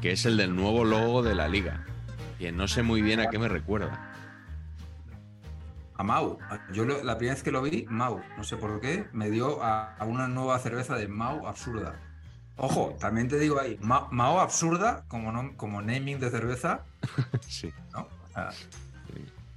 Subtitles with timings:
[0.00, 1.84] que es el del nuevo logo de la liga.
[2.38, 4.12] Que no sé muy bien a qué me recuerda.
[5.96, 6.38] A Mau.
[6.72, 9.62] Yo lo- la primera vez que lo vi, Mau, no sé por qué, me dio
[9.62, 11.96] a, a una nueva cerveza de Mau absurda.
[12.56, 16.82] Ojo, también te digo ahí, Ma- Mao absurda como, nom- como naming de cerveza,
[17.48, 17.72] Sí.
[17.92, 18.00] ¿no?
[18.02, 18.50] O sea,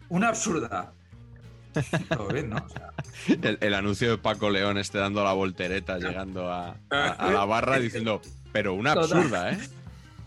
[0.09, 0.91] una absurda.
[2.09, 2.57] Todo bien, ¿no?
[2.57, 2.89] O sea,
[3.41, 7.45] El, el anuncio de Paco León este dando la voltereta, llegando a, a- a la
[7.45, 9.59] barra diciendo, pero una absurda, ¿eh?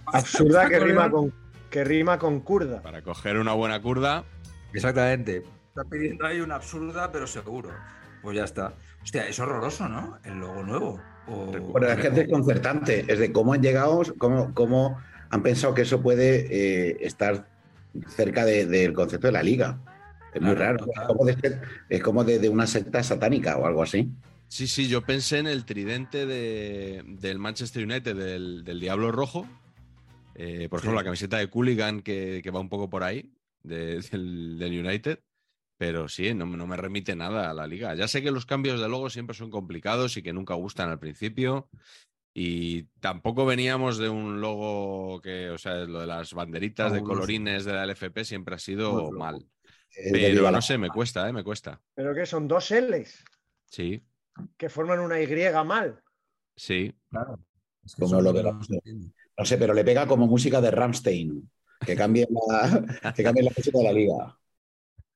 [0.06, 1.33] Absurda que rima con
[1.70, 2.80] que rima con kurda.
[2.83, 4.24] Para coger una buena curda.
[4.72, 5.42] exactamente.
[5.69, 7.70] Está pidiendo ahí una absurda, pero seguro.
[8.22, 8.75] Pues ya está.
[9.02, 10.19] Hostia, es horroroso, ¿no?
[10.25, 11.00] El logo nuevo.
[11.26, 13.04] O- Bueno, es que es desconcertante.
[13.09, 14.98] Es de cómo han llegado, cómo, cómo
[15.31, 16.47] han pensado que eso puede
[16.91, 17.48] eh, estar
[18.09, 19.78] cerca de- del concepto de la liga.
[20.32, 20.78] Es muy raro.
[20.78, 21.03] total.
[21.03, 24.10] Es como, de, es como de, de una secta satánica o algo así.
[24.48, 29.47] Sí, sí, yo pensé en el tridente de- del Manchester United, del, del Diablo Rojo.
[30.34, 30.84] Eh, por Sí.
[30.84, 34.87] ejemplo, la camiseta de Cooligan que, que va un poco por ahí, de- del, del
[34.87, 35.21] United.
[35.77, 37.95] Pero sí, no, me- no me remite nada a la liga.
[37.95, 41.00] Ya sé que los cambios de logo siempre son complicados y que nunca gustan al
[41.00, 41.69] principio.
[42.33, 47.65] Y tampoco veníamos de un logo que, o sea, lo de las banderitas de colorines
[47.65, 49.47] de la LFP siempre ha sido mal.
[50.12, 51.33] Pero no sé, me cuesta, ¿eh?
[51.33, 51.81] Me cuesta.
[51.94, 53.25] Pero que son dos L's
[53.67, 54.05] Sí,
[54.56, 55.27] que forman una Y
[55.65, 56.03] mal.
[56.56, 56.93] sí.
[57.11, 57.39] Claro.
[57.84, 60.71] Es que Como eso lo de que no sé, pero le pega como música de
[60.71, 61.50] Ramstein.
[61.84, 64.39] Que cambie la, que cambie la música de la liga.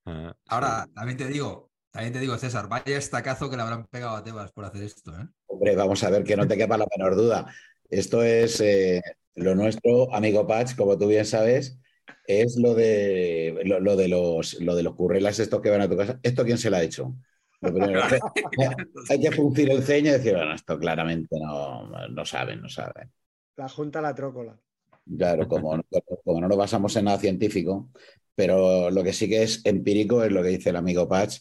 [0.05, 0.35] Ah.
[0.47, 4.25] Ahora, también te digo, también te digo, César, vaya estacazo que le habrán pegado a
[4.25, 5.27] Tebas por hacer esto, ¿eh?
[5.47, 7.53] Hombre, vamos a ver que no te quepa la menor duda.
[7.91, 9.03] Esto es eh,
[9.35, 11.79] lo nuestro, amigo Patch, como tú bien sabes,
[12.27, 15.89] es lo de lo, lo de los lo de los currelas estos que van a
[15.89, 16.19] tu casa.
[16.23, 17.15] ¿Esto quién se lo ha hecho?
[17.61, 18.03] Lo primero,
[19.11, 23.11] hay que fruncir el ceño y decir, bueno, esto claramente no, no saben, no saben.
[23.59, 24.57] La Junta la Trócola.
[25.17, 25.83] Claro, como, no-
[26.25, 27.91] como no nos basamos en nada científico,
[28.35, 31.39] pero lo que sí que es empírico es lo que dice el amigo Patch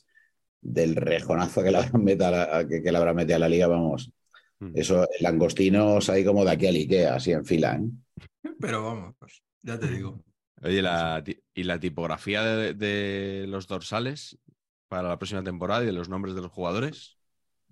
[0.59, 3.49] del rejonazo que le habrán metido a la, que, que le habrán metido a la
[3.49, 4.11] liga, vamos.
[4.59, 4.71] Mm.
[4.73, 8.51] Eso, langostinos ahí como de aquí al Ikea, así en fila, ¿eh?
[8.59, 10.19] Pero vamos, pues, ya te digo.
[10.63, 11.23] Oye, la
[11.53, 14.39] ¿y la tipografía de, de los dorsales
[14.87, 17.19] para la próxima temporada y de los nombres de los jugadores?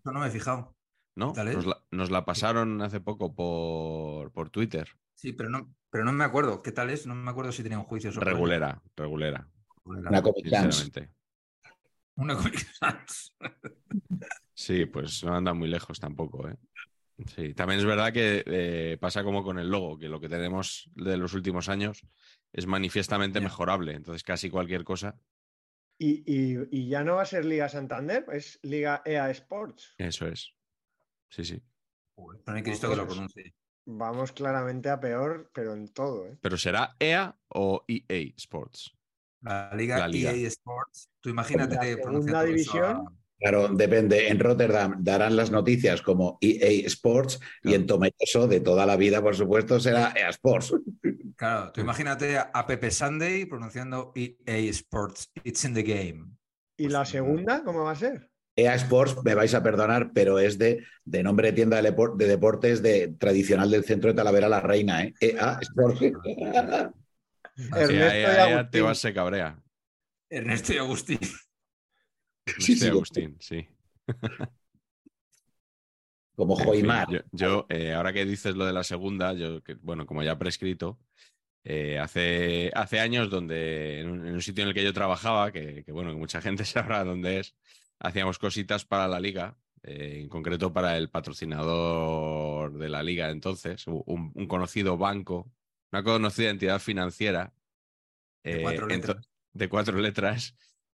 [0.06, 0.75] Yo no me he fijado.
[1.16, 1.34] ¿No?
[1.56, 4.90] Nos la, nos la pasaron hace poco por, por Twitter.
[5.14, 6.62] Sí, pero no, pero no me acuerdo.
[6.62, 7.08] ¿Qué tal es?
[7.08, 9.48] No me acuerdo si tenía un juicio sobre Regulera, regulera,
[9.86, 10.46] Una Comic.
[12.18, 13.36] Una Comic Sans.
[14.54, 16.56] Sí, pues no anda muy lejos tampoco, ¿eh?
[17.34, 20.90] Sí, también es verdad que eh, pasa como con el logo, que lo que tenemos
[20.96, 22.06] de los últimos años
[22.52, 23.94] es manifiestamente mejorable.
[23.94, 25.18] Entonces, casi cualquier cosa,
[25.98, 29.96] Y, y- y ya no va a ser Liga Santander, es Liga EA Sports.
[29.98, 30.54] eso es.
[31.30, 31.62] Sí, sí.
[32.18, 33.54] Joder, No hay Cristo que lo pronuncie.
[33.88, 36.38] Vamos claramente a peor, pero en todo, ¿eh?
[36.42, 38.96] Pero será EA o EA Sports.
[39.42, 40.32] La Liga, La Liga.
[40.32, 41.10] EA Sports.
[41.22, 42.84] Tú imagínate La segunda eso división.
[42.98, 44.30] a- Claro, depende.
[44.30, 49.22] En Rotterdam darán las noticias como EA Sports y en Tomatoso de toda la vida,
[49.22, 50.74] por supuesto, será EA Sports.
[51.36, 55.30] Claro, tú imagínate a Pepe Sunday pronunciando EA Sports.
[55.44, 56.32] It's in the game.
[56.78, 58.32] ¿Y Pues la segunda cómo va a ser?
[58.56, 61.92] EA Sports, me vais a perdonar, pero es de, de nombre de tienda de,
[62.28, 65.14] deportes de, tradicional del centro de Talavera la Reina, ¿eh?
[65.20, 66.02] EA Sports.
[67.74, 68.70] Ernesto Agustín.
[68.72, 69.62] Tebas se cabrea.
[70.30, 71.20] Ernesto y Agustín.
[72.58, 72.88] Sí, Sí.
[72.88, 73.68] Agustín, sí.
[76.36, 77.08] Como En fin, Joimar.
[77.10, 80.34] yo, yo, eh, ahora que dices lo de la segunda, yo, que, bueno, como ya
[80.34, 81.00] he prescrito,
[81.64, 85.52] eh, hace, hace años donde en un, en un sitio en el que yo trabajaba,
[85.54, 87.56] que, que, bueno, que mucha gente sabrá dónde es,
[88.06, 93.86] hacíamos cositas para la liga, eh, en concreto para el patrocinador de la liga entonces,
[93.88, 95.52] un, un conocido banco,
[95.92, 97.54] una conocida entidad financiera
[98.44, 99.30] De eh, cuatro letras.
[99.54, 100.56] de cuatro letras.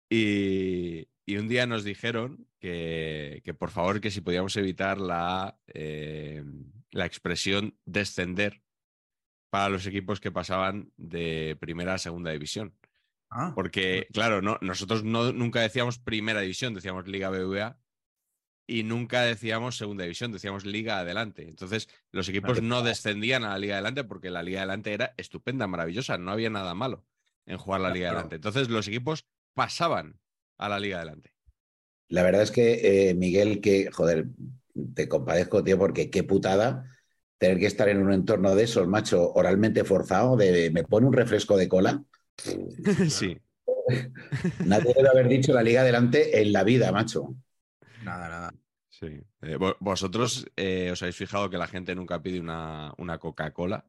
[0.10, 5.60] Y, y un día nos dijeron que, que por favor que si podíamos evitar la,
[5.68, 6.44] eh,
[6.92, 8.64] la expresión descender
[9.52, 12.74] para los equipos que pasaban de primera a segunda división.
[13.30, 17.80] Ah, Porque, claro, no, nosotros no, nunca decíamos primera división, decíamos Liga BBVA
[18.66, 21.48] y nunca decíamos segunda división, decíamos Liga Adelante.
[21.48, 25.68] Entonces, los equipos no descendían a la Liga Adelante porque la Liga Adelante era estupenda,
[25.68, 27.06] maravillosa, no había nada malo
[27.46, 28.20] en jugar la Liga Claro.
[28.20, 28.36] Adelante.
[28.36, 30.20] Entonces, los equipos pasaban
[30.58, 31.34] a la Liga Adelante.
[32.08, 34.28] La verdad es que, eh, Miguel, que, joder,
[34.96, 36.86] te compadezco, tío, porque qué putada
[37.38, 41.14] tener que estar en un entorno de esos, macho, oralmente forzado, de me pone un
[41.14, 42.04] refresco de cola.
[43.10, 43.40] sí.
[44.66, 47.36] Nadie debe haber dicho la liga adelante en la vida, macho.
[48.04, 48.54] nada, nada.
[48.90, 49.06] Sí.
[49.42, 53.86] Eh, vo- ¿Vosotros eh, os habéis fijado que la gente nunca pide una, una Coca-Cola?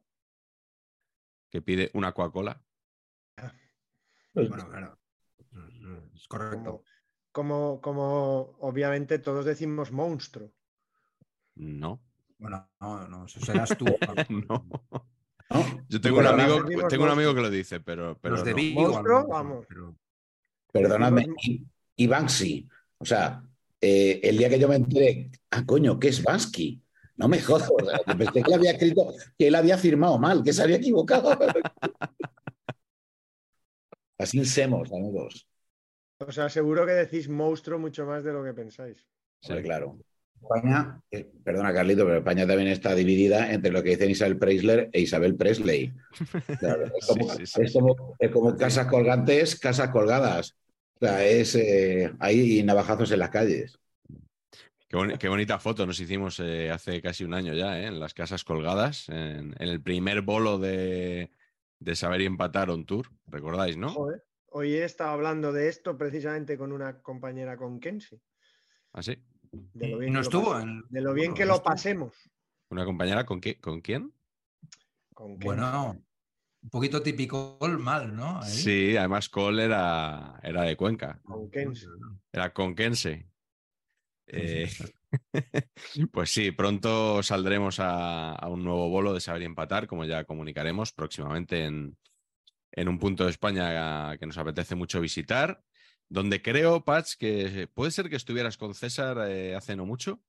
[1.49, 2.63] Que pide una Coca-Cola.
[4.33, 4.97] Bueno, claro.
[6.15, 6.83] Es correcto.
[7.31, 10.53] Como, como, como obviamente todos decimos monstruo.
[11.55, 12.01] No.
[12.37, 13.85] Bueno, no, no, eso serás tú.
[14.29, 14.65] no.
[15.53, 15.85] ¿No?
[15.89, 18.57] Yo tengo un amigo, tengo un amigo que lo dice, pero, pero Los de no.
[18.57, 18.79] Vigo.
[18.81, 19.65] a lo Monstruo, mejor, vamos.
[19.67, 19.95] pero-
[20.71, 21.67] Perdonadme, Decimos- y,
[21.97, 22.69] y Banksy.
[22.97, 23.43] O sea,
[23.81, 26.81] eh, el día que yo me enteré, ah, coño, ¿qué es Bansky?
[27.17, 27.69] No me jodas.
[27.69, 30.63] o sea, yo pensé que él había escrito, que él había firmado mal, que se
[30.63, 31.37] había equivocado.
[34.17, 35.47] Así semos, amigos.
[36.19, 39.05] O sea, seguro que decís monstruo mucho más de lo que pensáis.
[39.41, 39.53] Sí.
[39.63, 39.97] Claro.
[40.41, 44.89] España, eh, perdona Carlito, pero España también está dividida entre lo que dicen Isabel Preisler
[44.91, 45.93] e Isabel Presley.
[46.59, 50.55] Claro, es, como, Sí, sí, sí, es como- es como casas colgantes, casas colgadas.
[50.95, 53.77] O sea, es eh, ahí navajazos en las calles.
[54.87, 57.85] Qué, boni- qué bonita foto nos hicimos eh, hace casi un año ya, ¿eh?
[57.85, 61.31] en las casas colgadas, en, en el primer bolo de,
[61.79, 63.07] de Saber y Empatar on Tour.
[63.27, 63.89] ¿Recordáis, no?
[63.89, 68.19] Joder, hoy he estado hablando de esto precisamente con una compañera con Kensi.
[68.93, 69.17] ¿Ah, sí?
[69.51, 71.55] De lo bien no que lo estuvo en- de lo bien bueno, que no lo
[71.55, 71.71] estuvo.
[71.71, 72.13] pasemos.
[72.69, 74.13] ¿Una compañera con, qué, con quién?
[75.13, 75.37] Con.
[75.39, 76.01] Bueno,
[76.63, 78.41] un poquito típico mal, ¿no?
[78.41, 78.49] Ahí.
[78.51, 81.21] Sí, además Cole era, era de Cuenca,
[82.31, 83.27] era conquense.
[84.27, 84.69] Eh,
[86.13, 90.23] pues sí, pronto saldremos a, a un nuevo bolo de Saber y Empatar, como ya
[90.23, 91.97] comunicaremos próximamente en,
[92.71, 95.61] en un punto de España que nos apetece mucho visitar,
[96.11, 100.21] donde creo, Patch, que puede ser que estuvieras con César eh, hace no mucho.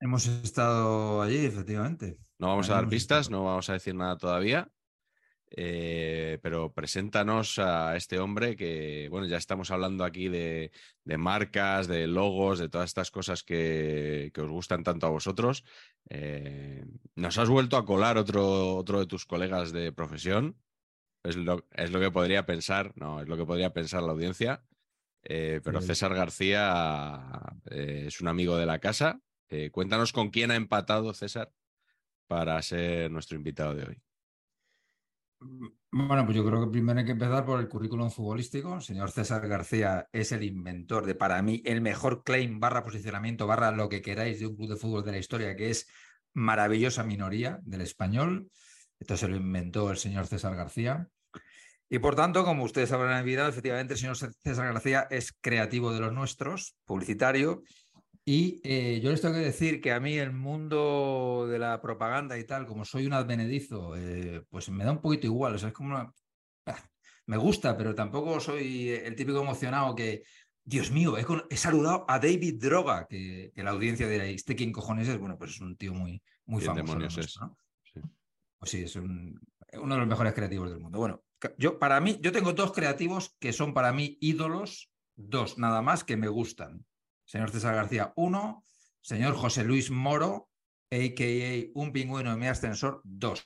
[0.00, 2.18] Hemos estado allí, efectivamente.
[2.38, 3.40] No vamos a dar pistas, estado.
[3.40, 4.70] no vamos a decir nada todavía.
[5.54, 10.72] eh, pero preséntanos a este hombre que, bueno, ya estamos hablando aquí de,
[11.04, 15.64] de marcas, de logos, de todas estas cosas que, que os gustan tanto a vosotros.
[16.08, 16.84] Eh,
[17.16, 20.56] nos has vuelto a colar otro, otro de tus colegas de profesión.
[21.22, 24.64] Es lo, es lo que podría pensar, no, es lo que podría pensar la audiencia.
[25.24, 25.88] Eh, pero Sí.
[25.88, 27.20] César García
[27.70, 29.20] eh, es un amigo de la casa.
[29.48, 31.52] Eh, cuéntanos con quién ha empatado César
[32.26, 34.02] para ser nuestro invitado de hoy.
[35.90, 38.76] Bueno, pues yo creo que primero hay que empezar por el currículum futbolístico.
[38.76, 43.46] El señor César García es el inventor de, para mí, el mejor claim barra posicionamiento
[43.46, 45.88] barra lo que queráis de un club de fútbol de la historia, que es
[46.32, 48.48] maravillosa minoría del español.
[48.98, 51.08] Esto se lo inventó el señor César García.
[51.94, 56.00] Y por tanto, como ustedes habrán olvidado, efectivamente el señor César García es creativo de
[56.00, 57.64] los nuestros, publicitario,
[58.24, 62.38] y eh, yo les tengo que decir que a mí el mundo de la propaganda
[62.38, 65.54] y tal, como soy un advenedizo, eh, pues me da un poquito igual.
[65.54, 66.10] O sea, es como una...
[67.26, 70.22] Me gusta, pero tampoco soy el típico emocionado que,
[70.64, 74.56] Dios mío, he, con- he saludado a David Droga, que, que la audiencia dirá, ¿este
[74.56, 75.18] quién cojones es?
[75.18, 76.86] Bueno, pues es un tío muy, muy ¿Quién famoso.
[76.94, 77.58] demonios nuestro.
[77.82, 78.00] Sí.
[78.58, 79.38] Pues sí, es un-
[79.74, 80.98] uno de los mejores creativos del mundo.
[80.98, 81.22] Bueno,
[81.58, 86.04] yo para mí, yo tengo dos creativos que son para mí ídolos, dos nada más
[86.04, 86.84] que me gustan.
[87.24, 88.64] Señor César García, uno.
[89.00, 90.48] Señor José Luis Moro,
[90.90, 91.70] a.k.a.
[91.74, 93.44] Un pingüino en mi ascensor, dos.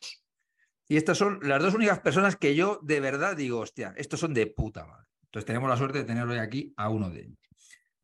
[0.89, 4.35] Y estas son las dos únicas personas que yo de verdad digo, hostia, estos son
[4.35, 5.07] de puta madre.
[5.25, 7.39] Entonces tenemos la suerte de tener hoy aquí a uno de ellos.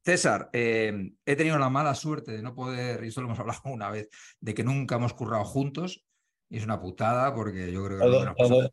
[0.04, 3.90] César, eh, he tenido la mala suerte de no poder, y solo hemos hablado una
[3.90, 4.08] vez,
[4.40, 6.04] de que nunca hemos currado juntos.
[6.48, 8.04] Y es una putada porque yo creo que...
[8.04, 8.70] Todo, todo-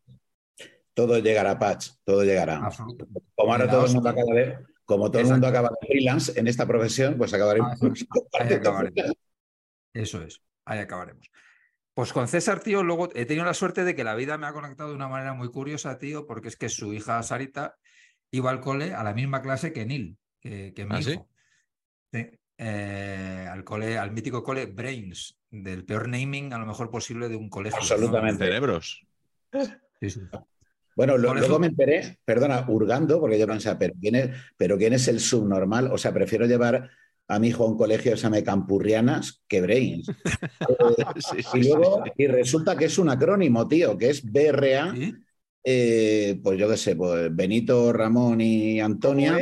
[1.07, 2.57] todo llegará, Patch, todo llegará.
[2.57, 3.07] Absoluto.
[3.35, 6.47] Como ahora todo el mundo acaba de, como todo el mundo acaba de freelance en
[6.47, 7.79] esta profesión, pues acabaremos.
[7.81, 8.39] Ah.
[8.39, 9.15] Ahí acabaremos.
[9.93, 11.29] Eso es, ahí acabaremos.
[11.93, 14.53] Pues con César, tío, luego he tenido la suerte de que la vida me ha
[14.53, 17.77] conectado de una manera muy curiosa, tío, porque es que su hija Sarita
[18.31, 21.29] iba al cole a la misma clase que Neil, que, que mi ¿Ah, hijo.
[22.13, 22.29] Sí.
[22.61, 27.35] Eh, al cole, al mítico cole Brains, del peor naming a lo mejor posible de
[27.35, 27.77] un colegio.
[27.77, 27.83] ¿no?
[27.83, 28.43] Absolutamente.
[28.43, 29.07] Cerebros.
[30.01, 30.21] Sí, sí.
[30.99, 34.91] Bueno, lo- luego me enteré, perdona, hurgando, porque yo pensaba, pero ¿quién, es, pero ¿quién
[34.91, 35.89] es el subnormal?
[35.93, 36.89] O sea, prefiero llevar
[37.29, 40.07] a mi hijo a un colegio que se llame Campurrianas que Brains.
[41.31, 42.11] Sí, sí, y luego, sí.
[42.17, 45.13] y resulta que es un acrónimo, tío, que es BRA, ¿Sí?
[45.63, 49.37] eh, pues yo qué sé, pues Benito, Ramón y Antonia.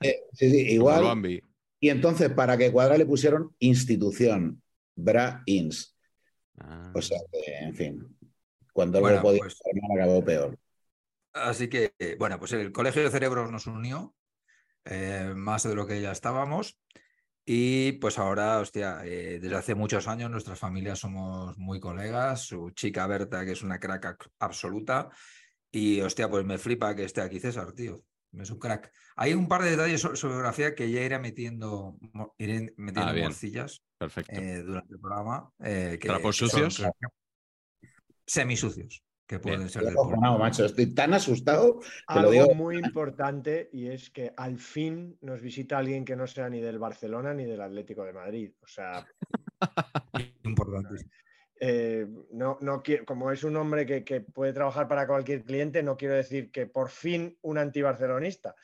[0.00, 1.40] Eh, sí, sí, Como igual.
[1.78, 4.60] Y entonces, para que cuadra, le pusieron institución,
[4.96, 5.94] BRA-INS.
[6.58, 6.90] Ah.
[6.92, 8.16] O sea, que, en fin,
[8.72, 10.58] cuando Bueno, podía pues- estar mal, acabó peor.
[11.34, 14.14] Así que, eh, bueno, pues el Colegio de Cerebros nos unió,
[14.84, 16.78] eh, más de lo que ya estábamos.
[17.44, 22.46] Y pues ahora, hostia, eh, desde hace muchos años nuestras familias somos muy colegas.
[22.46, 25.10] Su chica Berta, que es una crack ac- absoluta.
[25.70, 28.02] Y hostia, pues me flipa que esté aquí César, tío.
[28.32, 28.90] Es un crack.
[29.16, 31.98] Hay un par de detalles sobre su biografía que ya iré metiendo,
[32.38, 34.32] iré metiendo Ah, morcillas Perfecto.
[34.40, 35.52] eh, durante el programa.
[35.60, 36.82] que- ¿Trapos que sucios?
[38.26, 39.70] semisucios, que pueden Bien.
[39.70, 40.64] ser acojonado, macho.
[40.66, 41.80] Estoy tan asustado.
[41.80, 42.54] Te lo Algo digo.
[42.54, 46.78] muy importante y es que al fin nos visita alguien que no sea ni del
[46.78, 48.52] Barcelona ni del Atlético de Madrid.
[48.62, 49.06] O sea,
[50.44, 51.10] Importantísimo.
[51.60, 55.82] eh, no, no quiero, como es un hombre que, que puede trabajar para cualquier cliente,
[55.82, 58.54] no quiero decir que por fin un antibarcelonista.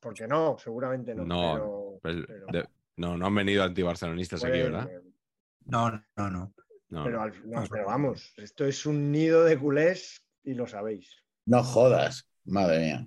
[0.00, 1.24] Porque no, seguramente no.
[1.24, 4.90] No, pero, Pues, pero de- no, no han venido antibarcelonistas aquí, puede- ¿verdad?
[5.66, 6.54] No, no, no.
[6.92, 11.16] No, pero, al- no, pero vamos, esto es un nido de culés y lo sabéis.
[11.46, 12.28] No jodas.
[12.44, 13.06] Madre mía.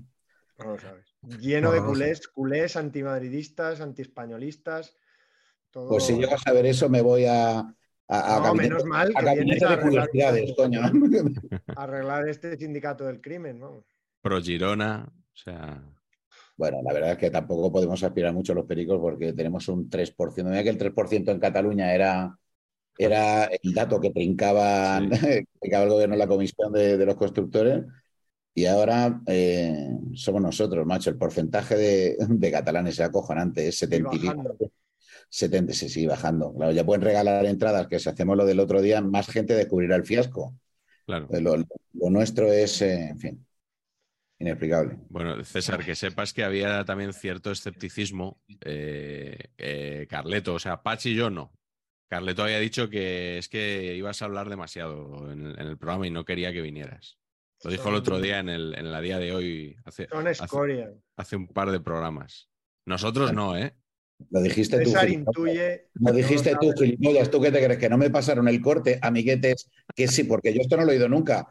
[0.58, 1.06] No lo sabes.
[1.40, 4.96] Lleno de culés, culés, antimadridistas, antiespañolistas.
[5.70, 5.90] Todo...
[5.90, 7.60] Pues si llego a saber eso, me voy a.
[7.60, 7.64] a,
[8.08, 10.66] a No, gabinete- menos mal a que gabinete vienes a de arreglar curiosidades, todo.
[10.66, 10.82] coño.
[11.76, 13.86] arreglar este sindicato del crimen, vamos.
[14.22, 15.84] Pro Girona, o sea,
[16.58, 19.90] Bueno, la verdad es que tampoco podemos aspirar mucho a los pericos porque tenemos un
[19.90, 20.44] 3%.
[20.50, 22.36] Mira que el 3% en Cataluña era,
[22.98, 25.10] era el dato que trincaban,
[25.60, 27.84] trincaba el gobierno la comisión de, de los constructores.
[28.54, 31.10] Y ahora eh, somos nosotros, macho.
[31.10, 34.26] El porcentaje de, de catalanes es acojonante, es 70 y pico.
[34.28, 34.58] bajando.
[35.30, 36.54] 70, sí, sí, bajando.
[36.54, 39.96] Claro, ya pueden regalar entradas, que si hacemos lo del otro día, más gente descubrirá
[39.98, 40.56] el fiasco.
[41.06, 41.36] claro.
[41.42, 43.48] Lo, lo nuestro es, eh, en fin,
[44.40, 45.00] inexplicable.
[45.08, 48.42] Bueno, César, que sepas que había también cierto escepticismo.
[48.62, 51.52] eh, eh, Carleto, o sea, Pachi y yo no.
[52.08, 56.08] Carleto había dicho que es que ibas a hablar demasiado en el, en el programa
[56.08, 57.18] y no quería que vinieras.
[57.64, 60.44] Lo dijo el otro día en el, en la día de hoy, hace, Son hace,
[60.44, 60.92] escoria.
[61.16, 62.50] hace un par de programas.
[62.86, 63.74] Nosotros no, ¿eh?
[64.30, 64.92] Lo dijiste tú.
[64.92, 65.28] César gilipollas.
[65.36, 65.88] intuye.
[65.96, 67.32] Lo dijiste no tú, gilipollas.
[67.32, 67.80] ¿Tú qué te crees?
[67.80, 70.96] Que no me pasaron el corte, amiguetes, que sí, porque yo esto no lo he
[70.96, 71.48] oído nunca.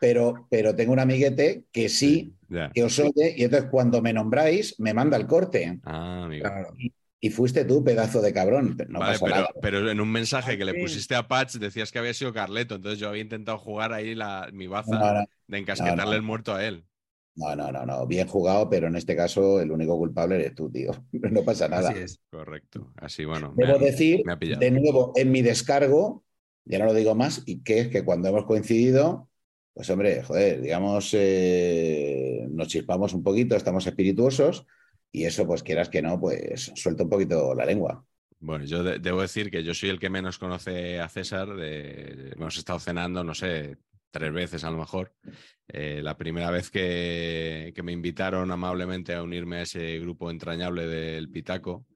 [0.00, 2.32] Pero, pero tengo un amiguete que sí,
[2.72, 5.80] que os oye, y entonces cuando me nombráis, me manda el corte.
[5.84, 6.44] Ah, amigo.
[6.44, 6.72] Claro.
[6.78, 6.92] Y
[7.30, 8.76] fuiste tú, pedazo de cabrón.
[8.88, 9.48] No vale, pasa pero, nada.
[9.60, 12.98] pero en un mensaje que le pusiste a Patch decías que había sido Carleto, entonces
[13.00, 16.16] yo había intentado jugar ahí la, mi baza No, no, de encasquetarle no, no.
[16.16, 16.86] el muerto a él.
[17.34, 18.06] no, no, no, no.
[18.06, 20.90] Bien jugado, pero en este caso el único culpable eres tú, tío.
[21.12, 21.90] No pasa nada.
[21.90, 22.20] Así es.
[22.30, 22.92] Correcto.
[22.96, 23.54] Así, bueno.
[23.56, 24.60] me Debo ha- decir, me ha pillado.
[24.60, 26.24] de nuevo, en mi descargo,
[26.64, 29.28] ya no lo digo más, y que es que cuando hemos coincidido,
[29.74, 34.66] pues hombre, joder, digamos, eh, nos chispamos un poquito, estamos espirituosos,
[35.12, 38.04] y eso, pues quieras que no, pues suelta un poquito la lengua.
[38.40, 41.48] Bueno, yo de- debo decir que yo soy el que menos conoce a César.
[41.56, 43.78] de- hemos estado cenando, no sé,
[44.10, 45.14] tres veces a lo mejor.
[45.68, 50.86] Eh, la primera vez que, que me invitaron amablemente a unirme a ese grupo entrañable
[50.86, 51.86] del Pitaco,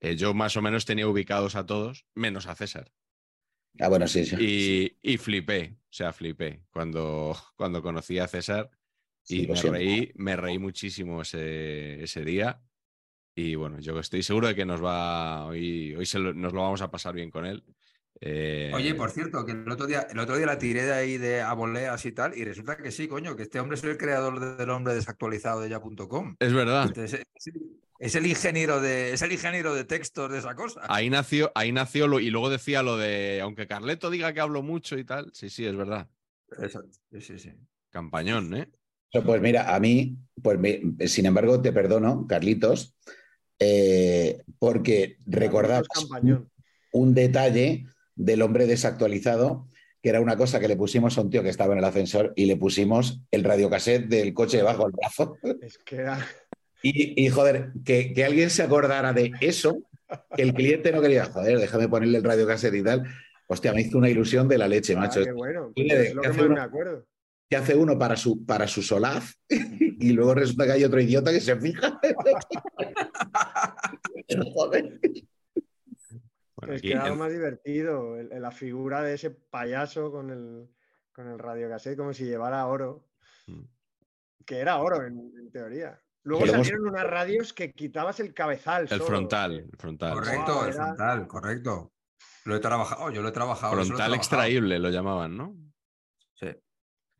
[0.00, 2.90] eh, yo más o menos tenía ubicados a todos, menos a César.
[3.80, 4.36] Ah, bueno, sí, sí.
[4.36, 8.70] Y, y flipé, o sea, flipé cuando, cuando conocí a César
[9.28, 12.60] y me reí, me reí muchísimo ese, ese día.
[13.34, 16.62] Y bueno, yo estoy seguro de que nos va, hoy, hoy se lo- nos lo
[16.62, 17.64] vamos a pasar bien con él.
[18.20, 21.18] Eh, Oye, por cierto, que el otro día, el otro día la tiré de ahí
[21.18, 23.96] de a voleas y tal, y resulta que sí, coño, que este hombre es el
[23.98, 26.36] creador de- del hombre desactualizado de ya.com.
[26.38, 26.86] Es verdad.
[26.86, 27.52] Entonces, es,
[27.98, 30.82] es el ingeniero de, es el ingeniero de textos de esa cosa.
[30.88, 34.62] Ahí nació, ahí nació lo, y luego decía lo de, aunque Carleto diga que hablo
[34.62, 36.08] mucho y tal, sí, sí, es verdad.
[36.58, 36.90] Exacto.
[37.10, 37.52] Sí, sí, sí.
[37.90, 38.68] Campañón, ¿eh?
[39.22, 42.96] Pues mira, a mí, pues me- sin embargo, te perdono, Carlitos,
[43.58, 45.86] eh, porque recordabas
[46.92, 49.68] un detalle del hombre desactualizado
[50.04, 52.34] que era una cosa que le pusimos a un tío que estaba en el ascensor
[52.36, 55.38] y le pusimos el radiocassette del coche debajo del brazo.
[55.62, 56.18] Es que era.
[56.82, 59.78] Y, y, joder, que, que alguien se acordara de eso,
[60.36, 63.04] que el cliente no quería, joder, déjame ponerle el radiocassette y tal.
[63.46, 65.20] Hostia, me hizo una ilusión de la leche, macho.
[65.20, 65.72] Ah, qué bueno.
[65.74, 66.54] Pues es lo ¿qué que hace más uno?
[66.56, 67.06] me acuerdo.
[67.54, 71.30] Que hace uno para su, para su solaz y luego resulta que hay otro idiota
[71.30, 72.00] que se fija.
[74.54, 75.00] Joder.
[76.56, 78.18] Bueno, es que era lo más divertido.
[78.18, 80.68] el- la figura de ese payaso con el,
[81.12, 83.06] con el radiocassette, como si llevara oro.
[83.46, 83.62] Mm.
[84.46, 86.00] Que era oro, en, en teoría.
[86.22, 88.82] Luego salieron unas radios que quitabas el cabezal.
[88.84, 89.04] el solo.
[89.04, 90.12] frontal, el frontal.
[90.14, 91.92] Correcto, Wow, el era- frontal, correcto.
[92.46, 93.72] Lo he trabajado, yo lo he trabajado.
[93.72, 94.16] eso lo he Frontal trabajado.
[94.16, 95.56] extraíble lo llamaban, ¿no?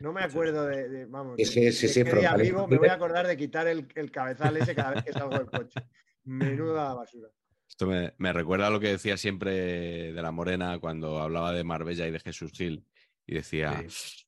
[0.04, 3.66] No me acuerdo de, de- vamos, Sí, sí, vivo, me voy a acordar de quitar
[3.68, 5.80] el, el cabezal ese cada vez que salgo del coche.
[6.24, 7.30] Menuda basura.
[7.66, 11.64] Esto me, me recuerda a lo que decía siempre de la Morena cuando hablaba de
[11.64, 12.84] Marbella y de Jesús Gil.
[13.26, 13.82] Y decía,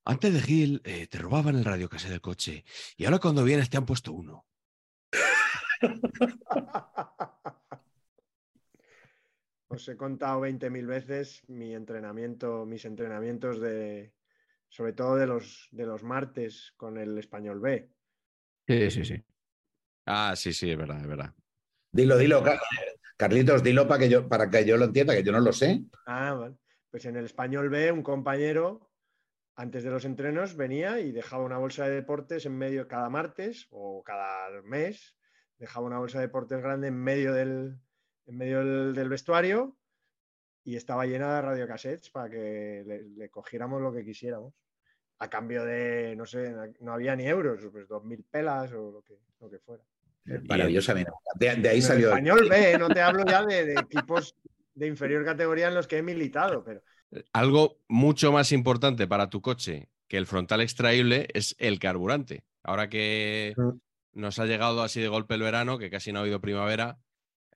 [0.07, 2.65] antes de Gil eh, te robaban el radiocasete del coche
[2.97, 4.47] y ahora cuando vienes te han puesto uno.
[9.69, 14.15] Os he contado 20.000 veces mi entrenamiento, mis entrenamientos de,
[14.69, 17.91] sobre todo de los, de los martes con el español B.
[18.67, 19.25] Sí, sí, sí.
[20.07, 21.35] Ah, sí, sí, es verdad, es verdad.
[21.93, 22.61] Dilo, dilo, Car-
[23.17, 25.83] Carlitos, dilo para que, yo, para que yo lo entienda, que yo no lo sé.
[26.07, 26.57] Ah, vale.
[26.91, 28.91] Pues en el español B, un compañero,
[29.55, 33.67] antes de los entrenos, venía y dejaba una bolsa de deportes en medio cada martes
[33.71, 35.17] o cada mes.
[35.59, 37.79] Dejaba una bolsa de deportes grande en medio del,
[38.27, 39.79] en medio del, del vestuario
[40.67, 44.53] y estaba llena de radiocassettes para que le, le cogiéramos lo que quisiéramos.
[45.19, 49.03] A cambio de, no sé, no había ni euros, pues dos mil pelas o lo
[49.03, 49.83] que, lo que fuera.
[50.49, 51.13] Maravillosa, mira.
[51.37, 52.09] De, de ahí En salió.
[52.09, 52.79] español B, ¿eh?
[52.79, 54.35] no te hablo ya de, de equipos
[54.75, 56.83] de inferior categoría en los que he militado, pero
[57.33, 62.45] Algo mucho más importante para tu coche que el frontal extraíble es el carburante.
[62.63, 63.55] Ahora que
[64.13, 66.99] nos ha llegado así de golpe el verano, que casi no ha habido primavera,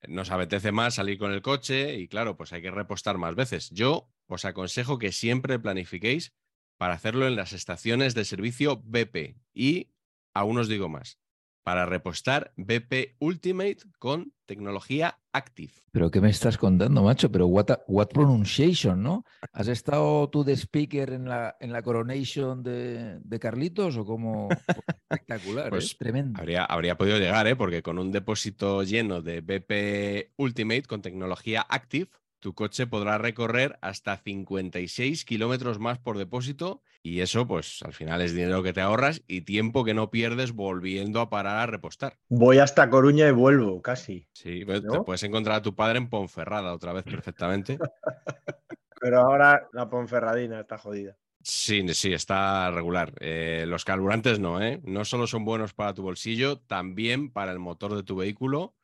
[0.08, 3.70] nos apetece más salir con el coche y claro, pues hay que repostar más veces.
[3.70, 6.32] Yo os aconsejo que siempre planifiquéis
[6.76, 9.90] para hacerlo en las estaciones de servicio BP y
[10.34, 11.18] aún os digo más,
[11.62, 15.72] para repostar BP Ultimate con tecnología Active.
[15.92, 17.30] Pero ¿qué me estás contando, macho?
[17.30, 19.24] Pero what, a- what pronunciation, ¿no?
[19.52, 24.48] ¿Has estado tú de speaker en la, en la coronation de, de Carlitos o como
[24.50, 25.66] espectacular?
[25.66, 25.70] ¿eh?
[25.70, 26.38] Pues Tremendo.
[26.40, 27.56] Habría, habría podido llegar, ¿eh?
[27.56, 32.08] porque con un depósito lleno de BP Ultimate con tecnología Active,
[32.40, 38.20] tu coche podrá recorrer hasta 56 kilómetros más por depósito y eso, pues al final
[38.20, 42.18] es dinero que te ahorras y tiempo que no pierdes volviendo a parar a repostar.
[42.28, 44.26] voy hasta Coruña y vuelvo, casi.
[44.32, 47.78] Sí, te puedes encontrar a tu padre en Ponferrada otra vez perfectamente.
[49.00, 51.16] Pero ahora la Ponferradina está jodida.
[51.42, 53.14] Sí, sí, está regular.
[53.20, 54.80] Eh, los carburantes no, ¿eh?
[54.84, 58.74] No solo son buenos para tu bolsillo, también para el motor de tu vehículo,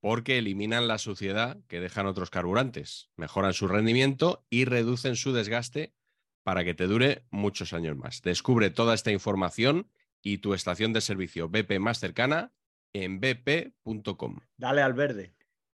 [0.00, 5.94] porque eliminan la suciedad que dejan otros carburantes, mejoran su rendimiento y reducen su desgaste
[6.42, 8.20] para que te dure muchos años más.
[8.20, 9.88] Descubre toda esta información
[10.22, 12.52] y tu estación de servicio BP más cercana
[12.92, 14.40] en bp.com.
[14.58, 15.34] dale al verde.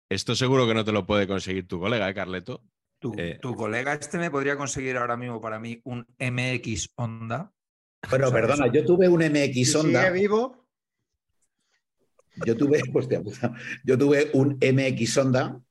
[0.10, 2.62] Esto seguro que no te lo puede conseguir tu colega, ¿eh, Carleto?
[3.06, 7.52] Tu, Eh, tu colega este me podría conseguir ahora mismo para mí un MX Honda.
[8.10, 10.00] Bueno, O sea, perdona, eso- yo tuve un MX Honda.
[10.02, 10.66] sigue vivo,
[12.46, 15.62] Yo tuve, hostia puta, yo tuve un MX Honda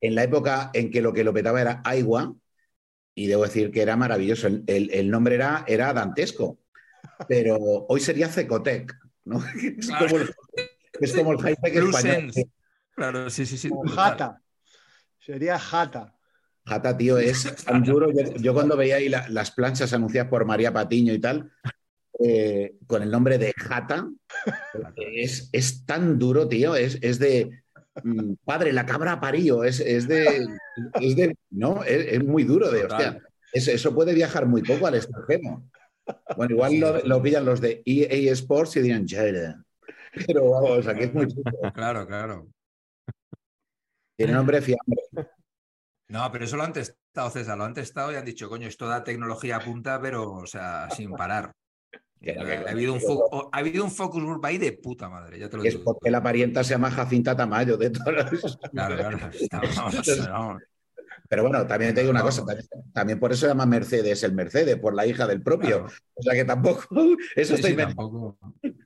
[0.00, 2.34] en la época en que lo que lo petaba era agua
[3.14, 4.46] y debo decir que era maravilloso.
[4.46, 6.58] El, el- el nombre era, era dantesco,
[7.28, 9.42] pero hoy sería Cecotec, ¿no?
[9.78, 10.06] Es Claro.
[10.08, 10.30] como el,
[11.00, 11.38] es como el
[11.84, 12.32] español.
[12.94, 13.70] Claro, sí, sí, sí.
[13.94, 14.40] Jata.
[15.18, 16.16] Sería Jata.
[16.64, 18.10] Jata, tío, es tan duro.
[18.12, 21.50] Yo, yo cuando veía ahí la- las planchas anunciadas por María Patiño y tal,
[22.20, 24.08] eh, con el nombre de Jata,
[24.96, 26.76] es, es tan duro, tío.
[26.76, 27.62] Es, es de
[28.04, 29.64] mm, padre, la cabra parío.
[29.64, 30.46] Es, es de.
[31.00, 33.20] Es de no, es, es muy duro de hostia.
[33.52, 35.62] Eso, puede viajar muy poco al extranjero.
[36.36, 39.62] Bueno, igual lo, lo pillan los de EA Sports y dirán, "Jada".
[40.26, 41.50] Pero vamos, aquí es muy chulo.
[41.74, 42.48] Claro, claro.
[44.16, 44.96] Tiene nombre fiable.
[46.08, 48.86] No, pero eso lo han testado, César, lo han testado y han dicho, coño, esto
[48.86, 51.52] da tecnología a punta, pero, o sea, sin parar.
[52.22, 53.00] Que que ha, habido un
[53.50, 55.82] ha habido un focus group ahí de puta madre, ya te lo Es digo.
[55.92, 58.30] porque la parienta se llama Jacinta Tamayo de todas.
[58.70, 59.18] Claro, claro.
[59.50, 60.62] Vamos, vamos.
[61.28, 64.34] Pero bueno, también te digo una cosa, también, también por eso se llama Mercedes el
[64.34, 65.80] Mercedes, por la hija del propio.
[65.80, 65.94] Claro.
[66.14, 66.82] O sea que tampoco,
[67.34, 67.96] eso Sí, inventado.
[67.96, 68.38] tampoco.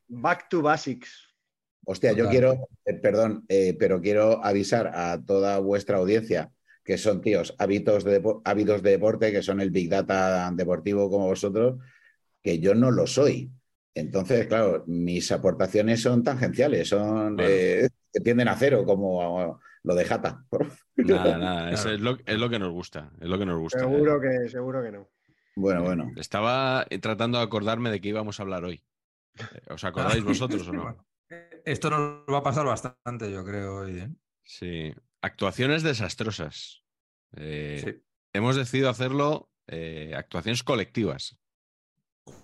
[0.09, 1.29] Back to basics.
[1.85, 6.51] Hostia, yo quiero, eh, perdón, eh, pero quiero avisar a toda vuestra audiencia
[6.87, 11.27] que son tíos hábitos de, ávidos de deporte, que son el Big Data deportivo como
[11.27, 11.81] vosotros,
[12.41, 13.51] que yo no lo soy.
[13.93, 17.51] Entonces, claro, mis aportaciones son tangenciales, son Bueno.
[17.51, 20.45] eh, que tienden a cero, como lo de Jata.
[20.97, 21.97] Nada, nada, eso Claro.
[21.97, 23.81] es lo, es lo que nos gusta, es lo que nos gusta.
[23.81, 25.09] Seguro que, seguro que no.
[25.57, 26.13] Bueno, bueno.
[26.17, 28.83] Estaba tratando de acordarme de qué íbamos a hablar hoy.
[29.39, 31.05] Eh, ¿Os acordáis vosotros o no?
[31.65, 33.79] Esto nos va a pasar bastante, yo creo.
[33.79, 34.09] hoy, ¿eh?
[34.45, 34.95] Sí.
[35.27, 36.85] Actuaciones desastrosas.
[37.37, 38.03] Eh, Sí.
[38.33, 41.37] Hemos decidido hacerlo eh, actuaciones colectivas.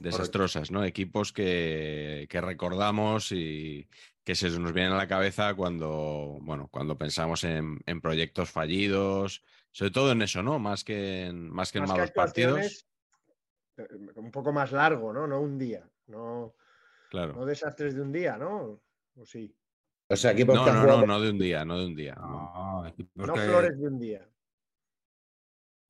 [0.01, 0.85] Desastrosas, ¿no?
[0.85, 3.89] Equipos que, que recordamos y
[4.25, 9.43] que se nos vienen a la cabeza cuando, bueno, cuando pensamos en, en proyectos fallidos,
[9.71, 10.59] sobre todo en eso, ¿no?
[10.59, 12.87] Más que en, más que en que malos partidos.
[13.77, 15.27] eh, un poco más largo, ¿no?
[15.27, 15.89] No un día.
[16.07, 16.55] No,
[17.11, 17.35] Claro.
[17.35, 18.81] no desastres de un día, ¿no?
[19.17, 19.55] O sí.
[20.13, 21.87] O sea, equipos No, que han no, jugado- no, no de un día, no de
[21.87, 22.15] un día.
[22.17, 22.85] no.
[22.97, 24.29] Que- flores de un día.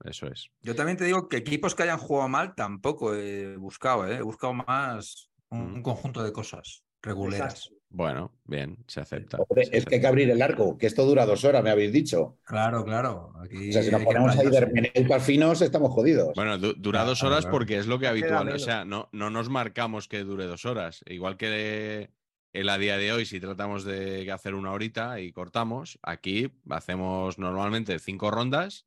[0.04, 0.50] Eso es.
[0.62, 4.16] Yo también te digo que equipos que hayan jugado mal tampoco he buscado, ¿eh?
[4.16, 5.74] he buscado más un, Mm.
[5.76, 7.70] un conjunto de cosas reguleras.
[7.88, 9.36] Bueno, bien, se acepta.
[9.36, 11.70] Hombre, se es que hay que abrir el arco, que esto dura dos horas, me
[11.70, 12.38] habéis dicho.
[12.42, 13.34] Claro, claro.
[13.44, 16.32] Aquí O sea, si nos ponemos ahí de hermeneutas finos, estamos jodidos.
[16.34, 17.52] Bueno, du- dura dos horas claro.
[17.52, 18.48] porque es lo que habitual.
[18.48, 21.02] O sea, no, no nos marcamos que dure dos horas.
[21.06, 22.10] Igual que
[22.52, 27.38] el a día de hoy, si tratamos de hacer una horita y cortamos, aquí hacemos
[27.38, 28.84] normalmente cinco rondas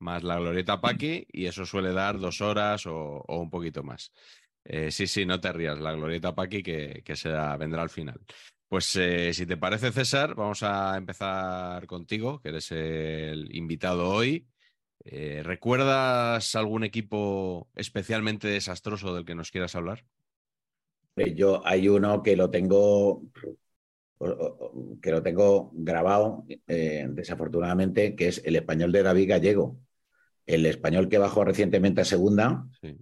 [0.00, 4.12] más la glorieta Paqui y eso suele dar dos horas o, un poquito más.
[4.64, 8.20] Eh, sí, sí, no te rías, la glorieta Paqui que, que será, vendrá al final.
[8.68, 14.46] Pues eh, si te parece, César, vamos a empezar contigo, que eres el invitado hoy.
[15.04, 20.04] Eh, ¿Recuerdas algún equipo especialmente desastroso del que nos quieras hablar?
[21.16, 23.22] Yo hay uno que lo tengo
[25.00, 29.78] que lo tengo grabado, eh, desafortunadamente, que es el español de David Gallego.
[30.46, 32.98] El español que bajó recientemente a segunda Sí.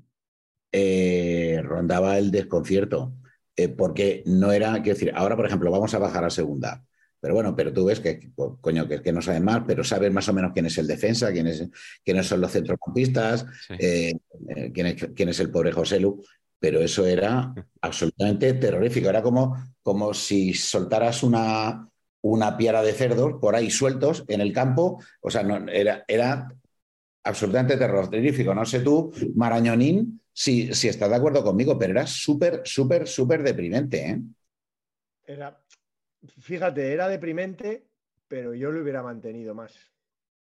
[0.71, 3.15] eh, rondaba el desconcierto,
[3.57, 6.85] eh, porque no era, quiero decir, ahora, por ejemplo, vamos a bajar a segunda.
[7.21, 10.13] Pero bueno, pero tú ves que, co- coño, que, que no saben más, pero saben
[10.13, 11.69] más o menos quién es el defensa, quién es,
[12.05, 13.75] quiénes son los centrocampistas, Sí.
[14.73, 16.23] quién, es, quién es el pobre José Lu,
[16.59, 19.09] pero eso era absolutamente terrorífico.
[19.09, 21.89] Era como, como si soltaras una,
[22.23, 25.03] una piara de cerdos por ahí sueltos en el campo.
[25.21, 26.49] O sea, no, era, era
[27.25, 28.55] absolutamente terrorífico.
[28.55, 33.43] No sé tú, Marañonín, si, si estás de acuerdo conmigo, pero era súper, súper, súper
[33.43, 34.11] deprimente.
[34.11, 34.21] ¿eh?
[35.27, 35.61] Era,
[36.41, 37.87] fíjate, era deprimente,
[38.27, 39.75] pero yo lo hubiera mantenido más.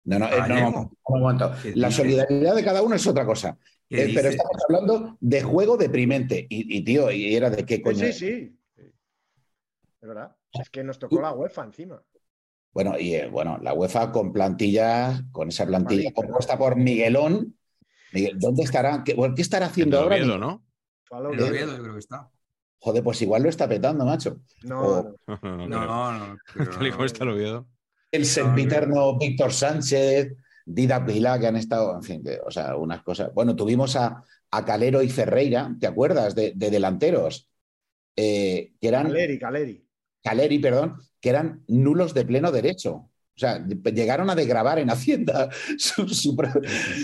[0.04, 1.52] No, no, eh, no, no, un momento.
[1.60, 3.58] ¿Qué La solidaridad de cada uno es otra cosa.
[3.88, 6.46] ¿Qué Eh, pero estamos hablando de juego deprimente.
[6.48, 8.06] Y, y, tío, y era de qué coño.
[8.06, 8.82] Sí, sí, sí.
[10.00, 10.36] Es verdad.
[10.52, 12.02] Es que nos tocó la UEFA encima.
[12.72, 16.14] Bueno, y eh, bueno, la UEFA con plantillas, con esa plantilla Malito.
[16.22, 17.56] compuesta por Miguelón.
[18.12, 19.02] Miguel, ¿Dónde estará?
[19.04, 20.16] ¿Qué, ¿qué estará En haciendo el ahora?
[20.16, 20.40] Oviedo, Miguel?
[20.40, 20.64] ¿no?
[21.18, 21.76] El Oviedo.
[21.76, 22.30] Yo creo que está.
[22.78, 24.40] Joder, pues igual lo está petando, macho.
[24.64, 25.38] No, O- no.
[25.42, 26.36] No, no, No,
[28.12, 30.34] el sempiterno Víctor Sánchez,
[30.68, 33.32] Dida Pilá, que han estado, en fin, que, o sea, unas cosas.
[33.32, 36.34] Bueno, tuvimos a, a Calero y Ferreira, ¿te acuerdas?
[36.34, 37.48] De, de delanteros,
[38.16, 39.06] eh, que eran.
[39.06, 39.86] Caleri, Caleri.
[40.22, 42.92] Caleri, perdón, que eran nulos de pleno derecho.
[42.94, 45.50] O sea, llegaron a desgravar en Hacienda.
[45.78, 46.08] Su-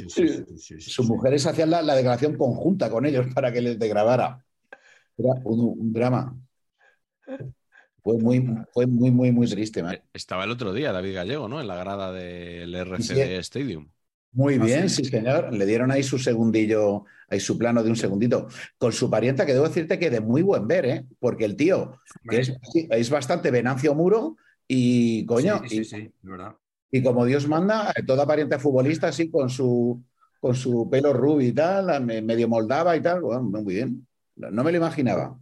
[0.09, 3.79] Sí, sí, sí, sus mujeres hacían la, la declaración conjunta con ellos para que les
[3.79, 4.44] desgrabara.
[5.16, 6.37] Era un, un drama.
[8.02, 9.82] Fue muy, fue muy, muy, muy triste.
[9.82, 9.94] man.
[9.94, 11.60] Eh, Estaba el otro día David Gallego, ¿no?
[11.60, 12.80] En la grada del Sí.
[12.80, 13.88] RCD Stadium.
[14.32, 15.04] Muy Ah, bien, sí.
[15.04, 15.52] señor.
[15.52, 18.48] Le dieron ahí su segundillo, ahí su plano de un segundito.
[18.78, 21.06] Con su parienta, que debo decirte que de muy buen ver, ¿eh?
[21.20, 22.52] Porque el tío que es,
[22.90, 24.36] es bastante Venancio Muro
[24.66, 26.56] y, coño, Sí, sí, y, sí, verdad.
[26.90, 30.02] y como Dios manda, toda pariente futbolista así con su,
[30.40, 33.20] con su pelo rubio y tal, me- medio moldava y tal.
[33.20, 34.06] Bueno, muy bien.
[34.36, 35.38] No me lo imaginaba.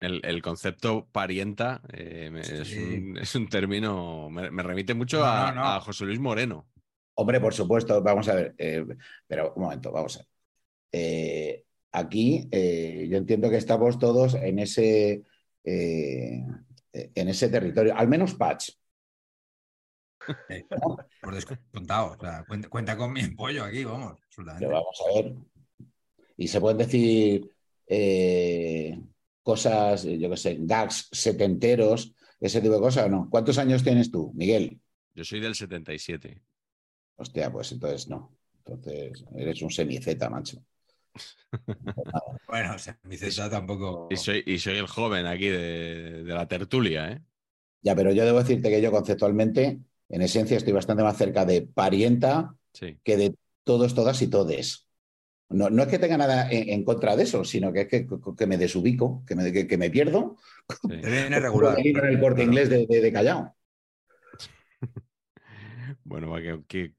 [0.00, 2.78] El, el concepto parienta eh, me- es, Sí.
[2.78, 5.64] un, es un término, me, me remite mucho No, a, no, no.
[5.66, 6.68] a José Luis Moreno.
[7.14, 8.84] Hombre, por supuesto, vamos a ver, eh,
[9.26, 10.28] pero un momento, vamos a ver.
[10.92, 15.22] Eh, aquí eh, yo entiendo que estamos todos en ese,
[15.64, 16.44] eh,
[16.92, 18.70] en ese territorio, al menos Patch.
[21.22, 22.12] Por descontado.
[22.12, 24.12] O sea, cuenta, cuenta con mi apoyo aquí, vamos.
[24.24, 24.66] absolutamente.
[24.66, 25.34] Pero vamos a ver.
[26.36, 27.50] Y se pueden decir
[27.86, 28.98] eh,
[29.48, 33.28] cosas, yo qué sé, gags setenteros, ese tipo de cosas o no.
[33.30, 34.78] ¿Cuántos años tienes tú, Miguel?
[35.14, 36.42] Yo soy del 77.
[37.16, 38.36] Hostia, pues entonces no.
[38.58, 40.58] Entonces eres un semi-Z, macho.
[42.46, 44.08] Bueno, o sea, mi César tampoco.
[44.10, 47.22] Y soy, y soy el joven aquí de, de la tertulia, ¿eh?
[47.82, 51.62] Ya, pero yo debo decirte que yo conceptualmente en esencia estoy bastante más cerca de
[51.62, 52.98] parienta Sí.
[53.02, 53.34] que de
[53.64, 54.87] todos, todas y todes.
[55.50, 58.06] No, no es que tenga nada en, en contra de eso, sino que es que,
[58.36, 60.36] que me desubico, que me, que, que me pierdo.
[60.68, 60.88] sí.
[60.88, 61.78] Te viene regular.
[61.78, 63.54] En el corte inglés de, de, de Callao.
[66.04, 66.34] Bueno,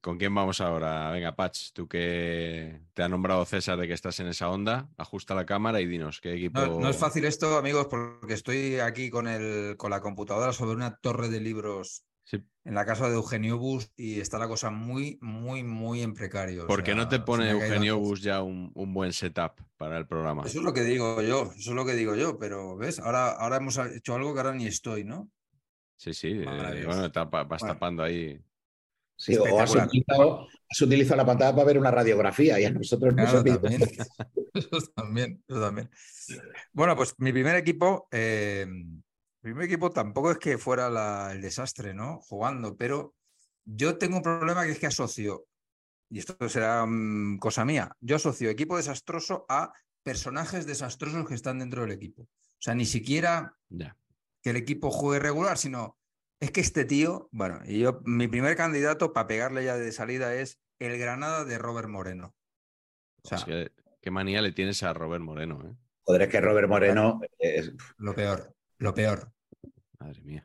[0.01, 1.09] ¿con quién vamos ahora?
[1.09, 5.33] Venga, Patch, tú que te ha nombrado César de que estás en esa onda, ajusta
[5.33, 6.59] la cámara y dinos qué equipo.
[6.59, 10.75] No, no es fácil esto, amigos, porque estoy aquí con, el, con la computadora sobre
[10.75, 12.43] una torre de libros Sí.
[12.63, 16.65] en la casa de Eugenio Bus y está la cosa muy, muy, muy en precario.
[16.65, 17.97] o ¿Por qué no sea, te pone Eugenio.
[17.97, 20.43] Bus ya un, un buen setup para el programa?
[20.45, 22.99] Eso es lo que digo yo, eso es lo que digo yo, pero ¿ves?
[22.99, 25.31] Ahora, ahora hemos hecho algo que ahora ni estoy, ¿no?
[25.97, 26.27] Sí, sí.
[26.45, 27.73] eh, bueno, tapa- vas Bueno.
[27.73, 28.39] tapando ahí.
[29.17, 33.13] Sí, o has utilizado, has utilizado la pantalla para ver una radiografía y a nosotros
[33.15, 33.81] nos Claro, ha pedido- también.
[34.53, 35.89] Eso también, eso también.
[36.73, 38.65] Bueno, pues mi primer equipo, eh,
[39.41, 42.19] mi primer equipo tampoco es que fuera la- el desastre, ¿no?
[42.21, 43.15] Jugando, pero
[43.65, 45.45] yo tengo un problema que es que asocio,
[46.09, 49.71] y esto será mm, cosa mía, yo asocio equipo desastroso a
[50.03, 52.23] personajes desastrosos que están dentro del equipo.
[52.23, 53.55] O sea, ni siquiera
[54.41, 55.97] que el equipo juegue regular, sino
[56.41, 60.33] es que este tío, bueno, y yo, mi primer candidato para pegarle ya de salida
[60.35, 62.33] es el Granada de Robert Moreno.
[63.23, 63.71] O sea, Es que,
[64.01, 65.75] qué manía le tienes a Robert Moreno, ¿eh?
[66.03, 69.31] Joder, es que Robert Moreno es- lo peor, lo peor.
[69.99, 70.43] Madre mía.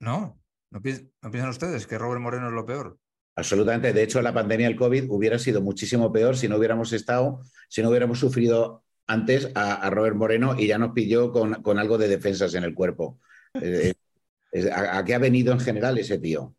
[0.00, 0.40] ¿No?
[0.70, 2.98] ¿No, piens- no piensan ustedes que Robert Moreno es lo peor?
[3.34, 3.92] absolutamente.
[3.92, 7.82] De hecho, la pandemia del COVID hubiera sido muchísimo peor si no hubiéramos estado, si
[7.82, 11.98] no hubiéramos sufrido antes a, a Robert Moreno y ya nos pilló con, con algo
[11.98, 13.20] de defensas en el cuerpo.
[13.60, 13.94] Eh,
[14.52, 16.54] es- ¿a, a qué ha venido en general ese tío?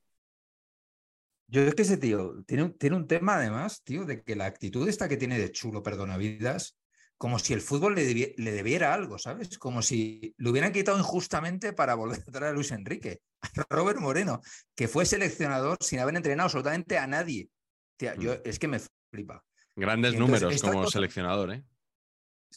[1.48, 4.46] Yo es que ese tío tiene un, tiene un tema además, tío, de que la
[4.46, 6.78] actitud esta que tiene de chulo, perdona vidas,
[7.22, 9.60] como si el fútbol le, debi- le debiera algo, ¿sabes?
[9.60, 14.00] Como si lo hubieran quitado injustamente para volver a traer a Luis Enrique, a Robert
[14.00, 14.42] Moreno,
[14.76, 17.48] que fue seleccionador sin haber entrenado absolutamente a nadie.
[17.96, 18.38] Tía, yo, Mm.
[18.44, 18.80] es que me
[19.14, 19.46] flipa.
[19.76, 21.64] Grandes entonces números como cosa- seleccionador, ¿eh?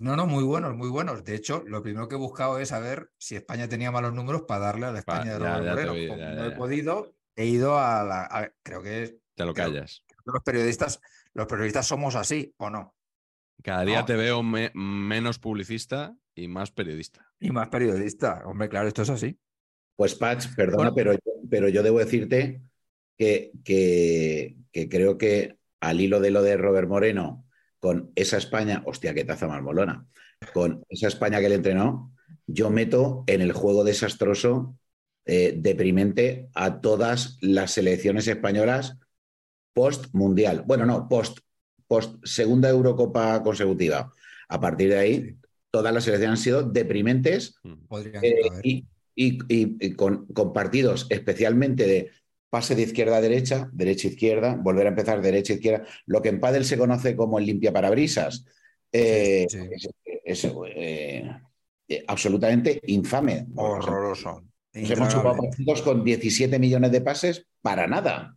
[0.00, 1.22] No, no, muy buenos, muy buenos.
[1.24, 4.60] De hecho, lo primero que he buscado es saber si España tenía malos números para
[4.64, 5.92] darle a la Pa- España de Robert ya Moreno.
[5.92, 8.22] vi, Como ya, no he podido, he ido a la.
[8.30, 10.02] a- creo que Te lo Creo- callas.
[10.24, 11.00] los periodistas,
[11.34, 12.94] los periodistas somos así, ¿o no?
[13.62, 14.04] Cada día No.
[14.04, 17.26] te veo me- menos publicista y más periodista.
[17.40, 18.42] Y más periodista.
[18.46, 19.38] Hombre, claro, esto es así.
[19.96, 20.94] Pues, Patch, perdona, Bueno.
[20.94, 22.60] pero, pero yo debo decirte
[23.16, 27.46] que, que, que creo que al hilo de lo de Robert Moreno,
[27.78, 30.06] con esa España, hostia, qué taza más molona,
[30.52, 32.12] con esa España que le entrenó,
[32.46, 34.76] yo meto en el juego desastroso,
[35.26, 38.98] eh, deprimente, a todas las selecciones españolas
[39.72, 40.64] post-mundial.
[40.66, 41.38] Bueno, no, post,
[41.94, 44.12] post segunda Eurocopa consecutiva.
[44.48, 45.36] A partir de ahí,
[45.70, 47.74] todas las selecciones han sido deprimentes Mm.
[48.22, 52.10] Eh, y, y- y- y con, con partidos especialmente de
[52.50, 56.20] pase de izquierda a derecha, derecha a izquierda, volver a empezar derecha a izquierda, lo
[56.22, 58.44] que en pádel se conoce como el limpia parabrisas.
[58.92, 59.58] Eh, Sí,
[60.24, 61.30] Es, es, eh,
[61.88, 63.46] eh, absolutamente infame.
[63.56, 64.42] Horroroso.
[64.72, 68.36] Nos hemos chupado partidos con 17 millones de pases para nada.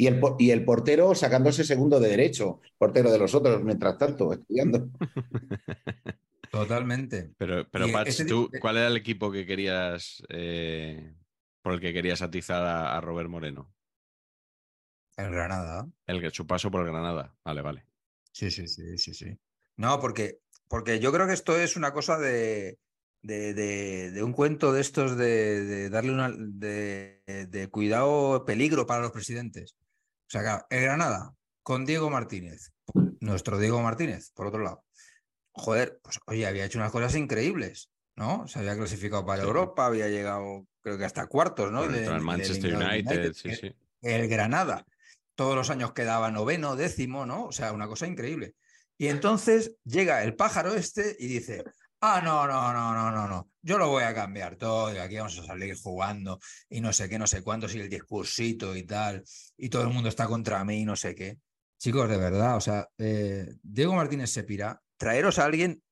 [0.00, 4.32] Y el, y el portero sacándose segundo de derecho, portero de los otros, mientras tanto,
[4.32, 4.88] estudiando.
[6.50, 7.30] Totalmente.
[7.36, 11.12] Pero, pero ese ¿tú, ¿cuál era el equipo que querías, eh,
[11.62, 13.70] por el que querías atizar a, a Robert Moreno?
[15.18, 15.86] El Granada.
[16.06, 17.36] El que su paso por el Granada.
[17.44, 17.84] Vale, vale.
[18.32, 19.38] Sí, sí, sí, sí, sí.
[19.76, 22.78] No, porque, porque yo creo que esto es una cosa de,
[23.22, 28.86] de, de- de un cuento de estos de, de darle una de, de cuidado, peligro
[28.86, 29.76] para los presidentes.
[30.30, 32.70] O sea, claro, el Granada, con Diego Martínez,
[33.18, 34.84] nuestro Diego Martínez, por otro lado.
[35.50, 38.46] Joder, pues oye, había hecho unas cosas increíbles, ¿no?
[38.46, 39.48] Se había clasificado para Sí.
[39.48, 41.80] Europa, había llegado, creo que hasta cuartos, ¿no?
[41.80, 43.74] Contra el Manchester United, sí, el- sí.
[44.02, 44.86] el Granada.
[45.34, 47.46] Todos los años quedaba noveno, décimo, ¿no?
[47.46, 48.54] O sea, una cosa increíble.
[48.98, 51.64] Y entonces llega el pájaro este y dice,
[52.00, 55.16] ah, no, no, no, no, no, no, yo lo voy a cambiar todo y aquí
[55.16, 58.84] vamos a salir jugando y no sé qué, no sé cuántos y el discursito y
[58.84, 59.22] tal,
[59.56, 61.38] y todo el mundo está contra mí y no sé qué.
[61.78, 65.82] Chicos, de verdad, o sea, eh, Diego Martínez se pira, traeros a alguien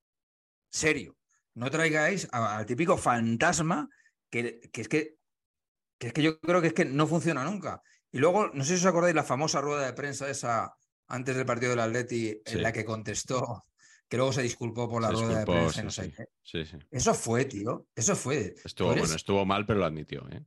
[0.71, 1.17] serio,
[1.55, 3.89] no traigáis al típico fantasma
[4.31, 5.15] que, que es que
[5.99, 7.83] que es que yo creo que es que no funciona nunca.
[8.13, 10.73] Y luego, no sé si os acordáis la famosa rueda de prensa esa
[11.09, 12.59] antes del partido del Atleti en Sí.
[12.61, 13.65] la que contestó,
[14.09, 16.13] que luego se disculpó por la Se rueda disculpó, de prensa sí, no sé sí.
[16.17, 16.25] qué.
[16.43, 16.79] Sí, sí.
[16.91, 17.87] Eso fue, tío.
[17.95, 18.55] Eso fue.
[18.65, 20.43] Estuvo, eres- bueno, estuvo mal, pero lo admitió, ¿eh?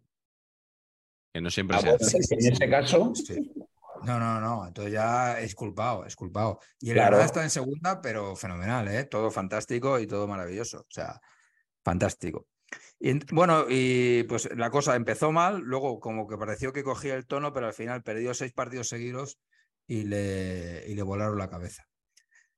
[1.33, 2.17] Que no siempre Ah, se hace.
[2.31, 3.51] En ese caso, Sí.
[4.03, 4.65] No, no, no.
[4.67, 6.59] Entonces ya es culpado, es culpado.
[6.79, 7.21] Y el Claro.
[7.21, 9.03] Está en segunda, pero fenomenal, ¿eh?
[9.05, 10.79] Todo fantástico y todo maravilloso.
[10.79, 11.21] O sea,
[11.83, 12.47] fantástico.
[12.99, 17.27] Y, bueno, y pues la cosa empezó mal, luego como que pareció que cogía el
[17.27, 19.39] tono, pero al final perdió seis partidos seguidos
[19.87, 21.85] y le, y le volaron la cabeza.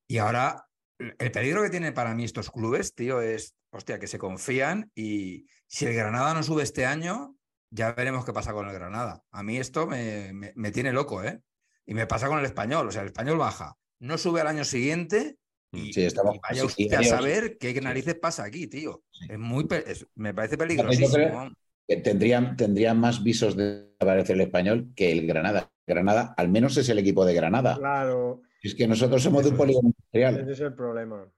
[0.07, 0.65] Y ahora,
[0.99, 5.45] el peligro que tienen para mí estos clubes, tío, es, hostia, que se confían y
[5.67, 7.35] si el Granada no sube este año,
[7.71, 9.23] ya veremos qué pasa con el Granada.
[9.31, 11.41] A mí esto me, me tiene loco, ¿eh?
[11.85, 14.63] Y me pasa con el español, o sea, el español baja, no sube al año
[14.63, 15.37] siguiente
[15.71, 19.03] y, Sí, estamos- vaya usted sí, a saber qué narices pasa aquí, tío.
[19.27, 21.51] Es muy, es- me parece peligrosísimo.
[21.87, 25.69] que tendrían, tendrían más visos de aparecer el español que el Granada.
[25.85, 27.75] Granada, al menos es el equipo de Granada.
[27.75, 30.39] Claro, Es que nosotros somos de un polígono industrial.
[30.39, 31.31] ese es el problema.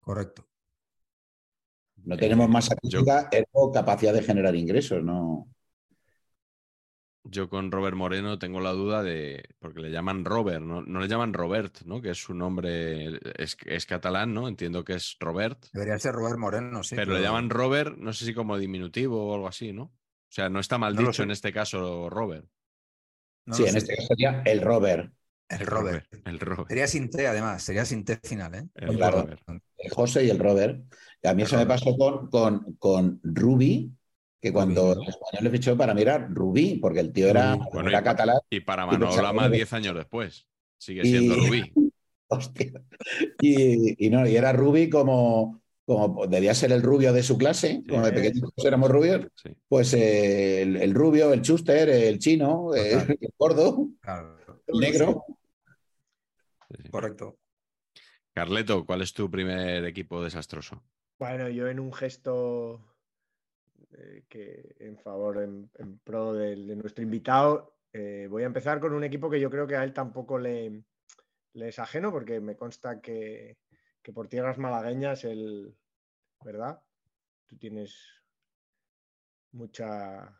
[0.00, 0.48] Correcto.
[2.04, 5.48] No tenemos más actividad, ergo capacidad de generar ingresos, ¿no?
[7.24, 9.44] Yo con Robert Moreno tengo la duda de.
[9.58, 12.00] Porque le llaman Robert, no, no le llaman Robert, ¿no?
[12.00, 13.18] Que es su nombre.
[13.36, 14.48] Es, es catalán, ¿no?
[14.48, 15.66] Entiendo que es Robert.
[15.72, 16.96] Debería ser Robert Moreno, sí.
[16.96, 19.82] pero le llaman Robert, no sé si como diminutivo o algo así, ¿no?
[19.84, 22.46] O sea, no está mal No dicho en este caso Robert.
[23.46, 23.78] no sí, en sé.
[23.78, 25.12] este caso sería el Robert.
[25.48, 26.06] El Robert.
[26.26, 26.68] El Robert.
[26.68, 27.62] Sería sin T, además.
[27.62, 28.66] Sería sin T final, ¿eh?
[28.74, 29.22] El Claro.
[29.22, 29.40] Robert.
[29.78, 30.82] El José y el Robert.
[31.22, 33.90] Y a mí El eso me pasó con, con, con Rubí,
[34.40, 37.56] que cuando Rubí, el español le fichó para mirar Rubí, porque el tío era.
[37.72, 38.38] Bueno, era y catalán.
[38.50, 40.46] Y para Y Manolama bueno, 10 años después.
[40.76, 41.72] Sigue y- siendo Rubí.
[42.30, 42.72] Hostia.
[43.40, 47.82] Y, y no, y era Rubí como, como debía ser el rubio de su clase,
[47.88, 49.48] como de pequeños éramos rubios, Sí.
[49.66, 54.36] pues eh, el, el rubio, el chuster, el chino, eh, el gordo, Claro.
[54.66, 55.24] el negro.
[56.70, 56.90] Sí.
[56.90, 57.38] Correcto.
[58.34, 60.82] Carleto, ¿cuál es tu primer equipo desastroso?
[61.18, 62.80] Bueno, yo en un gesto
[63.92, 68.92] eh, que en favor, en, en pro de, nuestro invitado, eh, voy a empezar con
[68.92, 70.84] un equipo que yo creo que a él tampoco le,
[71.54, 73.58] le es ajeno, porque me consta que,
[74.02, 75.74] que por tierras malagueñas él,
[76.44, 76.80] ¿verdad?
[77.46, 78.22] Tú tienes
[79.52, 80.38] mucha,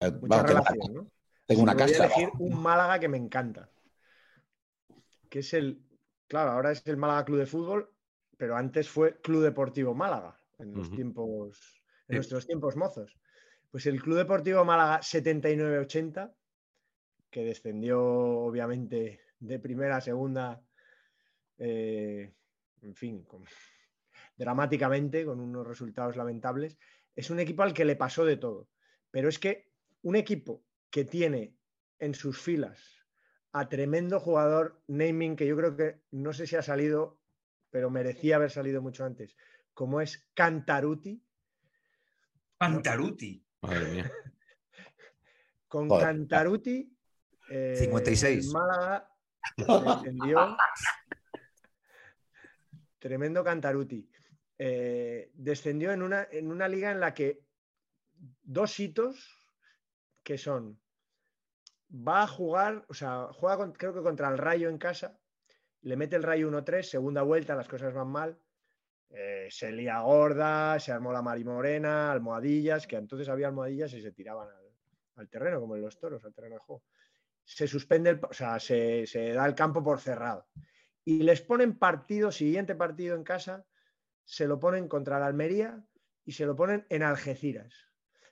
[0.00, 1.10] Eh, mucha relación, ¿no?
[1.46, 3.68] tengo una Voy a elegir un Málaga que me encanta.
[5.30, 5.82] Que es el.
[6.28, 7.94] Claro, ahora es el Málaga Club de Fútbol,
[8.36, 11.82] pero antes fue Club Deportivo Málaga, en los tiempos.
[12.08, 12.16] En Sí.
[12.16, 13.18] nuestros tiempos mozos.
[13.70, 16.34] Pues el Club Deportivo Málaga 79-80,
[17.30, 20.60] que descendió obviamente de primera a segunda,
[21.58, 22.34] eh,
[22.82, 23.44] en fin, con-
[24.36, 26.78] dramáticamente, con unos resultados lamentables.
[27.14, 28.68] Es un equipo al que le pasó de todo.
[29.10, 29.70] Pero es que
[30.02, 31.56] un equipo que tiene
[31.98, 32.99] en sus filas
[33.52, 37.18] a tremendo jugador, naming que yo creo que no sé si ha salido,
[37.70, 39.36] pero merecía haber salido mucho antes,
[39.74, 41.22] como es Cantaruti.
[42.58, 43.44] Pantaruti.
[43.62, 44.12] Madre mía.
[45.68, 46.06] Con Joder.
[46.06, 46.96] Cantaruti,
[47.50, 48.46] eh, 56.
[48.46, 49.08] el Málaga
[49.56, 50.56] descendió.
[52.98, 54.10] Tremendo Cantaruti.
[54.58, 57.42] Eh, descendió en una, en una liga en la que
[58.42, 59.48] dos hitos
[60.22, 60.79] que son
[61.92, 65.18] va a jugar, o sea, juega creo que contra el Rayo en casa,
[65.82, 68.38] le mete el Rayo 1-3, segunda vuelta, las cosas van mal,
[69.10, 74.12] eh, se lía gorda, se armó la marimorena, almohadillas, que entonces había almohadillas y se
[74.12, 74.70] tiraban al,
[75.16, 76.84] al terreno, como en los toros, al terreno de juego.
[77.44, 80.46] Se suspende, el, o sea, se, se da el campo por cerrado.
[81.04, 83.64] Y les ponen partido, siguiente partido en casa,
[84.22, 85.82] se lo ponen contra la Almería
[86.24, 87.89] y se lo ponen en Algeciras.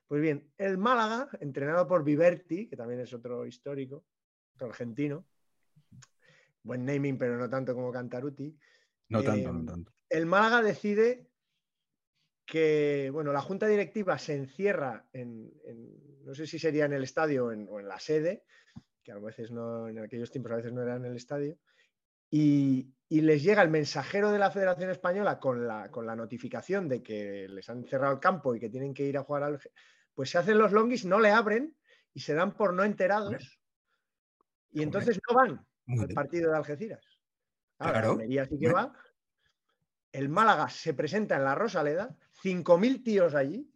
[0.09, 4.07] Pues bien, el Málaga, entrenado por Viverti, que también es otro histórico,
[4.55, 5.27] otro argentino,
[6.62, 8.57] buen naming, pero no tanto como Cantaruti.
[9.11, 9.92] No Eh, tanto, no tanto.
[10.09, 11.29] El Málaga decide
[12.47, 17.03] que, bueno, la junta directiva se encierra en, en- no sé si sería en el
[17.03, 18.44] estadio o en, o en la sede,
[19.03, 21.59] que a veces no, en aquellos tiempos a veces no era en el estadio,
[22.31, 26.88] y, y les llega el mensajero de la Federación Española con la, con la notificación
[26.88, 29.61] de que les han cerrado el campo y que tienen que ir a jugar al...
[30.18, 31.76] Pues se hacen los longis, no le abren
[32.12, 33.61] y se dan por no enterados
[34.72, 37.20] y entonces no van al partido de Algeciras.
[37.78, 38.11] Ahora, Claro.
[38.14, 38.92] Almería sí que va.
[40.11, 43.72] El Málaga se presenta en la Rosaleda, 5.000 tíos allí.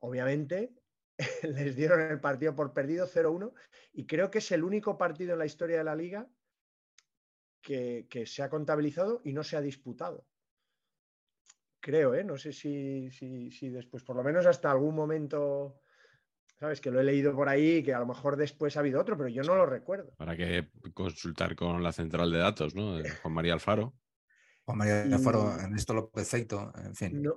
[0.00, 0.74] Obviamente
[1.44, 3.54] les dieron el partido por perdido 0-1
[3.94, 6.28] y creo que es el único partido en la historia de la liga
[7.62, 10.26] que, que se ha contabilizado y no se ha disputado.
[11.84, 12.24] Creo, ¿eh?
[12.24, 15.82] No sé si, si, si después, por lo menos hasta algún momento,
[16.58, 19.18] sabes, que lo he leído por ahí, que a lo mejor después ha habido otro,
[19.18, 20.14] pero yo no lo recuerdo.
[20.16, 22.96] Para que consultar con la central de datos, ¿no?
[22.96, 23.92] De Juan María Alfaro.
[24.64, 27.20] Juan María y- Faro, Ernesto López Feito, en fin.
[27.20, 27.34] No,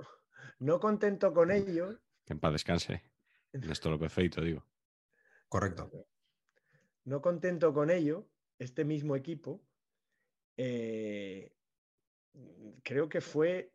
[0.59, 3.03] no contento con ello, Que en paz descanse.
[3.51, 4.65] Ernesto López Feito, digo.
[5.49, 5.91] Correcto.
[7.03, 8.29] no contento con ello,
[8.59, 9.61] este mismo equipo,
[10.55, 11.53] eh,
[12.83, 13.73] creo que fue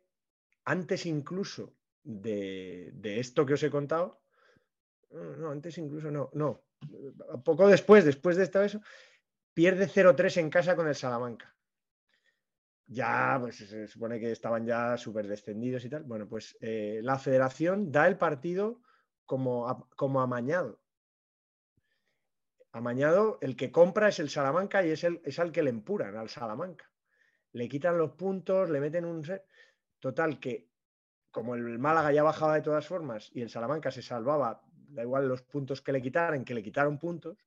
[0.65, 4.21] antes incluso de, de esto que os he contado.
[5.11, 6.63] No, antes incluso no, no.
[7.43, 8.81] Poco después, después de esto, eso,
[9.53, 11.55] pierde 0-3 en casa con el Salamanca.
[12.87, 16.03] Ya, pues se supone que estaban ya súper descendidos y tal.
[16.03, 18.81] Bueno, pues eh, la federación da el partido
[19.25, 20.81] como, como amañado.
[22.71, 26.17] Amañado, el que compra es el Salamanca y es, el, es al que le empuran,
[26.17, 26.91] al Salamanca.
[27.51, 29.23] Le quitan los puntos, le meten un...
[30.03, 30.67] Total, que
[31.31, 35.29] como el Málaga ya bajaba de todas formas y el Salamanca se salvaba, da igual
[35.29, 37.37] los puntos que le quitaran, que le quitaron puntos,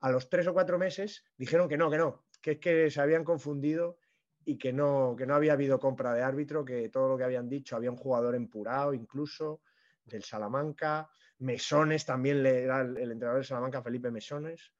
[0.00, 3.00] a los tres o cuatro meses dijeron que no, que no, que es que se
[3.00, 4.00] habían confundido
[4.44, 7.48] y que no, que no había habido compra de árbitro, que todo lo que habían
[7.48, 9.60] dicho, había un jugador empurado incluso
[10.04, 11.08] del Salamanca,
[11.38, 14.72] Mesones también le era el, el entrenador del Salamanca, Felipe Mesones.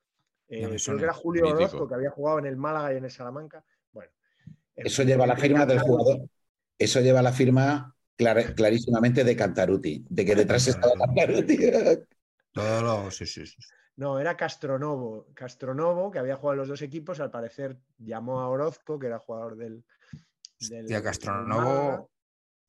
[0.48, 1.60] Eh, creo Mesones, que era Julio mítico.
[1.60, 3.64] Orozco, que había jugado en el Málaga y en el Salamanca.
[3.92, 4.10] Bueno.
[4.74, 6.28] en Eso lleva la firma del jugador.
[6.80, 11.58] Eso lleva la firma clarísimamente de Cantaruti, de que detrás estaba Cantaruti.
[12.52, 13.10] Todo lo.
[13.10, 13.56] Sí, sí, sí.
[13.96, 15.26] No, era Castronovo.
[15.34, 19.18] Castronovo, que había jugado en los dos equipos, al parecer llamó a Orozco, que era
[19.18, 19.84] jugador del.
[20.70, 21.02] del- Hostia.
[21.02, 22.10] Castronovo.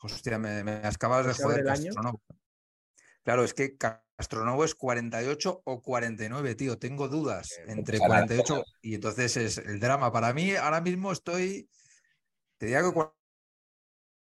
[0.01, 1.85] Hostia, me, me acabas de ¿Se abre joder, año?
[1.85, 2.21] Castronovo.
[3.23, 6.77] Claro, es que Castronovo es 48 o 49, tío.
[6.79, 8.25] Tengo dudas entre pasa nada.
[8.27, 10.11] 48 y entonces es el drama.
[10.11, 11.69] Para mí, ahora mismo estoy.
[12.57, 12.91] Te diría que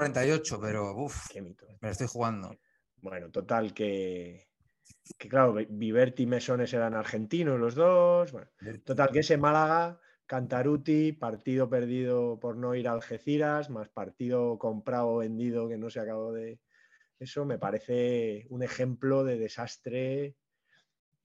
[0.09, 1.67] 48, pero uff, Qué mito.
[1.67, 2.55] me lo estoy jugando.
[3.01, 4.47] Bueno, total, que.
[5.17, 8.31] Que claro, Viverti y Mesones eran argentinos los dos.
[8.31, 8.47] Bueno,
[8.85, 15.09] total, que ese Málaga, Cantaruti, partido perdido por no ir a Algeciras, más partido comprado
[15.09, 16.61] o vendido que no se acabó de.
[17.19, 20.37] Eso me parece un ejemplo de desastre.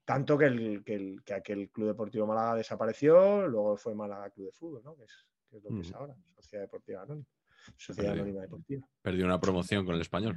[0.05, 4.47] Tanto que, el, que, el- que aquel Club Deportivo Málaga desapareció, luego fue Málaga Club
[4.47, 4.97] de Fútbol, ¿no?
[4.97, 5.97] Que es, que es lo que es Ujú.
[5.99, 7.29] ahora, Sociedad Deportiva Anónima.
[7.77, 8.23] Sociedad Perdió.
[8.23, 8.87] Anónima Deportiva.
[9.03, 10.37] Perdió una promoción con el español.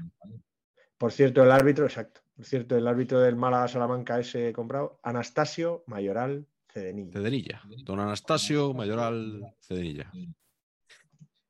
[0.97, 2.21] Por cierto, el árbitro, exacto.
[2.35, 7.11] Por cierto, el árbitro del Málaga Salamanca ese comprado, Anastasio Mayoral Cedenilla.
[7.13, 7.61] Cedenilla.
[7.83, 10.11] Don Anastasio Mayoral Cedenilla.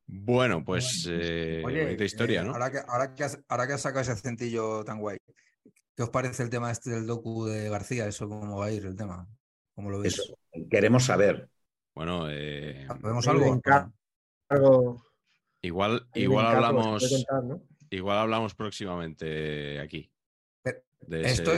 [0.06, 2.52] Bueno, pues eh, bonita historia, eh, ¿no?
[2.52, 5.18] Ahora que, ahora, que has, ahora que has sacado ese acentillo tan guay,
[5.94, 8.06] ¿qué os parece el tema este del docu de García?
[8.06, 9.26] ¿Eso cómo va a ir el tema?
[9.74, 10.18] ¿Cómo lo veis?
[10.18, 10.38] Eso,
[10.70, 11.50] queremos saber.
[11.94, 13.54] Bueno, eh, ¿Podemos El algo?
[13.54, 13.92] encargo-
[14.48, 15.04] Algo-
[15.62, 17.26] igual, igual hablamos,
[17.90, 20.10] igual hablamos próximamente aquí.
[21.10, 21.52] Esto,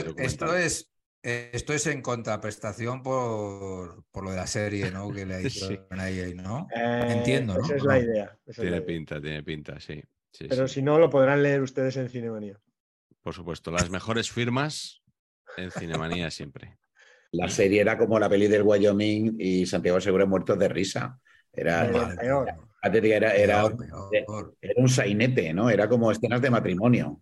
[0.55, 0.87] es
[1.23, 5.11] esto es en contraprestación por, por lo de la serie, ¿no?
[5.11, 5.59] Que le Sí.
[5.59, 6.67] hicieron ahí, ¿no?
[6.75, 7.63] Eh, Entiendo, ¿no?
[7.65, 8.37] Esa es ¿O la idea.
[8.45, 8.85] la Tiene idea.
[8.85, 10.01] pinta, tiene pinta, sí.
[10.31, 10.75] sí, Pero sí.
[10.75, 12.59] si no, lo podrán leer ustedes en Cinemanía.
[13.21, 15.03] Por supuesto, las mejores firmas
[15.57, 16.77] en Cinemanía siempre.
[17.33, 21.17] La serie era como la peli del Wyoming y Santiago Segura muertos de risa.
[21.53, 22.45] Era, Pero
[22.83, 24.57] Era, era, era, Peor, peor.
[24.59, 25.69] era un sainete, ¿no?
[25.69, 27.21] Era como escenas de matrimonio.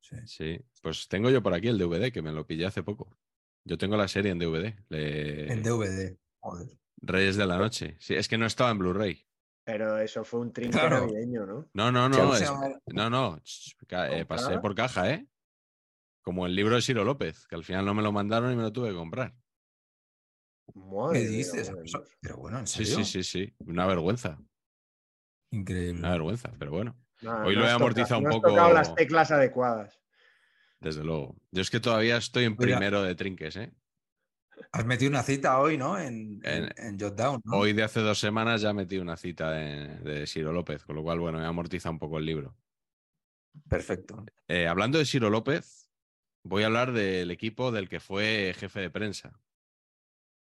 [0.00, 0.16] Sí.
[0.26, 3.16] Sí, pues tengo yo por aquí el DVD que me lo pillé hace poco.
[3.64, 4.76] Yo tengo la serie en DVD.
[4.88, 6.16] le- En DVD.
[6.40, 6.68] Joder.
[7.00, 7.96] Reyes de la Noche.
[8.00, 9.24] Sí, es que no estaba en Blu-ray.
[9.64, 11.00] Pero eso fue un trinque Claro.
[11.00, 11.70] navideño, ¿no?
[11.74, 12.36] No, no, ¿Cómo no.
[12.36, 12.52] es-?
[12.86, 13.40] No, no.
[14.10, 15.26] eh, pasé por caja, ¿eh?
[16.22, 18.62] Como el libro de Ciro López, que al final no me lo mandaron y me
[18.62, 19.34] lo tuve que comprar.
[20.74, 21.70] Madre ¿Qué dices?
[22.20, 23.04] Pero bueno, en Sí, serio.
[23.04, 23.54] sí, sí, sí.
[23.66, 24.38] Una vergüenza.
[25.50, 26.00] Increíble.
[26.00, 28.48] Una vergüenza, pero bueno, Hoy no lo he toca- amortizado un no has poco.
[28.50, 30.00] tocado las teclas adecuadas.
[30.80, 31.36] desde luego.
[31.50, 32.76] Yo es que todavía estoy en Mira.
[32.78, 33.72] primero de trinques, ¿eh?
[34.72, 35.98] Has metido una cita hoy, ¿no?
[35.98, 37.56] En, en, Jotdown, ¿no?
[37.58, 41.02] Hoy de hace dos semanas ya metí una cita de, de Ciro López, con lo
[41.02, 42.56] cual, bueno, he amortizado un poco el libro.
[43.68, 44.24] Perfecto.
[44.48, 45.90] Eh, hablando de Ciro López,
[46.44, 49.40] voy a hablar del equipo del que fue jefe de prensa.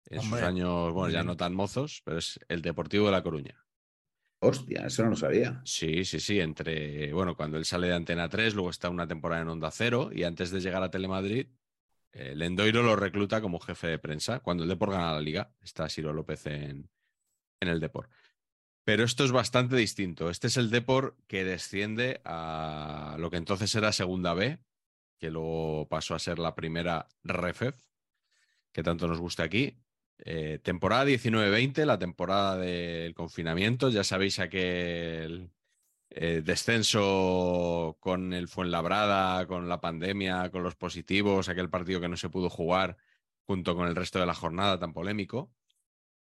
[0.06, 3.22] En Hombre, sus años, bueno, ya no tan mozos, pero es el Deportivo de La
[3.22, 3.62] Coruña.
[4.40, 5.60] Hostia, eso no lo sabía.
[5.64, 9.42] Sí, sí, sí, entre, bueno, cuando él sale de Antena 3, luego está una temporada
[9.42, 11.48] en Onda Cero y antes de llegar a Telemadrid,
[12.12, 14.40] eh, Lendoiro lo recluta como jefe de prensa.
[14.40, 16.88] Cuando el Depor gana la liga, está Ciro López en,
[17.60, 18.08] en el Depor.
[18.84, 20.30] Pero esto es bastante distinto.
[20.30, 24.58] Este es el Depor que desciende a lo que entonces era Segunda B,
[25.18, 27.76] que luego pasó a ser la primera REFEF,
[28.72, 29.76] que tanto nos gusta aquí.
[30.24, 33.90] Eh, temporada 19-20, la temporada del confinamiento.
[33.90, 35.52] Ya sabéis aquel
[36.10, 42.16] eh, descenso con el Fuenlabrada, con la pandemia, con los positivos, aquel partido que no
[42.16, 42.96] se pudo jugar
[43.46, 45.52] junto con el resto de la jornada tan polémico.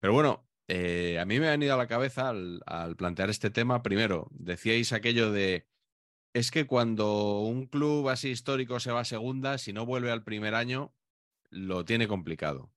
[0.01, 3.51] Pero bueno, eh, a mí me ha venido a la cabeza al, al plantear este
[3.51, 3.82] tema.
[3.82, 5.66] Primero, decíais aquello de,
[6.34, 10.24] es que cuando un club así histórico se va a segunda, si no vuelve al
[10.24, 10.95] primer año,
[11.51, 12.70] lo tiene complicado.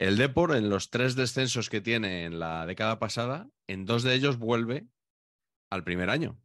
[0.00, 4.14] El Depor, en los tres descensos que tiene en la década pasada, en dos de
[4.14, 4.86] ellos vuelve
[5.68, 6.40] al primer año.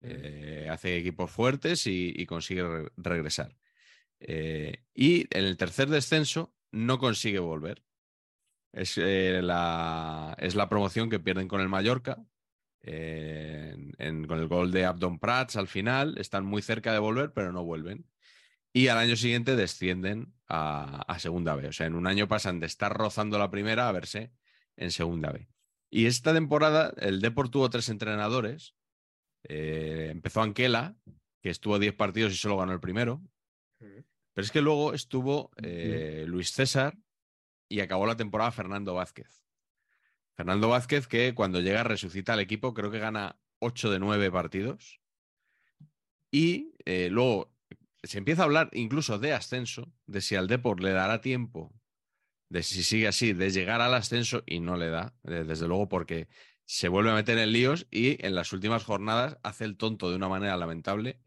[0.00, 3.58] Eh, hace equipos fuertes y, y consigue re- regresar.
[4.18, 7.84] Eh, y en el tercer descenso no consigue volver.
[8.72, 12.24] Es, eh, la, es la promoción que pierden con el Mallorca.
[12.82, 16.16] en- en- con el gol de Abdon Prats al final.
[16.16, 18.06] Están muy cerca de volver, pero no vuelven.
[18.72, 21.68] Y al año siguiente descienden a, a Segunda B.
[21.68, 24.32] O sea, en un año pasan de estar rozando la primera a verse
[24.76, 25.48] en Segunda B.
[25.90, 28.76] Y esta temporada el Deport tuvo tres entrenadores.
[29.42, 30.96] Eh, empezó Anquela,
[31.42, 33.20] que estuvo 10 partidos y solo ganó el primero.
[33.78, 36.96] Pero es que luego estuvo eh, Luis César
[37.68, 39.44] y acabó la temporada Fernando Vázquez.
[40.36, 45.00] Fernando Vázquez que cuando llega resucita al equipo, creo que gana 8 de 9 partidos.
[46.30, 47.52] Y eh, luego
[48.02, 51.74] se empieza a hablar incluso de ascenso, de si al Deport le dará tiempo,
[52.48, 56.28] de si sigue así, de llegar al ascenso y no le da, desde luego porque
[56.64, 60.16] se vuelve a meter en líos y en las últimas jornadas hace el tonto de
[60.16, 61.20] una manera lamentable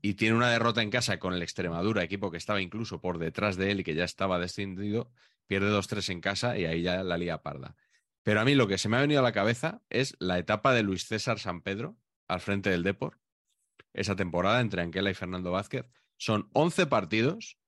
[0.00, 3.56] y tiene una derrota en casa con el Extremadura, equipo que estaba incluso por detrás
[3.56, 5.10] de él y que ya estaba descendido,
[5.46, 7.76] pierde 2-3 en casa y ahí ya la lía parda.
[8.22, 10.74] Pero a mí lo que se me ha venido a la cabeza es la etapa
[10.74, 11.96] de Luis César San Pedro
[12.28, 13.18] al frente del Deport,
[13.92, 15.86] esa temporada entre Anquela y Fernando Vázquez.
[16.16, 17.58] Son 11 partidos,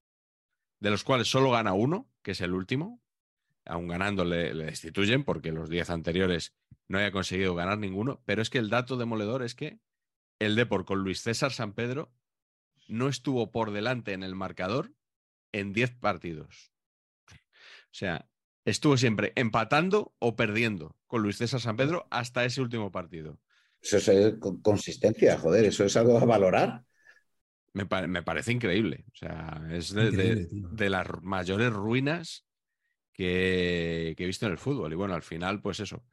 [0.80, 3.02] de los cuales solo gana uno, que es el último.
[3.64, 6.54] Aún ganando le, destituyen porque los 10 anteriores
[6.88, 8.22] no había conseguido ganar ninguno.
[8.24, 9.80] Pero es que el dato demoledor es que
[10.38, 12.12] el Deport con Luis César San Pedro
[12.86, 14.92] no estuvo por delante en el marcador
[15.52, 16.72] en 10 partidos.
[17.30, 18.28] O sea,
[18.64, 23.38] estuvo siempre empatando o perdiendo con Luis César San Pedro hasta ese último partido.
[23.80, 26.84] Eso es eh, con- consistencia, joder, eso es algo a valorar.
[27.78, 29.04] Me, pa- me parece increíble.
[29.12, 32.44] O sea, es de, las mayores ruinas
[33.12, 34.92] que, que he visto en el fútbol.
[34.92, 36.04] Y bueno, al final, pues eso.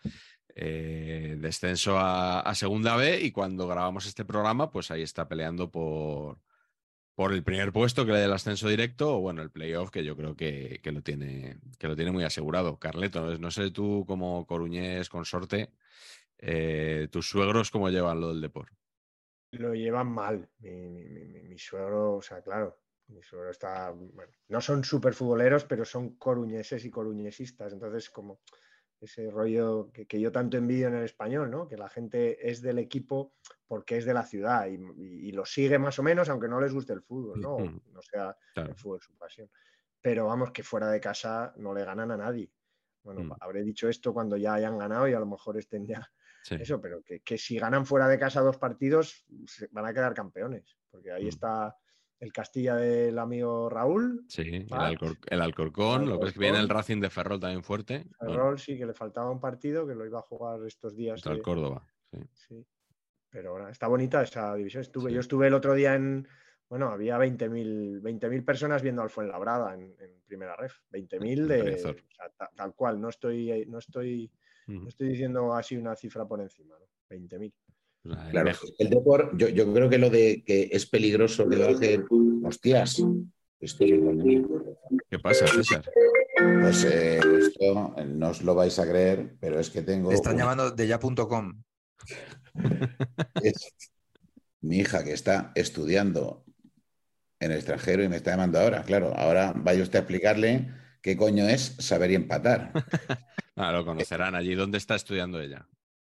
[0.56, 5.70] eh, descenso a, a Segunda B y cuando grabamos este programa, pues ahí está peleando
[5.70, 6.40] por,
[7.16, 10.04] por el primer puesto que le dé el ascenso directo o bueno, el playoff que
[10.06, 12.78] yo creo que, que lo, tiene, que lo tiene muy asegurado.
[12.80, 15.72] Carleto, no sé tú como coruñés consorte,
[16.38, 18.76] eh, tus suegros cómo llevan lo del deporte.
[19.60, 20.50] Lo llevan mal.
[20.60, 23.92] Mi, mi- mi- mi- mi suegro, o sea, claro, mi suegro está.
[23.92, 27.74] bueno, no son súper futboleros, pero son coruñeses y coruñesistas.
[27.74, 28.42] Entonces, como
[29.02, 31.68] ese rollo que, que yo tanto envidio en el español, ¿no?
[31.68, 33.36] Que la gente es del equipo
[33.68, 36.60] porque es de la ciudad y, y- y lo sigue más o menos, aunque no
[36.62, 37.56] les guste el fútbol, ¿no?
[37.56, 37.60] O
[37.92, 38.70] no sea Claro.
[38.72, 39.50] el fútbol su pasión.
[40.02, 42.52] Pero vamos, que fuera de casa no le ganan a nadie.
[43.04, 43.32] Bueno, Mm.
[43.42, 46.10] habré dicho esto cuando ya hayan ganado y a lo mejor estén ya
[46.46, 46.56] Sí.
[46.60, 50.14] eso, pero que, que si ganan fuera de casa dos partidos, se- van a quedar
[50.14, 50.78] campeones.
[50.92, 51.30] Porque ahí Mm.
[51.30, 51.76] está
[52.20, 54.24] el Castilla del amigo Raúl.
[54.30, 54.68] Sí, el.
[54.70, 56.70] Alcor- el Alcorcón, lo que es que viene el.
[56.70, 58.06] Racing de Ferrol también fuerte.
[58.20, 61.16] bueno, Ferrol sí que le faltaba un partido, que lo iba a jugar estos días.
[61.16, 61.88] contra el de- Córdoba.
[62.12, 62.20] sí.
[62.34, 62.66] sí.
[63.32, 64.82] Pero ahora está bonita esa división.
[64.82, 65.16] Estuve, Sí.
[65.16, 66.28] Yo estuve el otro día en.
[66.70, 70.78] Bueno, había 20.000 20.000 personas viendo al Fuenlabrada en, en primera ref.
[70.92, 71.62] 20.000 de.
[71.64, 71.96] Riazor.
[71.96, 74.32] o sea, ta- tal cual, no estoy, no, estoy,
[74.68, 76.76] No estoy diciendo así una cifra por encima.
[76.80, 76.86] ¿no?
[77.10, 77.54] 20.000.
[78.06, 81.48] O sea, el Claro, el Depor, yo, yo creo que lo de que es peligroso
[81.50, 82.04] que baje.
[82.44, 83.02] Hostias,
[83.60, 83.86] esto
[85.10, 85.84] ¿Qué pasa, César?
[86.62, 90.10] Pues eh, esto no os lo vais a creer, pero es que tengo.
[90.10, 91.64] Te están llamando de ya.com.
[93.42, 93.72] es
[94.62, 96.46] mi hija que está estudiando
[97.40, 98.84] en el extranjero y me está llamando ahora.
[98.84, 102.72] Claro, ahora vaya usted a explicarle qué coño es saber y empatar
[103.56, 104.56] Ah, lo conocerán allí.
[104.56, 105.68] ¿Dónde está estudiando ella?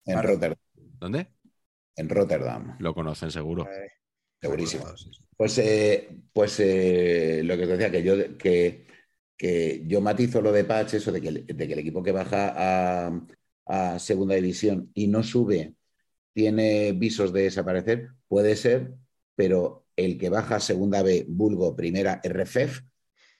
[0.05, 0.21] en.
[0.21, 0.55] Rotterdam.
[0.99, 1.27] ¿Dónde?
[1.95, 3.63] En Rotterdam, Lo conocen seguro.
[3.63, 3.89] Eh,
[4.41, 4.85] segurísimo.
[5.35, 8.87] Pues, eh, pues eh, lo que te decía, que yo, que,
[9.37, 12.11] que yo matizo lo de Patch, eso de que, el- de que el equipo que
[12.11, 13.21] baja a,
[13.65, 15.75] a segunda división y no sube
[16.33, 18.93] tiene visos de desaparecer, puede ser,
[19.35, 22.81] pero el que baja a segunda B, vulgo, primera RFEF,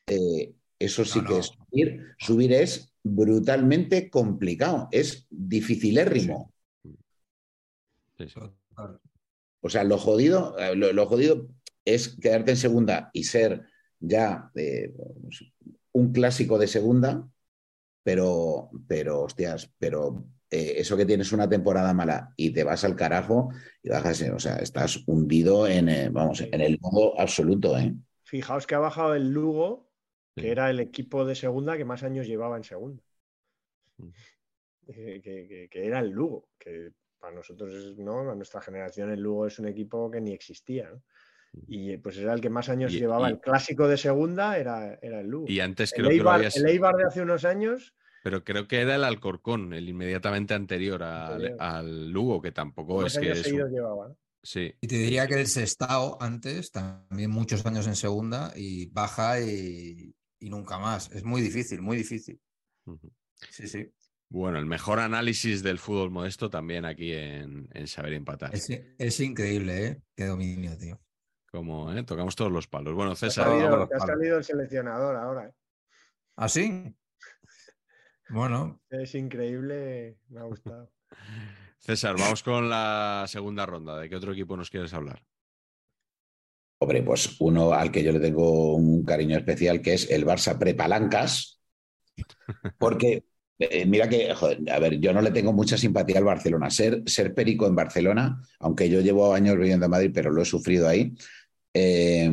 [0.08, 1.40] eh, eso sí No, que no.
[1.40, 2.06] es subir.
[2.18, 6.54] Subir es brutalmente complicado, es dificilérrimo.
[6.84, 8.40] Sí, sí.
[8.70, 9.00] Total.
[9.62, 11.48] O sea, lo jodido, eh, lo, lo jodido
[11.86, 13.64] es quedarte en segunda y ser
[14.00, 15.44] ya eh, pues,
[15.92, 17.28] un clásico de segunda,
[18.04, 22.96] pero, pero hostias, pero eh, eso que tienes una temporada mala y te vas al
[22.96, 23.50] carajo
[23.84, 27.94] y bajas, o sea, estás hundido en, eh, vamos, en el modo absoluto, ¿eh?
[28.24, 29.89] Fijaos que ha bajado el Lugo,
[30.36, 30.42] Sí.
[30.42, 33.04] que era el equipo de segunda que más años llevaba en segunda.
[33.98, 34.08] Mm.
[34.88, 38.32] Eh, Que, que- que era el Lugo, que para nosotros, es- ¿no?
[38.32, 41.02] A nuestra generación el Lugo es un equipo que ni existía, ¿no?
[41.68, 42.96] Y eh, pues era el que más años Mm.
[42.96, 43.30] Y- llevaba.
[43.30, 45.46] y- el clásico de segunda era, era el Lugo.
[45.50, 46.58] Y antes el, creo que lo Eibar, habías.
[46.58, 51.02] el Eibar de hace unos años, Pero creo que era el Alcorcón, el inmediatamente anterior
[51.04, 51.58] al, Anterior.
[51.60, 54.08] al Lugo, que tampoco es que es seguidos un, llevaba.
[54.10, 54.18] ¿no?
[54.44, 54.74] Sí.
[54.82, 60.14] Y te diría que el Sestao antes, también muchos años en segunda, y baja y,
[60.40, 61.12] y nunca más.
[61.12, 62.40] Es muy difícil, muy difícil.
[63.50, 63.92] Sí, sí.
[64.30, 68.54] Bueno, el mejor análisis del fútbol modesto también aquí en, en Saber Empatar.
[68.54, 70.02] Es, es increíble, ¿eh?
[70.16, 71.00] Qué dominio, tío.
[71.52, 72.04] Como ¿eh?
[72.04, 72.94] tocamos todos los palos.
[72.94, 75.48] Bueno, Te ha César, Vamos, salido, te ha salido el seleccionador ahora.
[75.48, 75.54] ¿eh?
[76.36, 76.96] ¿Ah, sí?
[78.30, 80.92] Bueno, Es increíble, me ha gustado.
[81.80, 83.98] César, vamos con la segunda ronda.
[83.98, 85.24] ¿De qué otro equipo nos quieres hablar?
[86.82, 90.58] Hombre, pues uno al que yo le tengo un cariño especial, que es el Barça
[90.58, 91.60] Prepalancas,
[92.78, 93.24] porque
[93.60, 96.70] eh, mira que, a ver, yo no le tengo mucha simpatía al Barcelona.
[96.70, 100.46] Ser, ser perico en Barcelona, aunque yo llevo años viviendo en Madrid, pero lo he
[100.46, 101.14] sufrido ahí,
[101.74, 102.32] eh,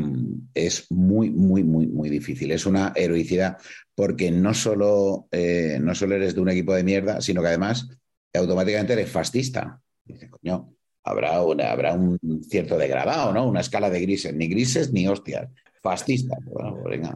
[0.54, 2.52] es muy, muy, muy, muy difícil.
[2.52, 3.56] Es una heroicidad
[3.96, 7.88] porque no solo, eh, no solo eres de un equipo de mierda, sino que además
[8.32, 9.80] automáticamente eres fascista.
[10.04, 10.75] Dice, coño,
[11.06, 13.46] habrá, una, habrá un cierto degradado, ¿no?
[13.46, 15.48] Una escala de grises, ni grises ni hostias.
[15.82, 16.36] Fascista.
[16.44, 17.14] Bueno, pues venga.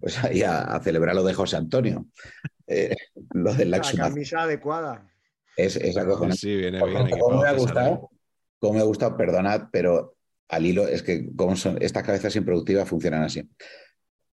[0.00, 2.06] Pues ahí a, a celebrar lo de José Antonio.
[2.72, 2.94] Eh,
[3.32, 5.10] lo de la camisa adecuada.
[5.56, 6.36] Es, es acojonante.
[6.36, 8.10] Sí, viene Por bien ¿Cómo me ha gustado?
[8.60, 9.16] ¿Cómo me ha gustado?
[9.16, 10.14] Perdonad, pero
[10.48, 13.42] al hilo es que cómo son, estas cabezas improductivas funcionan así.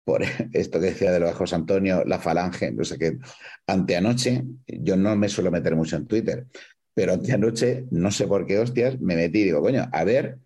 [0.02, 0.22] Por
[0.54, 3.18] esto que decía de lo de José Antonio, la falange, no sé qué.
[3.66, 6.46] Anteanoche, yo no me suelo meter mucho en Twitter,
[6.94, 10.38] pero anteanoche, no sé por qué hostias, me metí y digo, coño, a ver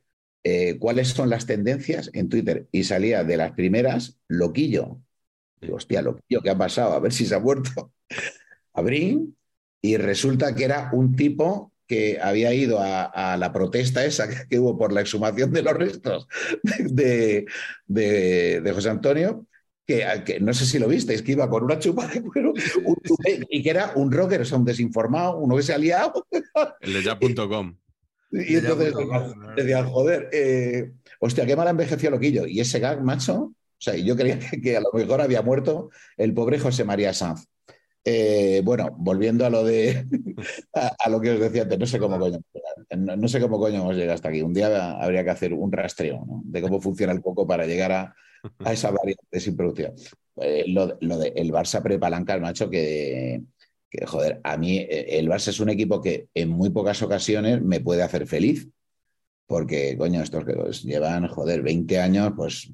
[0.45, 2.69] eh, cuáles son las tendencias en Twitter.
[2.73, 5.01] Y salía de las primeras, Loquillo.
[5.61, 6.95] Digo, hostia, Loquillo, ¿qué ha pasado?
[6.95, 7.93] A ver si se ha muerto.
[8.75, 9.35] Abrí
[9.83, 14.49] y resulta que era un tipo que había ido a, a la protesta esa que,
[14.49, 16.27] que hubo por la exhumación de los restos
[16.79, 17.47] de,
[17.87, 19.47] de- de José Antonio,
[19.87, 22.53] que, que no sé si lo visteis, que iba con una chupa de cuero
[22.85, 25.79] un tupé, y que era un rocker, o sea, un desinformado, uno que se ha
[25.79, 26.27] liado.
[26.81, 27.77] El de ya.com.
[28.33, 28.93] Y entonces
[29.57, 32.47] decían, joder, eh, hostia, qué mal ha envejecido Loquillo.
[32.47, 35.91] Y ese gag, macho, o sea, yo creía que, que a lo mejor había muerto
[36.17, 37.47] el pobre José María Sanz.
[38.05, 40.07] Eh, bueno, volviendo a lo de
[40.75, 42.39] a, a lo que os decía antes, no sé cómo coño,
[42.97, 44.43] no, no sé cómo coño hemos llegado hasta aquí.
[44.43, 46.43] Un día habría que hacer un rastreo ¿no?
[46.45, 48.15] de cómo funciona el coco para llegar a,
[48.65, 49.95] a esa variante sin producción.
[50.37, 53.43] Eh, lo, lo de el Barça prepalanca, macho, que,
[53.89, 57.63] que, joder, a mí eh, el Barça es un equipo que en muy pocas ocasiones
[57.63, 58.69] me puede hacer feliz.
[59.47, 62.73] Porque, coño, estos que pues, llevan, joder, 20 años, pues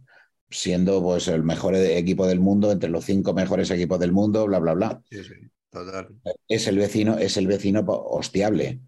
[0.52, 4.58] siendo pues el mejor equipo del mundo, entre los cinco mejores equipos del mundo, bla,
[4.58, 5.02] bla, bla.
[5.10, 5.34] Sí, sí,
[5.70, 6.08] total.
[6.48, 8.80] Es el vecino, es el vecino hostiable.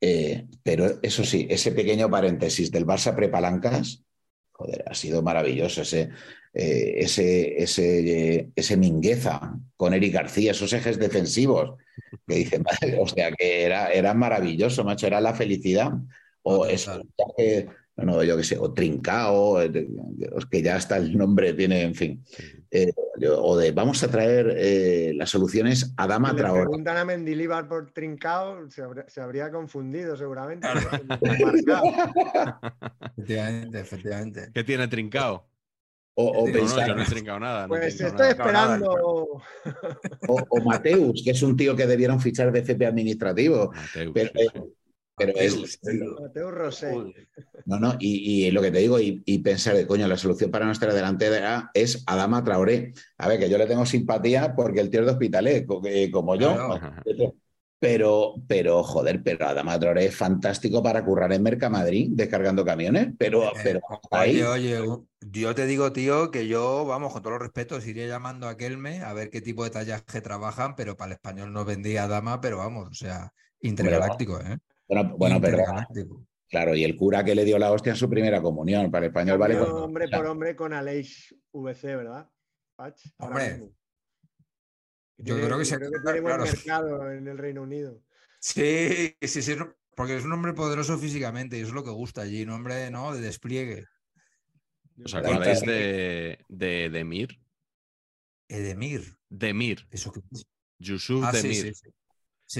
[0.00, 4.02] Eh, pero eso sí, ese pequeño paréntesis del Barça prepalancas,
[4.62, 6.10] joder, ha sido maravilloso ese,
[6.54, 11.78] eh, ese, ese, eh, ese Mingueza con Eric García, esos ejes defensivos,
[12.26, 15.92] que dice, madre, o sea, que era, era maravilloso, macho, era la felicidad.
[16.42, 17.00] O eso,
[17.36, 19.70] que, no, no, yo qué sé, o Trincao, eh,
[20.50, 22.24] que ya hasta el nombre tiene, en fin.
[22.70, 22.90] Eh,
[23.38, 26.60] o de vamos a traer eh, las soluciones a Dama Si le Traoré.
[26.62, 30.66] preguntan a Mendilibar por Trincao, se habría, se habría confundido seguramente.
[33.16, 34.50] Efectivamente, efectivamente.
[34.54, 35.46] ¿Qué tiene trincado?
[36.14, 37.68] O, o No, no, pensar- no he trincado nada.
[37.68, 38.28] Pues estoy nada.
[38.30, 38.90] esperando.
[40.28, 43.72] o- o Mateus, que es un tío que debieron fichar de FP administrativo.
[43.72, 44.60] Mateus, Pero, sí, sí.
[45.16, 45.78] Pero es.
[46.20, 46.94] Mateo Rosé.
[47.64, 50.50] No, no, y, y lo que te digo, y, y pensar, de, coño, la solución
[50.50, 52.92] para nuestra delantera es Adama Traoré.
[53.18, 56.10] A ver, que yo le tengo simpatía porque el tío es de hospitalet, co- eh,
[56.10, 56.54] como yo.
[56.54, 57.34] Claro.
[57.78, 63.42] Pero, pero, joder, pero Adama Traoré es fantástico para currar en Mercamadrid, descargando camiones, pero,
[63.42, 64.40] Eh, pero ahí.
[64.42, 68.48] Oye, oye, yo te digo, tío, que yo, vamos, con todos los respetos, iría llamando
[68.48, 72.06] a Kelme a ver qué tipo de tallaje trabajan, pero para el español no vendía
[72.06, 74.58] dama, pero vamos, o sea, intergaláctico, ¿eh?
[74.92, 75.64] Bueno, bueno, pero
[76.48, 79.10] claro, y el cura que le dio la hostia en su primera comunión, para el
[79.10, 79.58] español vale.
[79.58, 82.30] Con- hombre por hombre con Aleix VC, ¿verdad?
[82.76, 83.70] Pach, Hombre.
[85.18, 86.44] Yo Tiene- creo que se creo que tiene buen claro.
[86.44, 88.02] mercado en el Reino Unido.
[88.40, 89.54] Sí, sí, sí,
[89.94, 92.90] porque es un hombre poderoso físicamente y eso es lo que gusta allí, un hombre,
[92.90, 93.14] ¿no?
[93.14, 93.86] De despliegue.
[95.04, 97.38] ¿Os acordáis de, de Demir?
[98.48, 99.86] Edemir, Demir.
[99.90, 100.20] eso que...
[100.78, 101.54] Yusuf Ah, Demir.
[101.54, 101.74] sí, sí.
[101.74, 101.90] Sí,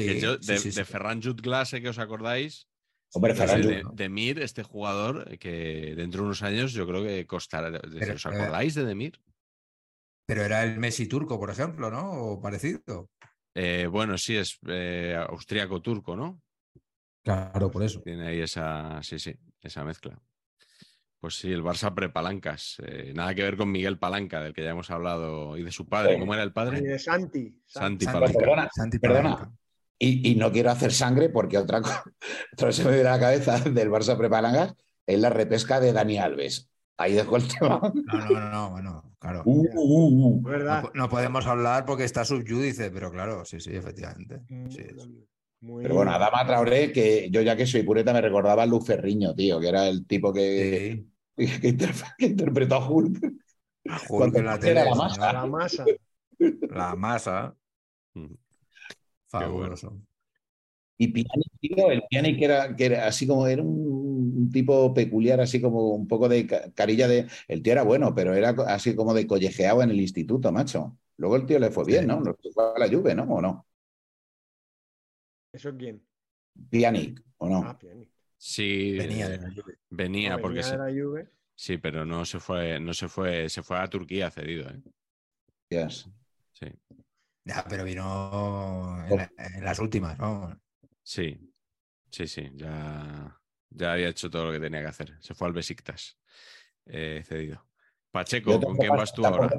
[0.01, 0.85] Que yo- sí, de, sí, de sí.
[0.85, 2.69] Ferran Jutglase, que os acordáis.
[3.15, 7.71] Hombre, Ferran de- Demir, este jugador que dentro de unos años yo creo que costará.
[7.81, 9.21] Pero, ¿Os eh, acordáis de Demir?
[10.27, 12.11] Pero era el Messi turco, por ejemplo, ¿no?
[12.13, 13.11] O parecido.
[13.55, 16.41] Eh, bueno, sí, es eh, austríaco-turco, ¿no?
[17.23, 18.01] Claro, por eso.
[18.01, 20.19] Tiene ahí esa, sí, sí, esa mezcla.
[21.21, 22.77] Pues sí, el Barça prepalancas.
[22.85, 25.87] Eh, nada que ver con Miguel Palanca, del que ya hemos hablado, y de su
[25.87, 26.15] padre.
[26.15, 26.21] Sí.
[26.21, 26.81] ¿Cómo era el Y padre?
[26.81, 27.61] de Santi.
[27.67, 28.39] Santi Santi, Palanca.
[28.39, 29.53] Perdona, Santi perdona.
[30.05, 32.03] Y, y no quiero hacer sangre porque otra cosa,
[32.55, 34.75] otra se me viene a la cabeza del Barça Prepalangas
[35.07, 36.69] es la repesca de Dani Alves.
[36.97, 37.81] Ahí dejo el tema.
[37.95, 39.43] No, no, no, bueno, claro.
[39.45, 40.43] Uh, uh, uh.
[40.43, 40.83] ¿Verdad?
[40.83, 44.41] No, no podemos hablar porque está subyúdice, pero claro, sí, sí, efectivamente.
[44.49, 45.09] Mm, Sí, es.
[45.61, 48.85] Muy- Pero bueno, Adama Traoré, que yo ya que soy pureta me recordaba a Luz
[48.85, 51.05] Ferriño, tío, que era el tipo que,
[51.37, 51.61] Sí.
[51.61, 53.23] que, inter- que interpretó a Hulk.
[53.25, 55.33] Hulk Cuando en la era tele, la masa.
[55.33, 55.85] La masa.
[56.69, 57.55] La masa.
[59.39, 59.91] Fabuloso.
[60.99, 64.95] Y Pjanic, tío, el Pjanic que era, que era así como, era un, un tipo
[64.95, 67.27] peculiar, así como un poco de ca- carilla de...
[67.49, 70.97] El tío era bueno, pero era así como de collejeado en el instituto, macho.
[71.17, 72.09] Luego el tío le fue bien, Sí.
[72.09, 72.21] ¿no?
[72.21, 73.25] Lo fue a la Juve, ¿no?
[73.25, 73.67] ¿O no?
[75.53, 76.03] ¿Eso quién?
[76.71, 77.61] Pjanic, ¿o no?
[77.61, 78.11] Ah, Pjanic.
[78.39, 78.63] Sí,
[78.97, 79.79] Venía eh, de la Juve.
[79.91, 81.31] venía, No, porque venía sí, de la Juve.
[81.57, 84.83] sí, pero no se fue, no se fue, se fue a Turquía cedido, ¿eh?
[85.71, 86.07] Yes.
[87.45, 90.61] Sí, Ya, pero vino en, la- en las últimas, ¿no?
[91.03, 91.39] sí,
[92.11, 93.39] sí, sí, ya,
[93.71, 95.17] ya había hecho todo lo que tenía que hacer.
[95.21, 96.19] Se fue al Besiktas,
[96.87, 97.67] eh, cedido.
[98.11, 99.51] Pacheco, ¿con quién vas tú ahora?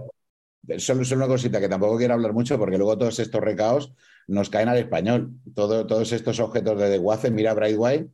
[0.78, 3.94] Solo, solo una cosita que tampoco quiero hablar mucho porque luego todos estos recaos
[4.28, 5.34] nos caen al español.
[5.56, 8.10] Todo- todos estos objetos de desguace, mira Brightway,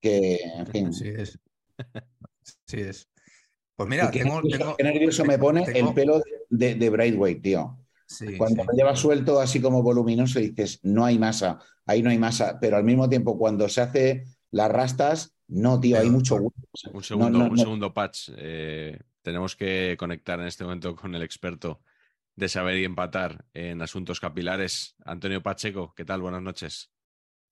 [0.00, 0.86] que, en fin.
[0.88, 1.38] Así es.
[2.66, 3.08] Así es.
[3.76, 6.90] Pues mira, qué, tengo, nervioso, tengo- qué nervioso me pone tengo- el pelo de, de
[6.90, 7.78] Brightway, tío.
[8.18, 8.68] Sí, Cuando sí.
[8.68, 12.76] lo lleva suelto así como voluminoso dices, no hay masa, ahí no hay masa, pero
[12.76, 16.54] al mismo tiempo cuando se hace las rastas, no, tío, hay mucho hueco.
[16.92, 17.56] Un No, segundo, no, un no.
[17.58, 18.30] segundo patch.
[18.36, 21.82] eh, tenemos que conectar en este momento con el experto
[22.36, 25.94] de saber y empatar en asuntos capilares, Antonio Pacheco.
[25.96, 26.20] ¿Qué tal?
[26.22, 26.90] Buenas noches.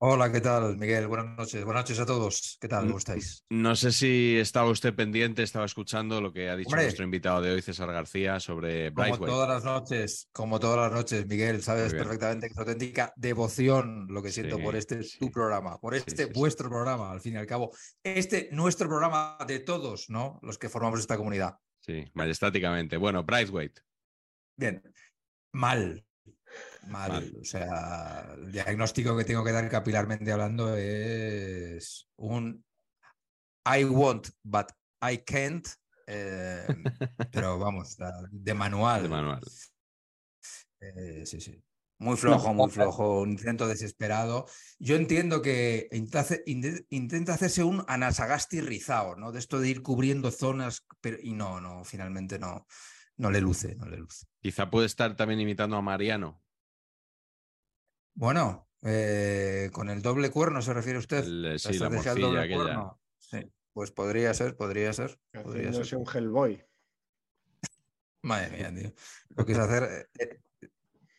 [0.03, 1.07] Hola, ¿qué tal, Miguel?
[1.09, 1.63] Buenas noches.
[1.63, 2.57] Buenas noches a todos.
[2.59, 2.87] ¿Qué tal?
[2.87, 3.45] ¿Cómo estáis?
[3.51, 6.85] No sé si estaba usted pendiente, estaba escuchando lo que ha dicho Hombre.
[6.85, 9.31] nuestro invitado de hoy, César García, sobre Como Brightway.
[9.31, 14.23] todas las noches, como todas las noches, Miguel, sabes perfectamente que es auténtica devoción lo
[14.23, 15.19] que siento por este sí.
[15.19, 17.71] tu programa, por este sí, vuestro programa, al fin y al cabo.
[18.03, 20.39] Este nuestro programa de todos, ¿no?
[20.41, 21.59] Los que formamos esta comunidad.
[21.81, 22.97] Sí, majestáticamente.
[22.97, 23.81] Bueno, Brightweight.
[24.57, 24.83] Bien.
[25.53, 26.07] Mal.
[26.89, 27.13] Mal.
[27.13, 27.37] Mal.
[27.41, 32.65] O sea, el diagnóstico que tengo que dar capilarmente hablando es un
[33.65, 34.67] I want, but
[35.03, 35.67] I can't.
[36.07, 36.67] eh,
[37.31, 37.97] pero vamos,
[38.31, 39.03] de manual.
[39.03, 39.41] De manual.
[40.81, 41.63] Eh, sí, sí.
[41.99, 44.47] Muy flojo, muy flojo, un intento desesperado.
[44.79, 49.33] Yo entiendo que intenta hacerse un Anasagasti rizado, ¿no?
[49.33, 52.67] De esto de ir cubriendo zonas, pero y no, no, finalmente no,
[53.19, 54.27] no le luce, no le luce.
[54.41, 56.40] Quizá puede estar también imitando a Mariano.
[58.15, 61.25] Bueno, eh, con el doble cuerno se refiere usted.
[61.25, 62.65] El, La sí, la estrategia del morcilla doble aquella.
[62.65, 63.01] cuerno.
[63.19, 65.19] Sí, pues podría ser, podría ser.
[65.43, 65.97] Podría ser.
[65.97, 66.65] un Hellboy.
[68.23, 68.93] Madre mía, tío.
[69.31, 70.41] Lo que es hacer eh,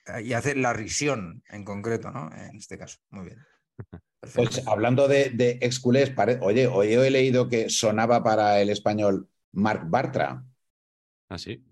[0.08, 2.30] eh, y hacer la risión en concreto, ¿no?
[2.36, 3.00] En este caso.
[3.10, 3.40] Muy bien.
[4.20, 4.50] Perfecto.
[4.52, 9.28] Pues hablando de, de exculés, pare- oye, hoy he leído que sonaba para el español
[9.54, 10.46] Marc Bartra.
[11.30, 11.64] ¿Ah, sí?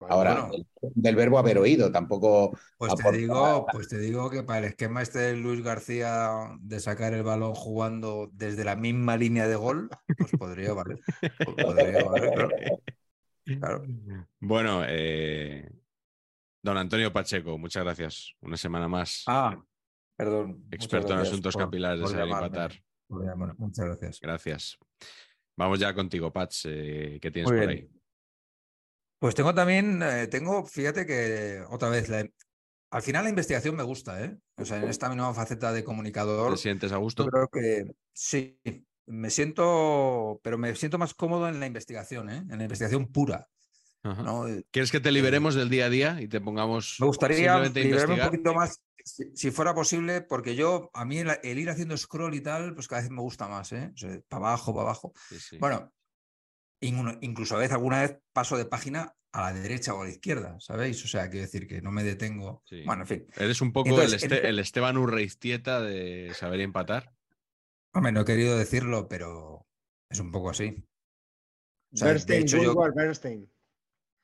[0.00, 0.64] Ahora, Bueno.
[0.94, 2.56] del verbo haber oído, tampoco.
[2.76, 6.30] Pues te digo, pues te digo que para el esquema este de Luis García
[6.60, 9.88] de sacar el balón jugando desde la misma línea de gol,
[10.18, 10.98] pues podría valer.
[11.20, 12.50] Pues podría valer, claro.
[13.44, 13.84] Claro.
[14.40, 15.70] Bueno, eh,
[16.62, 18.34] don Antonio Pacheco, muchas gracias.
[18.40, 19.22] Una semana más.
[19.26, 19.56] Ah,
[20.16, 20.64] perdón.
[20.72, 23.56] experto en asuntos por- capilares de por saber y llamarme, empatar.
[23.58, 24.20] Muchas gracias.
[24.20, 24.78] Gracias.
[25.56, 26.66] Vamos ya contigo, Pats.
[26.68, 27.80] eh, ¿Qué tienes Muy por bien.
[27.84, 27.95] ahí?
[29.18, 32.26] Pues tengo también, eh, tengo, fíjate que otra vez, la-
[32.90, 34.36] al final la investigación me gusta, ¿eh?
[34.56, 36.52] O sea, en esta nueva faceta de comunicador.
[36.52, 37.26] ¿Te sientes a gusto?
[37.26, 38.60] creo que sí,
[39.06, 42.36] me siento, pero me siento más cómodo en la investigación, ¿eh?
[42.48, 43.48] En la investigación pura.
[44.02, 44.46] ¿no?
[44.48, 47.80] Eh, ¿Quieres que te liberemos del día a día y te pongamos Me gustaría liberarme
[47.80, 48.30] un investigar?
[48.30, 52.34] poquito más, si, si fuera posible, porque yo, a mí el, el ir haciendo scroll
[52.34, 53.90] y tal, pues cada vez me gusta más, ¿eh?
[53.94, 55.12] O sea, para abajo, para abajo.
[55.28, 55.56] Sí, sí.
[55.58, 55.92] Bueno,
[56.80, 60.56] incluso a veces alguna vez paso de página a la derecha o a la izquierda,
[60.60, 61.04] ¿sabéis?
[61.04, 62.62] O sea, quiero decir que no me detengo.
[62.64, 62.82] Sí.
[62.84, 63.26] Bueno, en fin.
[63.36, 67.12] Eres un poco Entonces, el, Este- en- el Esteban Urreiztieta de saber empatar.
[67.92, 69.66] Hombre, no he querido decirlo, pero
[70.10, 70.84] es un poco así.
[71.92, 73.50] O sea, de Bernstein, hecho, yo- Woodward Bernstein.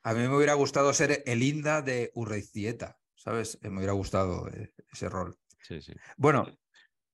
[0.05, 3.59] A mí me hubiera gustado ser el Inda de Urreiztieta, ¿sabes?
[3.63, 5.39] Eh, Me hubiera gustado eh, ese rol.
[5.61, 5.93] Sí, sí.
[6.17, 6.47] Bueno,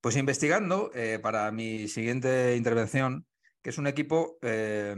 [0.01, 3.27] pues investigando eh, para mi siguiente intervención,
[3.61, 4.95] que es un equipo eh,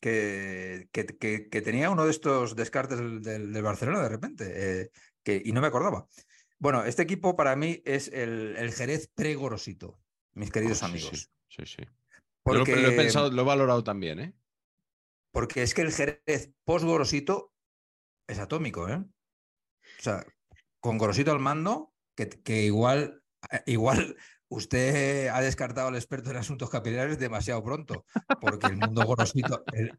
[0.00, 4.44] que, que- que- que tenía uno de estos descartes del, del- del Barcelona de repente,
[4.82, 4.90] eh,
[5.24, 6.06] que, y no me acordaba.
[6.58, 10.00] Bueno, este equipo para mí es el, el Jerez pre-Gorosito,
[10.34, 11.30] mis queridos Oh, sí, amigos.
[11.48, 11.76] Sí, sí.
[11.78, 11.82] sí.
[12.46, 14.34] Yo lo, lo he pensado, lo he valorado también, ¿eh?
[15.32, 17.52] Porque es que el Jerez post-Gorosito
[18.28, 18.96] es atómico, ¿eh?
[18.98, 20.24] O sea,
[20.80, 24.16] con Gorosito al mando, que, que igual, eh, igual
[24.48, 28.04] usted ha descartado al experto en asuntos capilares demasiado pronto,
[28.40, 29.98] porque el mundo gorosito, el,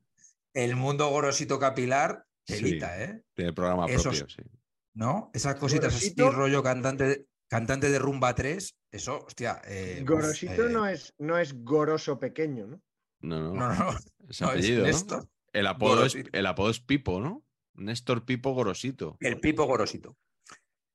[0.54, 3.24] el mundo gorosito capilar, telita, Sí, ¿eh?
[3.34, 4.50] Tiene programa Esos- propio, sí.
[4.94, 5.30] ¿No?
[5.34, 9.62] Esas cositas así, Gorosito- rollo cantante, de- cantante de Rumba 3, eso, hostia.
[9.66, 12.82] eh, Gorosito eh, no, es, no es goroso pequeño, ¿no?
[13.22, 13.54] No, no.
[13.54, 13.90] No, no.
[14.30, 14.88] Es no, es apellido, ¿no?
[14.88, 15.30] Néstor.
[15.54, 17.46] El apodo, es, el apodo es Pipo, ¿no?
[17.76, 19.18] Néstor Pipo Gorosito.
[19.20, 20.18] El Pipo Gorosito.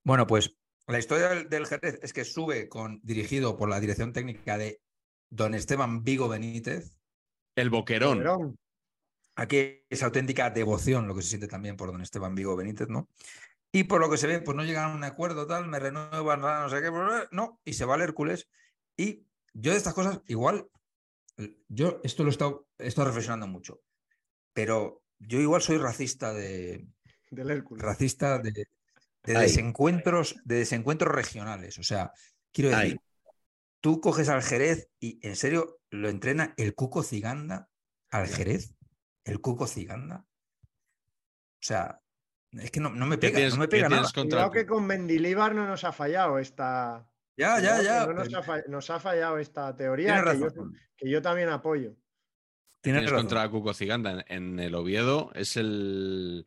[0.05, 4.13] Bueno, pues la historia del, del Jerez es que sube con, dirigido por la dirección
[4.13, 4.81] técnica de
[5.31, 6.97] don Esteban Vigo Benítez.
[7.57, 8.57] El Boquerón.
[9.35, 13.09] Aquí es auténtica devoción lo que se siente también por don Esteban Vigo Benítez, ¿no?
[13.73, 16.43] Y por lo que se ve, pues no llegan a un acuerdo, tal, me renuevan,
[16.43, 16.91] no sé qué,
[17.31, 18.49] no, y se va al Hércules.
[18.99, 20.69] Y yo de estas cosas, igual,
[21.69, 23.81] yo esto lo he estado, he estado reflexionando mucho,
[24.53, 26.87] pero yo igual soy racista de,
[27.31, 27.83] Del Hércules.
[27.83, 28.67] racista de,
[29.25, 31.79] de desencuentros, de desencuentros regionales.
[31.79, 32.13] O sea,
[32.53, 33.01] quiero decir,
[33.81, 37.69] tú coges al Jerez y en serio lo entrena el Cuco Ciganda
[38.11, 38.75] al Jerez,
[39.25, 40.25] el Cuco Ciganda.
[40.25, 42.01] O sea,
[42.53, 44.09] es que no, no me ¿Qué pega, tienes- no me pega nada.
[44.13, 47.09] Cuidado el que con Mendilíbar no nos ha fallado esta.
[47.37, 48.07] Ya, ya, ya.
[48.07, 50.77] no nos, pero ha fa- nos ha fallado esta teoría que yo, razón.
[50.97, 51.95] que yo también apoyo.
[52.83, 54.25] Tienes Tienes contra Cuco Ciganda.
[54.27, 56.47] En, en el Oviedo es el,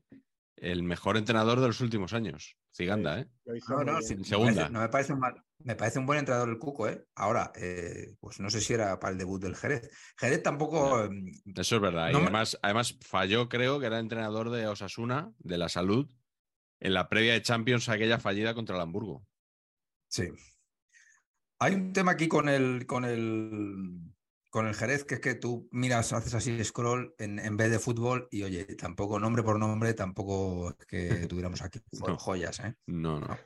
[0.58, 2.58] el mejor entrenador de los últimos años.
[2.72, 3.28] Ciganda, ¿eh?
[3.70, 4.54] No, no, sí, En me segunda.
[4.64, 7.06] parece- no me parece un mal- me parece un buen entrenador el Cuco, ¿eh?
[7.16, 9.90] Ahora, eh, pues no sé si era para el debut del Jerez.
[10.18, 11.06] Jerez tampoco.
[11.06, 12.06] em, Eso es verdad.
[12.12, 16.10] No y me- además, además falló, creo que era entrenador de Osasuna, de la salud,
[16.82, 19.26] en la previa de Champions, aquella fallida contra el Hamburgo.
[20.10, 20.28] Sí.
[21.60, 24.02] Hay un tema aquí con el, con el,
[24.56, 27.78] con el Jerez, que es que tú miras, haces así scroll en, en vez de
[27.78, 32.18] fútbol y oye, tampoco nombre por nombre, tampoco es que tuviéramos aquí No.
[32.18, 32.74] joyas, ¿eh?
[32.86, 33.28] No, no.
[33.28, 33.38] No.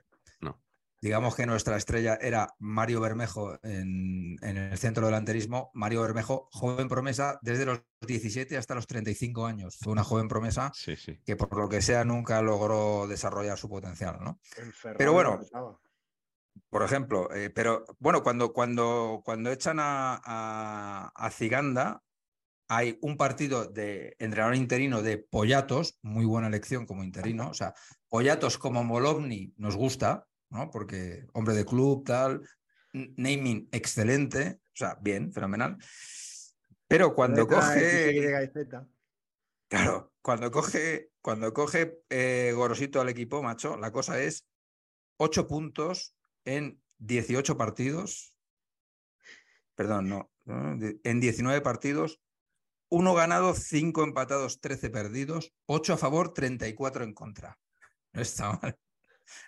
[0.41, 0.61] no.
[1.01, 5.71] Digamos que nuestra estrella era Mario Bermejo en, en el centro delanterismo.
[5.73, 9.77] Mario Bermejo, joven promesa desde los 17 hasta los 35 años.
[9.81, 11.19] Fue una joven promesa Sí, sí.
[11.25, 14.39] que por lo que sea nunca logró desarrollar su potencial, ¿no?
[14.95, 15.79] Pero bueno, estaba.
[16.69, 22.01] Por ejemplo, eh, pero bueno, cuando, cuando, cuando echan a, a, a Ziganda,
[22.69, 27.49] hay un partido de entrenador interino de Pollatos, muy buena elección como interino.
[27.49, 27.73] O sea,
[28.07, 30.69] Pollatos como Molovni nos gusta, ¿no?
[30.69, 32.47] Porque hombre de club, tal,
[32.93, 35.77] naming excelente, o sea, bien, fenomenal.
[36.87, 38.51] Pero cuando coge.
[39.67, 44.47] Claro, cuando coge, cuando coge eh, Gorosito al equipo, macho, la cosa es
[45.17, 46.15] 8 puntos
[46.55, 48.35] en 18 partidos.
[49.75, 50.31] Perdón, no.
[51.03, 52.21] En 19 partidos,
[52.89, 57.57] uno ganado, 5 empatados, 13 perdidos, 8 a favor, 34 en contra.
[58.13, 58.77] No está mal.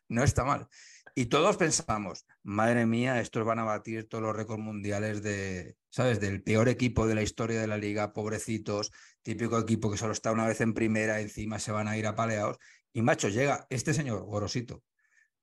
[0.08, 0.68] No está mal.
[1.16, 6.20] Y todos pensamos, madre mía, estos van a batir todos los récords mundiales de, ¿sabes?
[6.20, 8.92] Del peor equipo de la historia de la liga, pobrecitos,
[9.24, 12.60] típico equipo que solo está una vez en primera, encima se van a ir apaleados.
[12.94, 14.84] Y macho, llega este señor, Gorosito,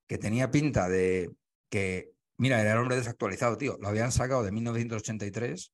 [0.06, 1.32] que tenía pinta de
[1.70, 3.76] que, mira, era el hombre desactualizado, tío.
[3.80, 5.72] Lo habían sacado de 1983,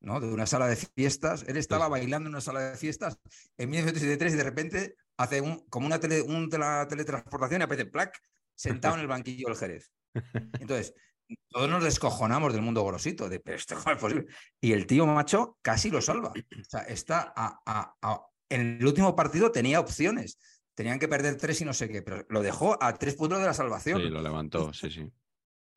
[0.00, 0.20] ¿no?
[0.20, 1.44] De una sala de fiestas.
[1.48, 3.18] Él estaba bailando en una sala de fiestas
[3.58, 8.18] en 1983 y de repente hace un, como una tele, un teletransportación y aparece Plac
[8.54, 9.90] sentado en el banquillo del Jerez.
[10.60, 10.94] Entonces,
[11.48, 14.26] todos nos descojonamos del mundo gorosito, de, pero esto es posible.
[14.60, 16.30] Y el tío macho casi lo salva.
[16.30, 20.38] O sea, está a, a- a- en el último partido tenía opciones.
[20.74, 23.44] Tenían que perder tres y no sé qué, pero lo dejó a tres puntos de
[23.46, 24.00] la salvación.
[24.00, 25.12] Sí, lo levantó, sí, sí.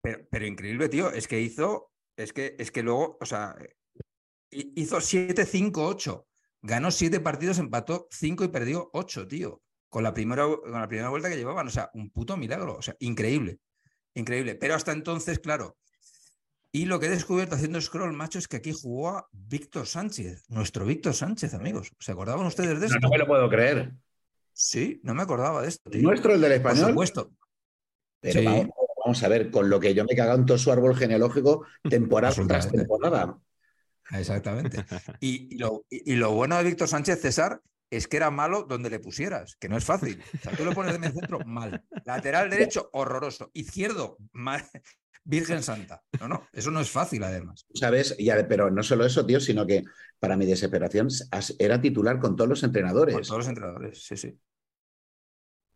[0.04, 1.10] Pero, pero increíble, tío.
[1.12, 3.56] Es que hizo, es que, es que luego, o sea,
[4.52, 6.26] hi- hizo 7-5-8.
[6.62, 9.62] Ganó siete partidos, empató cinco y perdió ocho, tío.
[9.90, 11.68] Con la, primera, con la primera vuelta que llevaban.
[11.68, 12.76] O sea, un puto milagro.
[12.78, 13.60] O sea, increíble.
[14.14, 14.56] Increíble.
[14.56, 15.78] Pero hasta entonces, claro.
[16.72, 20.46] Y lo que he descubierto haciendo scroll, macho, es que aquí jugó a Víctor Sánchez,
[20.50, 21.92] nuestro Víctor Sánchez, amigos.
[22.00, 23.00] ¿Se acordaban ustedes de No, esto?
[23.00, 23.92] no me lo puedo creer.
[24.54, 25.90] Sí, no me acordaba de esto.
[25.90, 26.02] tío.
[26.02, 26.90] ¿Nuestro, el del Por español?
[26.92, 27.32] supuesto.
[28.22, 28.70] Pero Sí.
[29.04, 31.66] Vamos, a ver, con lo que yo me he cagado en todo su árbol genealógico,
[31.84, 33.38] temporada tras temporada.
[34.12, 34.84] Exactamente.
[35.20, 38.64] Y, y lo, y- y lo bueno de Víctor Sánchez César es que era malo
[38.64, 40.22] donde le pusieras, que no es fácil.
[40.34, 41.84] O sea, tú le pones de medio centro, mal.
[42.06, 43.52] Lateral derecho, horroroso.
[43.54, 44.64] Izquierdo, mal.
[45.26, 46.02] Virgen Santa.
[46.20, 47.66] No, no, eso no es fácil además.
[47.74, 48.16] ¿Sabes?
[48.18, 49.84] Y a- pero no solo eso, tío, sino que
[50.20, 51.08] para mi desesperación
[51.60, 53.14] era titular con todos los entrenadores.
[53.16, 54.38] Con todos los entrenadores, sí, sí.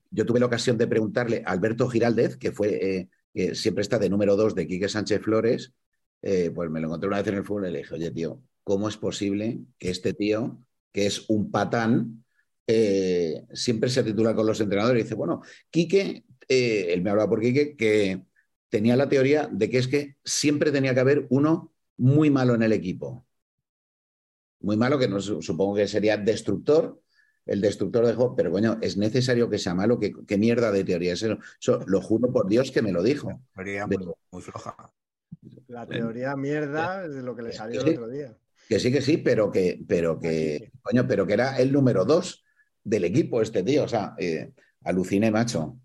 [0.09, 3.99] Yo tuve la ocasión de preguntarle a Alberto Giraldez, que fue eh, que siempre está
[3.99, 5.71] de número dos de Quique Sánchez Flores,
[6.23, 8.41] eh, pues me lo encontré una vez en el fútbol y le dije, oye, tío,
[8.63, 10.59] ¿cómo es posible que este tío,
[10.91, 12.25] que es un patán,
[12.65, 15.01] eh, siempre se titula con los entrenadores?
[15.01, 18.23] Y dice, bueno, Quique, eh, él me hablaba por Quique, que
[18.69, 22.63] tenía la teoría de que es que siempre tenía que haber uno muy malo en
[22.63, 23.27] el equipo.
[24.61, 26.99] Muy malo, que no su- supongo que sería destructor,
[27.47, 30.83] el destructor de juego, pero coño, es necesario que sea malo, ¿qué, qué mierda de
[30.83, 31.37] teoría es eso?
[31.59, 33.41] Eso lo juro por Dios que me lo dijo.
[33.55, 34.75] Teoría De- muy, muy floja.
[35.67, 37.89] La teoría mierda es de lo que le salió Sí.
[37.89, 38.35] el otro día.
[38.67, 42.43] Que sí, que sí, pero que, pero que, coño, pero que era el número dos
[42.83, 43.85] del equipo este tío.
[43.85, 44.51] O sea, eh,
[44.83, 45.77] aluciné, macho.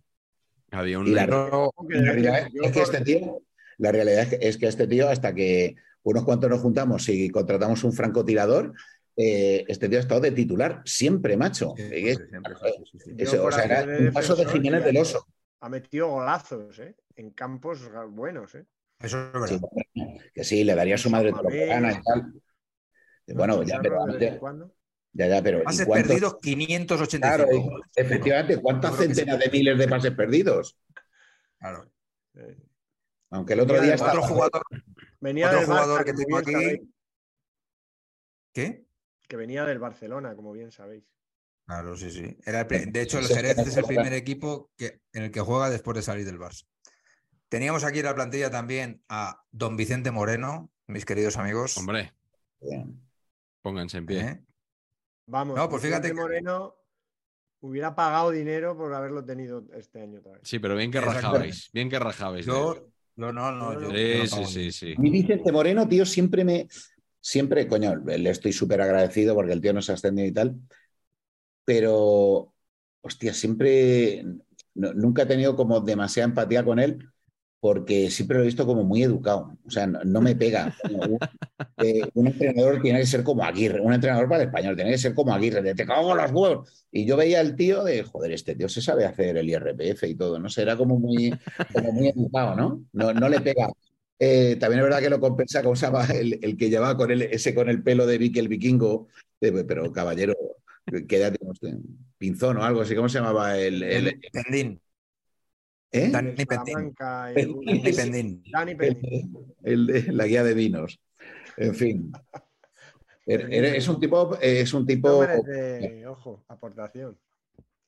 [0.72, 3.42] Había un Y la, la realidad es que este tío,
[3.78, 7.28] la realidad es que, es que este tío, hasta que unos cuantos nos juntamos y
[7.30, 8.72] contratamos un francotirador,
[9.16, 11.74] eh, este tío ha estado de titular siempre, macho.
[11.76, 13.14] Siempre, Es- siempre, sí, sí, sí.
[13.18, 15.26] eso, Yo o sea, era de un paso de Jiménez del Oso.
[15.60, 16.96] Ha metido golazos, ¿eh?
[17.16, 18.66] En campos buenos, ¿eh?
[19.00, 19.46] Eso es verdad.
[19.94, 20.02] Sí,
[20.34, 22.32] que sí, le daría a su madre todo lo que gana y tal.
[23.34, 23.98] Bueno, ya, pero,
[24.40, 24.74] cuando.
[25.12, 27.20] ya, ya, pero ¿y Pases cuántos- perdidos 585.
[27.36, 30.76] Claro, efectivamente, ¿cuántas centenas de miles de pases perdidos?
[31.58, 31.90] Claro.
[32.34, 32.56] Eh,
[33.30, 34.12] Aunque el otro día otro estaba.
[34.12, 34.62] Otro jugador,
[35.20, 36.90] Venía Otro jugador que tengo aquí-
[38.52, 38.84] ¿qué?
[39.32, 41.04] Que venía del Barcelona, como bien sabéis.
[41.64, 42.36] Claro, sí, sí.
[42.44, 45.70] Era el de hecho, el Jerez es el primer equipo que, en el que juega
[45.70, 46.66] después de salir del Barça.
[47.48, 51.78] Teníamos aquí en la plantilla también a don Vicente Moreno, mis queridos amigos.
[51.78, 52.12] Hombre,
[53.62, 54.20] pónganse en pie.
[54.20, 54.44] ¿eh?
[55.24, 56.74] Vamos, No, pues Vicente fíjate que- Moreno
[57.60, 60.42] hubiera pagado dinero por haberlo tenido este año otra vez.
[60.44, 61.70] Sí, pero bien que rajabais.
[61.72, 62.44] Bien que rajabais.
[62.44, 63.80] Yo, no, no, no.
[63.80, 64.94] yo- no sí, sí, sí.
[64.94, 66.68] A mí Vicente Moreno, tío, siempre me.
[67.22, 70.60] Siempre, coño, le estoy súper agradecido porque el tío nos ha ascendido y tal.
[71.64, 72.54] Pero,
[73.02, 74.24] hostia, siempre.
[74.74, 77.08] no- nunca he tenido como demasiada empatía con él
[77.60, 79.56] porque siempre lo he visto como muy educado.
[79.66, 80.76] O sea, no, no me pega.
[80.82, 81.18] Un,
[81.78, 83.80] eh, un entrenador tiene que ser como Aguirre.
[83.80, 85.62] Un entrenador para el español tiene que ser como Aguirre.
[85.62, 86.86] De te cago los huevos.
[86.92, 90.16] Y yo veía al tío de, joder, este tío se sabe hacer el IRPF y
[90.16, 90.48] todo, ¿no?
[90.50, 91.38] sé, era como muy,
[91.72, 92.84] como muy educado, ¿no?
[92.92, 93.68] No, no le pega.
[94.24, 96.04] Eh, también es verdad que lo compensa, ¿cómo se llama?
[96.14, 99.08] El, el que llevaba con él, ese con el pelo de Vicky el vikingo.
[99.40, 100.34] Eh, pero caballero,
[101.08, 101.74] ¿qué edad tiene usted?
[102.18, 103.58] Pinzón o algo así, ¿cómo se llamaba?
[103.58, 104.80] El, el- El Pendín.
[105.90, 106.08] ¿eh?
[106.12, 106.94] Dani El Pendín.
[107.34, 108.42] El- Dani Pendín.
[108.52, 109.38] Dani Pendín.
[109.64, 111.00] el de la guía de vinos.
[111.56, 112.12] En fin.
[113.26, 115.20] Es un tipo, es un No tipo.
[115.20, 117.18] merece, ojo, aportación.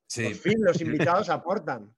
[0.08, 0.24] Sí.
[0.24, 1.94] Por fin los invitados aportan.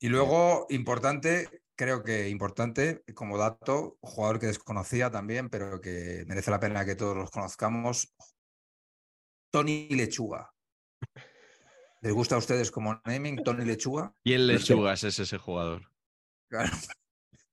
[0.00, 6.50] Y luego, importante, creo que importante, como dato, jugador que desconocía también, pero que merece
[6.50, 8.14] la pena que todos los conozcamos,
[9.50, 10.52] Tony Lechuga.
[12.00, 14.12] ¿Les gusta a ustedes como naming, Tony Lechuga?
[14.22, 15.90] ¿Y el Lechugas es ese jugador?
[16.48, 16.70] Claro.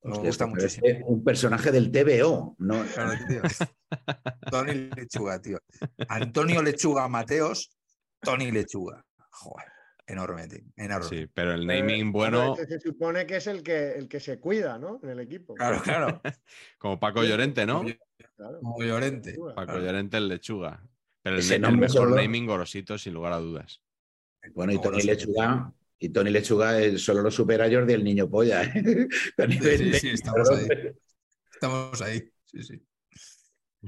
[0.03, 0.87] Me Hostia, gusta muchísimo.
[0.87, 2.55] es un personaje del TVO.
[2.57, 3.41] No, Claro, tío.
[4.51, 5.59] Tony Lechuga, tío.
[6.09, 7.77] Antonio Lechuga Mateos,
[8.19, 9.05] Tony Lechuga.
[9.29, 9.67] Joder,
[10.11, 10.59] enorme, tío.
[10.75, 11.07] Enorme.
[11.07, 14.39] Sí, pero el Eh, naming bueno, se supone que es el que, el que se
[14.39, 14.99] cuida, ¿no?
[15.03, 15.53] En el equipo.
[15.55, 16.21] Claro, claro.
[16.77, 17.83] como Paco Llorente, ¿no?
[18.35, 18.59] Claro.
[18.61, 19.33] Como Llorente.
[19.35, 19.79] Paco claro.
[19.81, 20.83] Llorente el Lechuga.
[21.23, 23.81] Pero el, mejor solo- naming Gorosito, sin lugar a dudas.
[24.55, 28.63] Bueno, y Tony Lechuga, y Tony Lechuga eh, solo lo supera Jordi el niño polla.
[28.63, 29.07] ¿eh?
[29.61, 30.67] Sí, sí, estamos ahí.
[31.53, 32.23] Estamos ahí.
[32.45, 32.81] Sí, sí.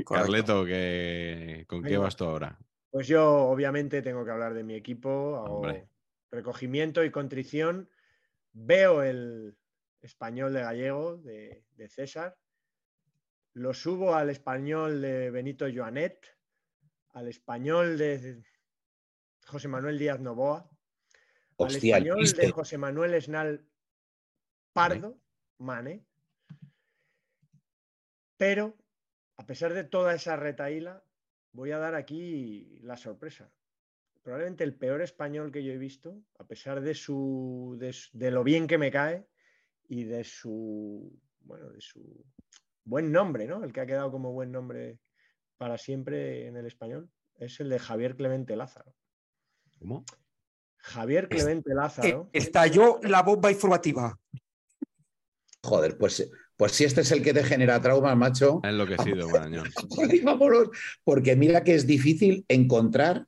[0.04, 0.14] Correcto.
[0.32, 2.58] Carleto, ¿qué- ¿con qué vas tú ahora?
[2.92, 5.38] Pues yo, obviamente, tengo que hablar de mi equipo.
[5.44, 5.62] Hago.
[6.34, 7.90] Recogimiento y contrición.
[8.52, 9.56] Veo el
[10.02, 12.38] español de gallego de, de César.
[13.54, 16.36] Lo subo al español de Benito Joanet,
[17.14, 18.44] al español de
[19.46, 20.70] José Manuel Díaz Novoa,
[21.58, 23.66] Hostia, al español de José Manuel Esnal
[24.74, 25.22] Pardo,
[25.60, 26.04] Mane.
[28.38, 28.76] Pero,
[29.38, 31.04] a pesar de toda esa retaíla,
[31.52, 33.52] voy a dar aquí la sorpresa.
[34.24, 38.68] Probablemente el peor español que yo he visto, a pesar de su de, lo bien
[38.68, 39.28] que me cae
[39.90, 42.26] y de su bueno, de su
[42.86, 43.64] buen nombre, ¿no?
[43.66, 44.98] El que ha quedado como buen nombre
[45.58, 48.96] para siempre en el español, es el de Javier Clemente Lázaro.
[49.80, 50.06] ¿Cómo?
[50.78, 52.30] Javier Clemente Lázaro.
[52.32, 54.18] Estalló la bomba informativa.
[55.62, 58.62] Joder, pues, pues si este es el que te genera traumas, macho.
[58.64, 59.70] Ha enloquecido, Marañón.
[61.04, 63.28] Porque mira que es difícil encontrar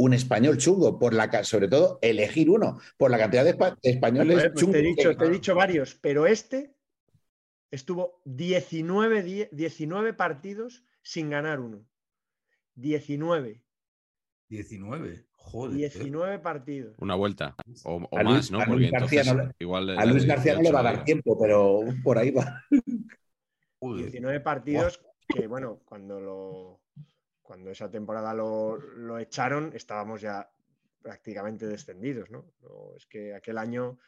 [0.00, 3.90] un español chungo, por la, sobre todo elegir uno, por la cantidad de, espa- de
[3.90, 4.72] españoles Joder, pues chungos.
[4.74, 6.74] te, he dicho, que- te he dicho varios, pero este
[7.70, 11.84] estuvo 19, die- 19 partidos sin ganar uno.
[12.76, 13.60] 19.
[14.48, 15.26] 19.
[15.34, 15.76] Joder.
[15.76, 16.94] 19 partidos.
[17.00, 17.56] Una vuelta.
[17.84, 18.60] O, o A Luis- más, ¿no?
[18.60, 21.04] a Luis García entonces no le- igual A Luis García no le va a dar
[21.04, 22.62] tiempo, pero por ahí va.
[23.80, 24.02] Joder.
[24.04, 26.80] 19 partidos que, bueno, cuando lo
[27.48, 30.50] cuando esa temporada lo, lo echaron, estábamos ya
[31.00, 32.44] prácticamente descendidos, ¿no?
[32.60, 33.98] No, es que aquel año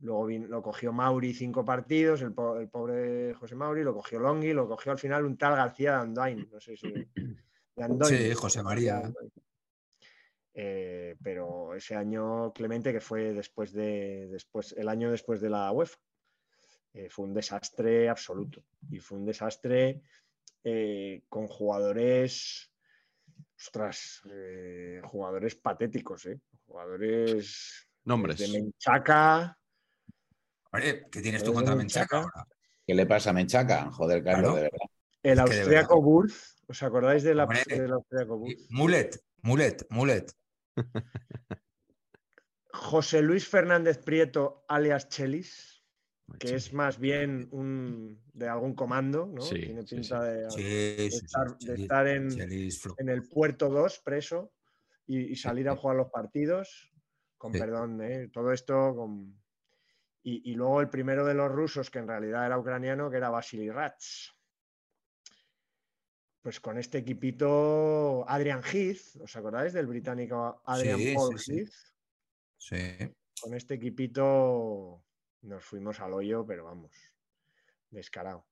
[0.00, 4.52] Luego lo cogió Mauri cinco partidos, el, po- el pobre José Mauri, lo cogió Longhi,
[4.52, 6.88] lo cogió al final un tal García de Andoain, no sé si...
[7.74, 8.04] de.
[8.04, 9.12] Sí, José María.
[10.54, 15.70] Eh, pero ese año Clemente, que fue después de después, el año después de la
[15.72, 15.98] UEFA,
[16.94, 18.62] eh, fue un desastre absoluto.
[18.90, 20.00] Y fue un desastre
[20.62, 22.67] eh, con jugadores,
[23.58, 26.40] ostras, eh, jugadores patéticos, ¿eh?
[26.66, 28.38] jugadores Nombres.
[28.38, 29.58] de Menchaca.
[31.10, 32.16] ¿qué tienes tú contra Menchaca.
[32.20, 32.48] Menchaca ahora?
[32.86, 33.90] ¿Qué le pasa a Menchaca?
[33.90, 34.56] Joder, Carlos, Claro.
[34.56, 34.78] de verdad.
[35.22, 37.62] El de austríaco Burz, ¿os acordáis del, Hombre.
[37.66, 38.70] del austríaco Y- Burz?
[38.70, 40.32] Mulet, Mulet, Mulet.
[42.72, 45.77] José Luis Fernández Prieto, alias Chelis,
[46.38, 49.40] que es más bien un de algún comando, ¿no?
[49.42, 53.28] Sí, Tiene sí, pinta de, Sí, de sí, sí, estar, de Chelis- estar en, el
[53.28, 54.52] puerto 2 preso
[55.06, 56.92] y, y salir a jugar los partidos,
[57.36, 57.58] con Sí.
[57.58, 58.28] perdón, ¿eh?
[58.32, 59.40] todo esto con...
[60.22, 63.30] Y, y luego el primero de los rusos, que en realidad era ucraniano, que era
[63.30, 64.34] Vasily Rats.
[66.42, 71.58] Pues con este equipito, Adrian Heath, ¿os acordáis del británico Adrian Sí, Paul sí, sí.
[71.60, 71.72] Heath?
[72.58, 73.14] Sí.
[73.40, 75.04] Con este equipito
[75.42, 76.92] nos fuimos al hoyo, pero vamos,
[77.90, 78.46] descarado.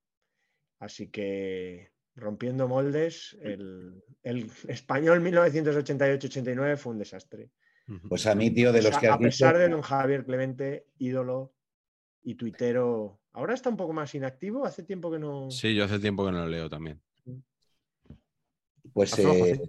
[0.78, 7.50] Así que rompiendo moldes, el, el español 1988-89 fue un desastre.
[8.08, 9.82] Pues a mí, tío, de O los sea, que has a pesar dicho- de don
[9.82, 11.52] Javier Clemente, ídolo
[12.22, 15.50] y tuitero, ahora está un poco más inactivo, hace tiempo que no...
[15.50, 17.00] Sí, yo hace tiempo que no lo leo también.
[18.92, 19.60] Pues eh,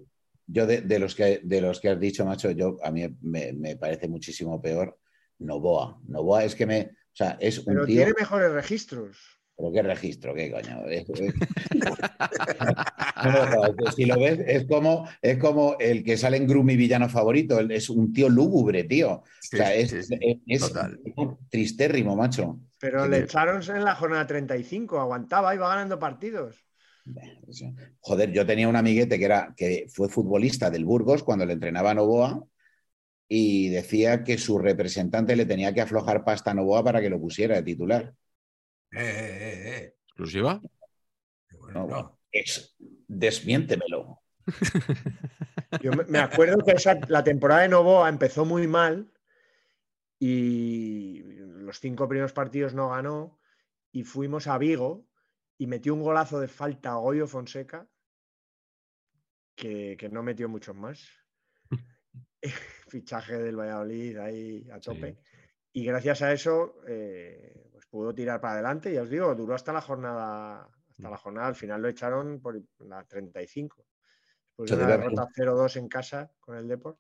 [0.48, 3.52] yo de, de los que, de los que has dicho, macho, yo a mí me,
[3.54, 4.98] me parece muchísimo peor
[5.40, 6.00] Novoa.
[6.08, 6.97] Novoa es que me.
[7.18, 7.96] O sea, es un Pero tío.
[7.96, 9.18] tiene mejores registros.
[9.58, 10.36] ¿Pero qué registro?
[10.36, 10.84] ¿Qué coño?
[13.96, 17.60] Si lo ves, es como, es como el que sale en Gru, mi villano favorito.
[17.60, 19.14] Es un tío lúgubre, tío.
[19.14, 20.44] O sea, es, sí, sí.
[20.46, 20.72] es-
[21.50, 22.60] tristérrimo, macho.
[22.80, 26.56] Pero Sí, le echaron en la jornada 35, aguantaba, iba ganando partidos.
[28.02, 31.90] Joder, yo tenía un amiguete que, era, que fue futbolista del Burgos cuando le entrenaba
[31.90, 32.44] a Novoa
[33.30, 37.20] y decía que su representante le tenía que aflojar pasta a Novoa para que lo
[37.20, 38.14] pusiera de titular.
[38.92, 39.96] Eh, eh, eh.
[40.08, 40.62] ¿Exclusiva?
[41.60, 42.20] Bueno, No, no.
[42.32, 42.76] Es,
[43.08, 44.22] desmiéntemelo.
[45.82, 49.12] Yo me- me acuerdo que esa- la temporada de Novoa empezó muy mal
[50.20, 53.40] y los cinco primeros partidos no ganó
[53.92, 55.06] y fuimos a Vigo
[55.58, 57.88] y metió un golazo de falta a Goyo Fonseca
[59.56, 61.04] que, que no metió muchos más.
[62.88, 65.18] Fichaje del Valladolid ahí a tope.
[65.74, 68.94] Y gracias a eso eh, pues pudo tirar para adelante.
[68.94, 72.62] Ya os digo, duró hasta la jornada, hasta la jornada, al final lo echaron por
[72.80, 73.86] la 35.
[74.50, 76.98] Después de una debe haber- derrota 0-2 en casa con el Deport.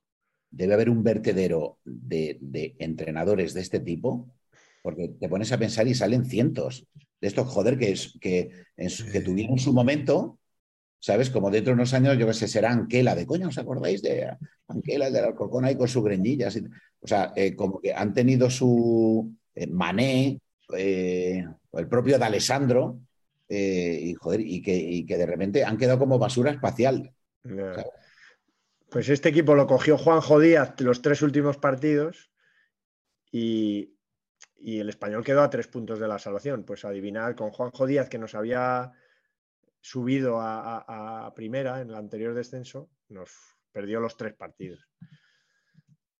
[0.50, 4.34] Debe haber un vertedero de, de entrenadores de este tipo,
[4.82, 6.88] porque te pones a pensar y salen cientos
[7.20, 10.40] de estos, joder, que, es, que tuvieron su momento,
[11.00, 11.30] ¿sabes?
[11.30, 14.30] Como dentro de unos años, yo que sé, será Anquela, de coño, ¿os acordáis de
[14.68, 16.56] Anquela, el del Alcorcón ahí con sus greñillas?
[16.56, 16.66] y-
[17.00, 20.39] o sea, eh, como que han tenido su eh, Mané,
[20.76, 23.00] eh, el propio de Alessandro,
[23.48, 27.14] eh, y joder, y que, y que de repente han quedado como basura espacial.
[28.89, 32.32] Pues este equipo lo cogió Juanjo Díaz los tres últimos partidos
[33.32, 33.95] y,
[34.60, 36.64] y el español quedó a tres puntos de la salvación.
[36.64, 38.91] Pues adivinar con Juanjo Díaz, que nos había
[39.90, 43.32] subido a, a- a primera en el anterior descenso, nos
[43.72, 44.88] perdió los tres partidos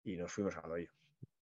[0.04, 0.92] y nos fuimos al hoyo.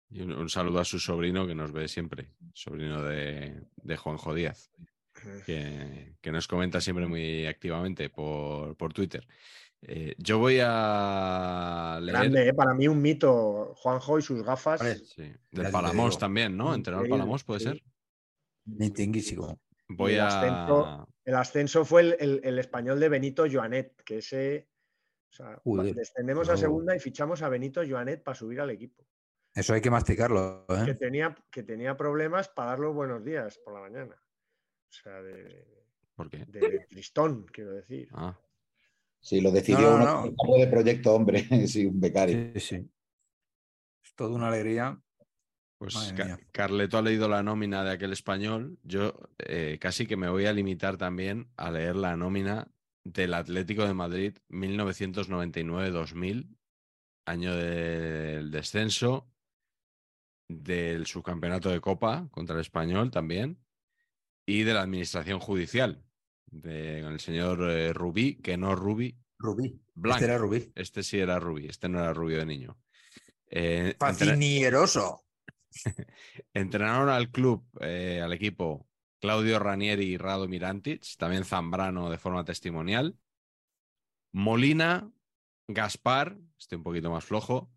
[0.09, 4.33] Y un, un saludo a su sobrino que nos ve siempre, sobrino de, de Juanjo
[4.33, 4.69] Díaz,
[5.45, 9.25] que, que nos comenta siempre muy activamente por, por Twitter.
[9.81, 12.53] Eh, yo voy a leer Grande, ¿eh?
[12.53, 14.79] para mí un mito, Juanjo y sus gafas.
[15.15, 16.75] Sí, del Palamos también, ¿no?
[16.75, 17.65] Entrenador Palamos, ¿puede sí.
[17.65, 17.83] ser?
[19.95, 20.27] Voy el a...
[20.27, 24.69] ascenso- El ascenso fue el, el- el español de Benito Joanet, que ese.
[25.29, 29.05] o sea, Joder, descendemos a segunda y fichamos a Benito Joanet para subir al equipo.
[29.53, 30.95] Eso hay que masticarlo, Que ¿eh?
[30.95, 34.15] tenía, que tenía problemas para dar los buenos días por la mañana.
[34.15, 35.85] O sea, de,
[36.15, 36.45] ¿Por qué?
[36.47, 38.07] de tristón, quiero decir.
[38.13, 38.37] Ah,
[39.23, 42.53] Sí, lo decidió No, cargo de proyecto hombre, sí, un becario.
[42.55, 42.91] Sí, sí.
[44.03, 44.99] Es toda una alegría.
[45.81, 46.13] Pues.
[46.51, 48.77] Carleto ha leído la nómina de aquel español.
[48.83, 52.71] Yo eh, casi que me voy a limitar también a leer la nómina
[53.03, 56.55] del Atlético de Madrid 1999-2000,
[57.25, 59.27] año del descenso,
[60.47, 63.57] del subcampeonato de Copa contra el español también,
[64.45, 66.05] y de la administración judicial,
[66.45, 69.81] de, con el señor eh, Rubí, que no Rubí, Rubí.
[69.95, 70.21] Blanc.
[70.21, 70.71] Este era Rubí.
[70.75, 72.77] Este sí era Rubí, este no era rubio de niño.
[73.47, 73.95] Eh.
[76.53, 78.87] Entrenaron al club, eh, al equipo,
[79.19, 83.17] Claudio Ranieri y Rado Mirantic, también Zambrano de forma testimonial.
[84.33, 85.11] Molina,
[85.67, 87.71] Gaspar, este un poquito más flojo.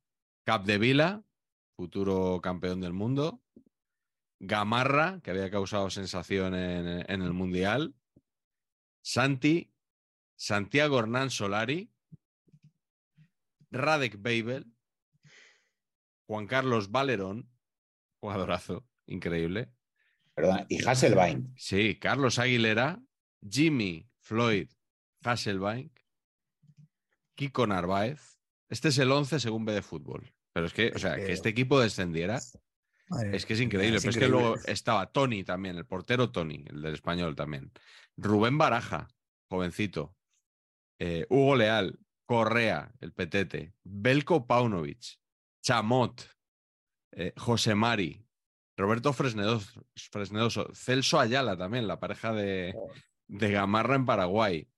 [0.44, 1.22] Capdevila,
[1.76, 3.42] futuro campeón del mundo.
[4.40, 7.94] Gamarra, que había causado sensación en, en el Mundial.
[9.02, 9.72] Santi,
[10.36, 11.90] Santiago Hernán Solari,
[13.70, 14.72] Radek Babel,
[16.26, 17.53] Juan Carlos Valerón,
[18.24, 19.70] jugadorazo, increíble.
[20.68, 21.52] Y Hasselbein.
[21.56, 22.98] Sí, Carlos Aguilera,
[23.46, 24.68] Jimmy Floyd
[25.22, 25.92] Hasselbein,
[27.34, 28.38] Kiko Narváez.
[28.70, 30.32] Este es el 11 según B de fútbol.
[30.54, 32.40] Pero es que, o sea, que este equipo descendiera
[33.08, 33.98] Madre es que es increíble.
[33.98, 37.70] es Pero es que luego estaba Tony también, el portero Tony, el del español también.
[38.16, 39.08] Rubén Baraja,
[39.50, 40.16] jovencito.
[40.98, 43.74] Eh, Hugo Leal, Correa, el petete.
[43.82, 45.18] Belko Paunovic,
[45.62, 46.22] Chamot,
[47.16, 48.24] eh, José Mari,
[48.76, 52.74] Roberto Fresnedoso, Fresnedoso, Celso Ayala también, la pareja de,
[53.28, 54.68] de Gamarra en Paraguay.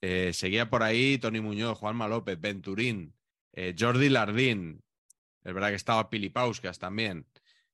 [0.00, 3.14] Eh, seguía por ahí Tony Muñoz, Juanma López, Venturín,
[3.52, 4.82] eh, Jordi Lardín.
[5.42, 7.26] Es verdad que estaba Pilipauskas también.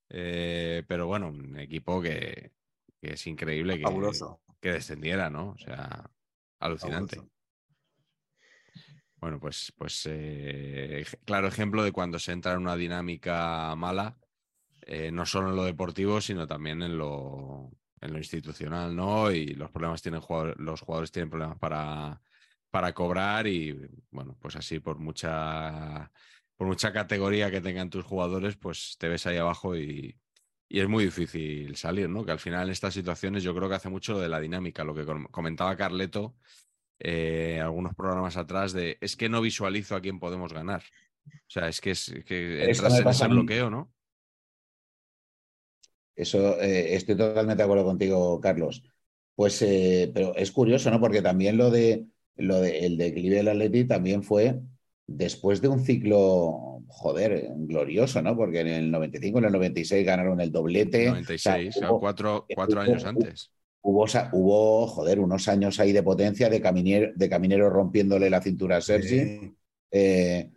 [0.08, 2.52] Eh, pero bueno, un equipo que,
[3.00, 3.84] que es increíble que,
[4.60, 5.50] que descendiera, ¿no?
[5.50, 6.10] O sea,
[6.60, 7.16] alucinante.
[7.16, 7.33] Fabuloso.
[9.24, 14.18] Bueno, pues, pues eh, claro ejemplo de cuando se entra en una dinámica mala,
[14.82, 17.70] eh, no solo en lo deportivo, sino también en lo,
[18.02, 19.30] en lo institucional, ¿no?
[19.32, 22.22] Y los problemas tienen jugador- los jugadores tienen problemas para,
[22.70, 23.74] para cobrar y
[24.10, 26.12] bueno, pues así por mucha
[26.56, 30.20] por mucha categoría que tengan tus jugadores, pues te ves ahí abajo y,
[30.68, 32.24] y es muy difícil salir, ¿no?
[32.26, 34.94] Que al final en estas situaciones yo creo que hace mucho de la dinámica, lo
[34.94, 36.36] que com- comentaba Carleto
[37.04, 40.82] eh, algunos programas atrás de es que no visualizo a quién podemos ganar.
[41.26, 43.92] O sea, es que, es, que entras en ese bloqueo, ¿no?
[46.16, 48.82] Eso eh, estoy totalmente de acuerdo contigo, Carlos.
[49.34, 51.00] Pues, eh, pero es curioso, ¿no?
[51.00, 52.06] Porque también lo de
[52.36, 54.60] lo de el declive del Atleti también fue
[55.06, 58.36] después de un ciclo, joder, glorioso, ¿no?
[58.36, 61.10] Porque en el 95, en el 96 ganaron el doblete.
[61.10, 63.50] O sea, 96, o sea, hubo- cuatro, cuatro hubo- años antes.
[63.86, 68.80] Hubo, joder, unos años ahí de potencia de Caminero, de Caminero rompiéndole la cintura a
[68.80, 69.18] Sergi.
[69.18, 69.54] Sí.
[69.90, 70.50] Eh,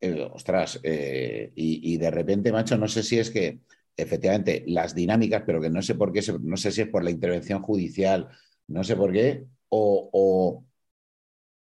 [0.00, 3.60] eh, ostras, eh, y, y de repente, macho, no sé si es que
[3.96, 7.10] efectivamente las dinámicas, pero que no sé por qué, no sé si es por la
[7.10, 8.28] intervención judicial,
[8.66, 10.64] no sé por qué, o, o,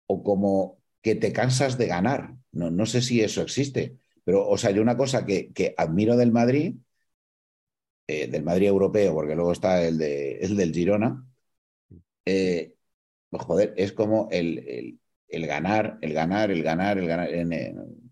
[0.06, 2.34] o como que te cansas de ganar.
[2.52, 6.16] No, no sé si eso existe, pero, o sea, yo una cosa que, que admiro
[6.16, 6.76] del Madrid,
[8.06, 11.24] eh, del Madrid europeo, porque luego está el, de, el del Girona,
[12.24, 12.74] eh,
[13.32, 14.58] joder, es como el,
[15.30, 17.30] el- ganar, el ganar, el ganar, el ganar.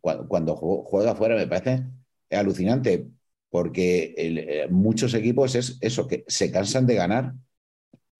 [0.00, 1.84] cuando, cuando ju- juega afuera me parece
[2.30, 3.08] alucinante,
[3.50, 7.34] porque eh, muchos equipos es eso, que se cansan de ganar.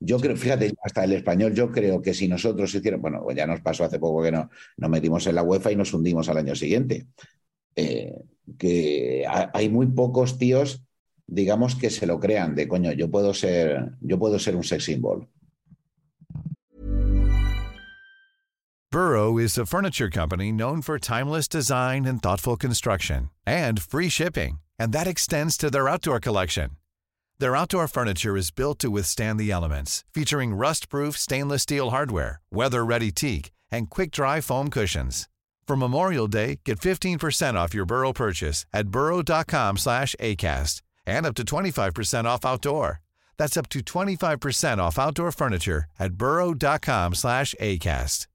[0.00, 3.60] Yo creo, fíjate, hasta el español, yo creo que si nosotros hiciéramos, bueno, ya nos
[3.62, 6.54] pasó hace poco que no, nos metimos en la UEFA y nos hundimos al año
[6.56, 7.06] siguiente.
[8.58, 10.82] Que ha- hay muy pocos tíos,
[11.26, 14.84] digamos, que se lo crean de coño, yo puedo ser, yo puedo ser un sex
[14.84, 15.26] symbol.
[18.90, 24.58] Burrow is a furniture company known for timeless design and thoughtful construction and free shipping,
[24.78, 26.72] and that extends to their outdoor collection.
[27.38, 33.10] Their outdoor furniture is built to withstand the elements, featuring rust-proof stainless steel hardware, weather-ready
[33.12, 35.26] teak, and quick-dry foam cushions.
[35.66, 41.34] For Memorial Day, get 15% off your Burrow purchase at burrow.com slash ACAST and up
[41.34, 43.00] to 25% off outdoor.
[43.38, 48.26] That's up to 25% off outdoor furniture at burrow.com slash ACAST.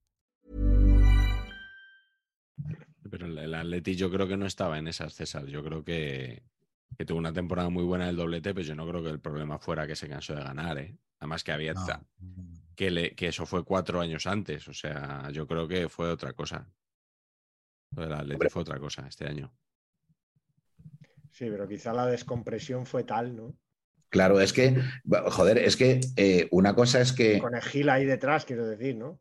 [3.10, 5.46] Pero el, Atleti yo creo que no estaba en esas, César.
[5.48, 6.44] Yo creo que,
[6.98, 9.60] que tuvo una temporada muy buena del doblete, pero yo no creo que el problema
[9.60, 10.98] fuera que se cansó de ganar, ¿eh?
[11.20, 11.86] Además que había No.
[12.76, 14.68] que, le- que eso fue cuatro años antes.
[14.68, 16.68] O sea, yo creo que fue otra cosa.
[17.96, 18.50] Lo del Atleti Hombre.
[18.50, 19.54] fue otra cosa este año.
[21.38, 23.54] Sí, pero quizá la descompresión fue tal, ¿no?
[24.10, 24.76] Claro, es que,
[25.28, 29.20] joder, es que eh, una cosa es que, Con Egil ahí detrás, quiero decir, ¿no?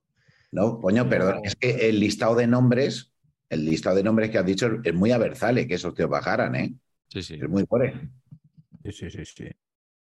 [0.50, 3.12] no, coño, perdón, es que el listado de nombres,
[3.50, 6.74] el listado de nombres que has dicho es muy aversale que esos tíos bajaran, ¿eh?
[7.08, 7.34] Sí, sí.
[7.34, 8.08] Es muy pobre.
[8.82, 9.44] Sí, sí, sí, sí.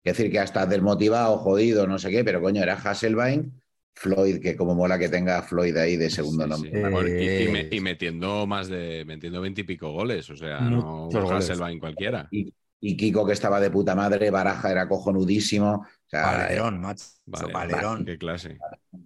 [0.04, 3.58] Es decir, que hasta desmotivado, jodido, no sé qué, pero coño, era Hasselbein,
[3.94, 6.70] Floyd, que como mola que tenga a Floyd ahí de segundo Sí, nombre.
[6.72, 6.80] sí.
[6.80, 7.12] Bueno, y,
[7.44, 10.28] y me- Eh, y metiendo más de metiendo veintipico goles.
[10.30, 11.30] O sea, no goles.
[11.50, 12.26] Hasselbein cualquiera.
[12.30, 15.72] Y, y Kiko, que estaba de puta madre, Baraja era cojonudísimo.
[15.74, 17.04] O sea, Valerón, macho.
[17.26, 18.04] Vale, Valerón.
[18.04, 18.58] Qué clase.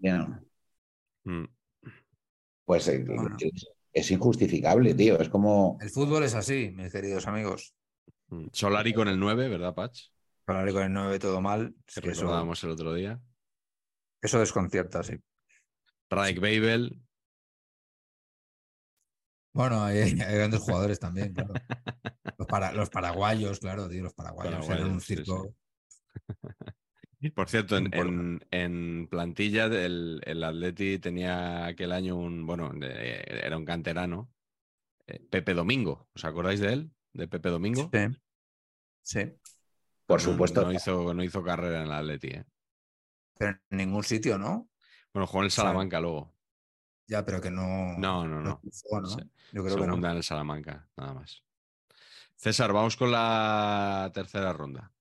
[0.03, 0.25] eh,
[1.25, 1.45] Mm.
[2.65, 3.37] pues eh, Bueno.
[3.41, 5.19] es, es injustificable, tío.
[5.21, 5.79] Es como.
[5.81, 7.75] El fútbol es así, mis queridos amigos.
[8.29, 8.47] Mm.
[8.53, 10.09] Solari con el 9, ¿verdad, Patch?
[10.47, 11.75] Solari con el 9 todo mal.
[11.87, 13.21] Que que eso, recordábamos el otro día.
[14.23, 15.17] Eso desconcierta, sí.
[16.11, 17.01] Raik Babel.
[19.53, 21.55] Bueno, hay, hay grandes jugadores también, claro.
[22.39, 24.69] Los, para- los paraguayos, claro, tío, los paraguayos.
[24.69, 25.55] eran un sí, circo.
[27.35, 33.25] Por cierto, en, en- en plantilla el, el Atleti tenía aquel año un, bueno, de-
[33.27, 34.31] era un canterano,
[35.07, 36.09] eh, Pepe Domingo.
[36.15, 36.91] ¿Os acordáis de él?
[37.15, 37.89] De Pepe Domingo.
[37.91, 38.19] Sí.
[39.03, 39.33] Sí.
[40.05, 40.63] Por No- supuesto.
[40.63, 42.29] No, hizo, no hizo carrera en el Atleti.
[42.29, 42.45] ¿eh?
[43.39, 44.69] Pero en ningún sitio, ¿no?
[45.13, 46.33] Bueno, jugó en el sea, Salamanca luego.
[47.07, 47.97] Ya, pero que no.
[47.99, 48.59] No, no, no.
[48.59, 49.09] triunfó, ¿no?
[49.09, 49.19] Sí.
[49.53, 50.13] Yo creo que Segunda no.
[50.13, 51.43] en el Salamanca, nada más.
[52.37, 54.93] César, vamos con la tercera ronda.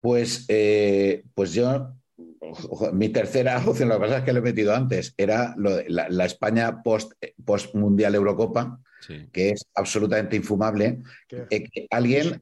[0.00, 1.94] Pues, eh, pues yo,
[2.40, 5.76] ojo, mi tercera opción, lo que pasa es que lo he metido antes, era lo
[5.76, 7.12] de la, la España post,
[7.44, 9.26] post Mundial Eurocopa, Sí.
[9.32, 11.02] que es absolutamente infumable.
[11.26, 12.40] Que- Eh, que alguien,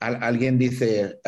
[0.00, 1.20] al- alguien dice,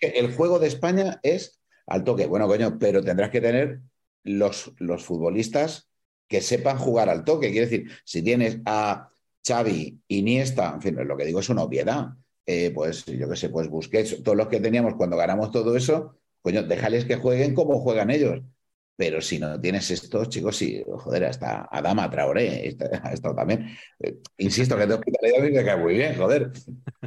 [0.00, 2.26] el juego de España es al toque.
[2.26, 3.80] Bueno, coño, pero tendrás que tener
[4.24, 5.88] los, los futbolistas
[6.28, 7.50] que sepan jugar al toque.
[7.50, 9.08] Quiere decir, si tienes a
[9.46, 12.08] Xavi, Iniesta, en fin, lo que digo es una obviedad.
[12.46, 16.16] Eh, pues yo qué sé, pues Busquets, todos los que teníamos cuando ganamos todo eso,
[16.40, 18.40] coño, déjales que jueguen como juegan ellos.
[18.96, 23.68] Pero si no tienes estos, chicos, sí, joder, hasta Adama Traoré, está- ha estado también.
[23.98, 26.52] Eh, insisto que de hospitalidad me cae muy bien, joder.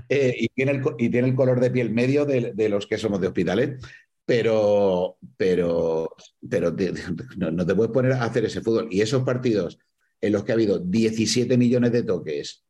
[0.09, 2.97] Eh, y, tiene el, y tiene el color de piel medio de, de los que
[2.97, 3.79] somos de hospitalet.
[4.25, 6.15] Pero, pero,
[6.49, 6.91] pero te-
[7.37, 8.87] no, te puedes poner a hacer ese fútbol.
[8.91, 9.77] Y esos partidos
[10.21, 12.63] en los que ha habido 17 millones de toques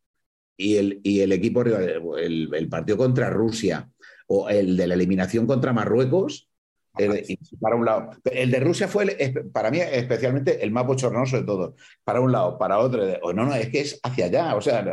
[0.58, 3.90] y el, y el equipo rival, el partido contra Rusia
[4.28, 6.50] o el de la eliminación contra Marruecos,
[6.98, 8.10] el- y para un lado.
[8.26, 11.74] El de Rusia fue, el- para mí, especialmente el más bochornoso de todos.
[12.04, 13.04] Para un lado, para otro.
[13.22, 14.56] O no, no, es que es hacia allá.
[14.56, 14.86] O sea,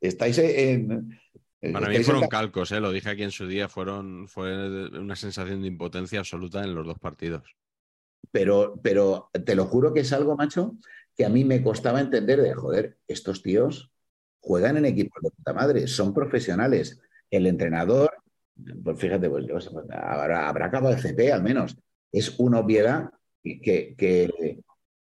[0.00, 1.18] estáis en.
[1.72, 2.80] Para mí fueron calcos, ¿eh?
[2.80, 6.86] lo dije aquí en su día, fueron, fue una sensación de impotencia absoluta en los
[6.86, 7.56] dos partidos.
[8.30, 10.76] pero, pero te lo juro que es algo, macho,
[11.16, 13.92] que a mí me costaba entender de, joder, estos tíos
[14.40, 17.00] juegan en equipos de puta madre, son profesionales.
[17.30, 18.10] El entrenador,
[18.82, 21.76] pues fíjate, pues, pues, habrá, acabado de CP al menos.
[22.12, 23.10] Es una obviedad
[23.42, 23.94] que,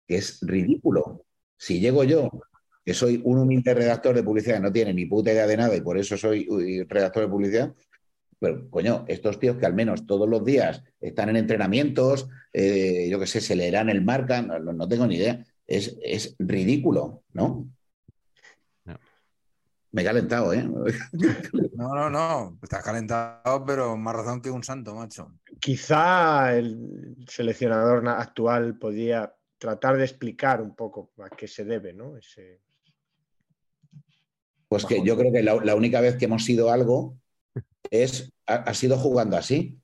[0.08, 1.24] es ridículo.
[1.56, 2.28] Si llego yo,
[2.84, 5.80] que soy un humilde redactor de publicidad no tiene ni puta idea de nada y
[5.80, 6.46] por eso soy
[6.88, 7.74] redactor de publicidad,
[8.42, 13.20] pero coño, estos tíos que al menos todos los días están en entrenamientos, eh, yo
[13.20, 15.44] qué sé, se leerán el marca, no, no- tengo ni idea.
[15.64, 17.22] Es, es ridículo.
[17.32, 17.68] No.
[19.92, 20.64] Me he calentado, ¿eh?
[21.74, 22.58] No, no, no.
[22.62, 25.32] Estás calentado, pero más razón que un santo, macho.
[25.60, 31.92] Quizá el seleccionador na- actual podía tratar de explicar un poco a qué se debe,
[31.92, 32.16] ¿no?
[32.16, 32.60] Ese...
[34.68, 37.16] Pues que yo creo que la, la única vez que hemos sido algo
[37.90, 39.78] es, ha, ha sido jugando así.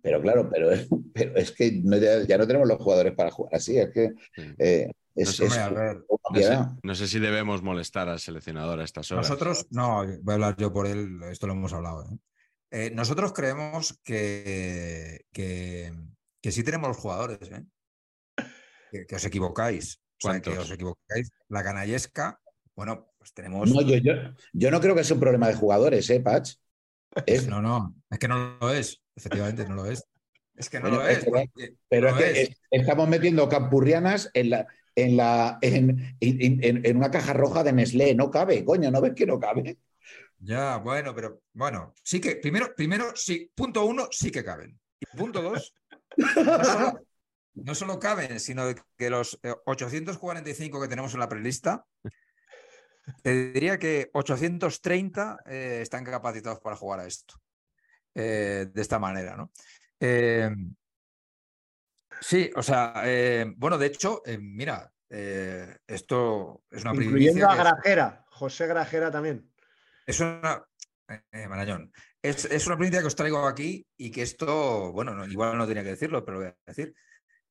[0.00, 3.30] Pero claro, pero, es- pero es que no- ya, ya no tenemos los jugadores para
[3.30, 3.76] jugar así.
[3.78, 4.12] Es que
[4.58, 6.72] eh, es, sé, es Hombre, a ver, una No sé, obviedad.
[6.82, 9.28] no sé si debemos molestar al seleccionador a estas horas.
[9.28, 12.04] Nosotros, no, voy a hablar yo por él, esto lo hemos hablado.
[12.04, 12.18] ¿eh?
[12.70, 15.92] Eh, nosotros creemos que, que,
[16.42, 17.64] que sí tenemos los jugadores, ¿eh?
[18.90, 20.00] que, que os equivocáis.
[20.22, 21.30] O sea, que os equivocáis.
[21.48, 22.40] La canallesca,
[22.74, 23.70] bueno, pues tenemos.
[23.70, 24.12] No, yo, yo,
[24.52, 26.54] yo no creo que sea un problema de jugadores, ¿eh, Patch?
[27.26, 29.00] Es, No, no, es que no lo es.
[29.14, 30.04] Efectivamente, no lo es.
[30.56, 34.30] Es que no Bueno, lo es que Pero no es que es- estamos metiendo campurrianas
[34.34, 38.14] en la, en la, en, en- en- una caja roja de Nestlé.
[38.14, 39.78] No cabe, coño, ¿no ves que no cabe?
[40.38, 44.78] Ya, bueno, pero bueno, sí que, primero, primero, sí, punto uno, sí que caben.
[45.00, 45.74] Y punto dos,
[47.54, 48.64] no solo, caben, sino
[48.96, 51.86] que los eh, 845 que tenemos en la prelista,
[53.22, 57.34] te diría que 830 eh, están capacitados para jugar a esto.
[58.14, 59.50] eh, de esta manera, ¿no?
[60.00, 60.50] Eh,
[62.20, 67.56] sí, o sea, eh, bueno, de hecho, eh, mira, eh, esto es una Incluyendo a
[67.56, 69.50] Grajera, José Grajera también.
[70.06, 70.64] es una.
[71.48, 71.92] Marañón.
[72.22, 75.66] Es, es una primicia que os traigo aquí y que esto, bueno, no, igual no
[75.66, 76.94] tenía que decirlo, pero lo voy a decir.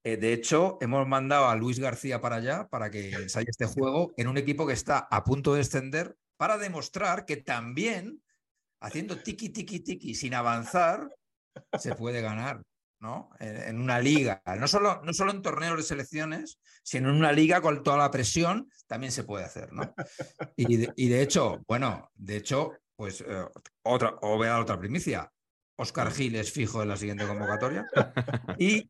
[0.05, 4.13] Eh, de hecho, hemos mandado a Luis García para allá para que ensaye este juego
[4.17, 8.21] en un equipo que está a punto de descender para demostrar que también
[8.81, 11.15] haciendo tiki, tiki, tiki sin avanzar
[11.79, 12.61] se puede ganar,
[13.03, 13.29] ¿no?
[13.39, 14.41] En, en una liga.
[14.57, 18.09] No solo, no solo en torneos de selecciones, sino en una liga con toda la
[18.09, 19.93] presión también se puede hacer, ¿no?
[20.55, 23.45] Y de, y de hecho, bueno, de hecho, pues eh,
[23.83, 25.29] otra, o voy a dar otra primicia.
[25.75, 27.85] Oscar Gil es fijo en la siguiente convocatoria.
[28.57, 28.89] Y,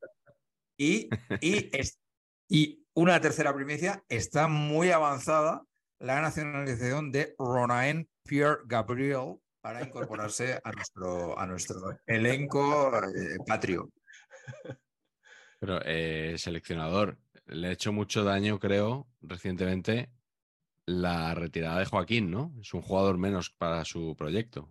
[0.78, 1.10] y,
[1.42, 2.00] y, es-
[2.48, 5.64] y una tercera primicia está muy avanzada
[6.00, 13.90] la nacionalización de Ronaen Pierre Gabriel para incorporarse a nuestro, a nuestro elenco eh, patrio.
[15.60, 20.12] Pero eh, seleccionador, le ha hecho mucho daño, creo, recientemente
[20.86, 22.54] la retirada de Joaquín, ¿no?
[22.60, 24.70] Es un jugador menos para su proyecto.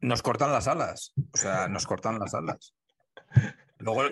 [0.00, 2.74] Nos cortan las alas, o sea, nos cortan las alas.
[3.78, 4.04] Luego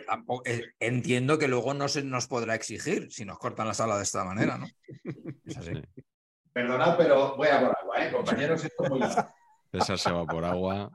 [0.45, 4.03] eh, entiendo que luego no se nos podrá exigir si nos cortan las alas de
[4.03, 4.67] esta manera, ¿no?
[5.47, 5.73] Es así.
[5.75, 6.03] Sí.
[6.53, 8.13] Perdonad, pero voy a por agua, ¿eh?
[8.13, 9.01] Compañeros, esto es muy
[9.71, 10.91] César se va por agua.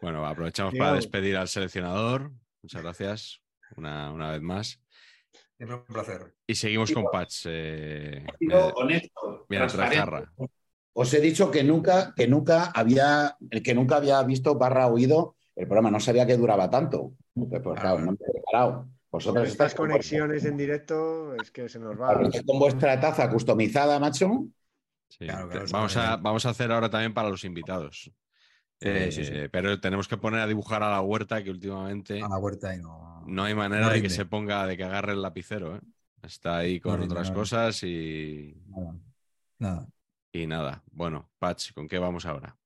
[0.00, 2.32] Bueno, aprovechamos para despedir al seleccionador.
[2.62, 3.40] Muchas gracias
[3.76, 4.80] una, una vez más.
[5.56, 6.34] Siempre un placer.
[6.46, 7.04] Y seguimos con.
[7.10, 7.46] Patch.
[7.46, 8.24] eh,
[8.74, 10.28] honesto, mira, transparente.
[10.92, 15.66] Os he dicho que nunca, que nunca había, que nunca había visto barra oído el
[15.66, 17.12] programa, no sabía que duraba tanto.
[17.34, 18.88] Pues, pues, claro, no me he preparado.
[19.10, 22.18] Con estas conexiones en directo es que se nos va.
[22.46, 24.46] con vuestra taza customizada, macho.
[25.08, 28.10] Sí, Claro, claro, te- es vamos, a, vamos a hacer ahora también para los invitados.
[28.80, 29.32] Eh, sí, sí.
[29.50, 32.78] Pero tenemos que poner a dibujar a la huerta que últimamente A la huerta y
[32.78, 33.24] no.
[33.26, 35.76] no hay manera no de que se ponga, de que agarre el lapicero.
[35.76, 35.80] ¿eh?
[36.22, 38.94] Está ahí con rinde, otras cosas y, Nada.
[39.58, 39.88] Nada.
[40.32, 40.82] y nada.
[40.92, 42.56] Bueno, Patch, ¿con qué vamos ahora?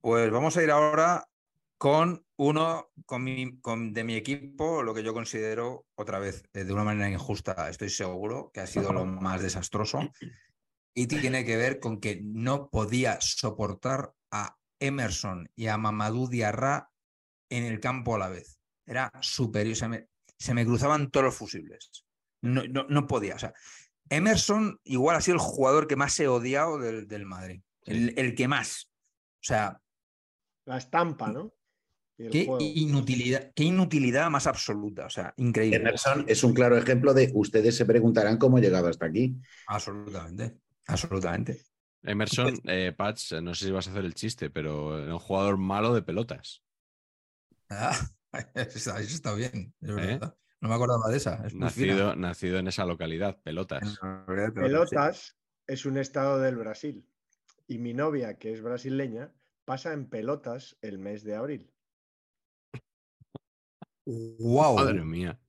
[0.00, 1.28] Pues vamos a ir ahora
[1.76, 6.64] con uno con mi- con- de mi equipo, lo que yo considero otra vez eh,
[6.64, 10.00] de una manera injusta, estoy seguro que ha sido lo más desastroso.
[10.94, 16.90] Y tiene que ver con que no podía soportar a Emerson y a Mamadou Diarra
[17.48, 18.58] en el campo a la vez.
[18.86, 20.08] Era superior, se me,
[20.38, 22.06] se me cruzaban todos los fusibles.
[22.42, 23.34] No, no, no podía.
[23.34, 23.52] O sea,
[24.08, 27.62] Emerson igual ha sido el jugador que más he odiado del, del Madrid.
[27.84, 28.90] El, el que más.
[29.36, 29.80] O sea,
[30.64, 31.52] La estampa, ¿no?
[32.30, 35.78] Qué inutilidad, qué inutilidad más absoluta, o sea, increíble.
[35.78, 39.36] Emerson es un claro ejemplo de ustedes se preguntarán cómo he llegado hasta aquí.
[39.66, 41.62] Absolutamente, absolutamente.
[42.02, 45.58] Emerson, eh, Patch, no sé si vas a hacer el chiste, pero era un jugador
[45.58, 46.62] malo de pelotas.
[47.68, 47.96] Ah,
[48.54, 49.94] eso, está, bien, es ¿Eh?
[49.94, 50.36] verdad.
[50.60, 51.46] No me acordaba de esa.
[51.46, 51.54] Es.
[51.54, 53.98] Nacido, nacido en esa localidad, pelotas.
[54.54, 55.36] Pelotas
[55.66, 57.06] es un estado del Brasil.
[57.66, 59.32] Y mi novia, que es brasileña,
[59.64, 61.72] pasa en pelotas el mes de abril.
[64.04, 64.76] ¡Guau!
[64.76, 65.40] Madre mía.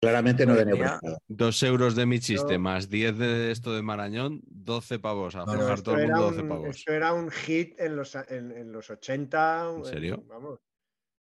[0.00, 1.18] Claramente no neoprestado.
[1.26, 5.34] Dos euros de mi chiste Yo- más 10 de esto de Marañón, 12 pavos.
[5.34, 6.76] A No, todo el era mundo 12 un, pavos.
[6.76, 9.72] esto era un hit en los, en, en los 80.
[9.78, 10.22] ¿En serio?
[10.28, 10.60] Vamos,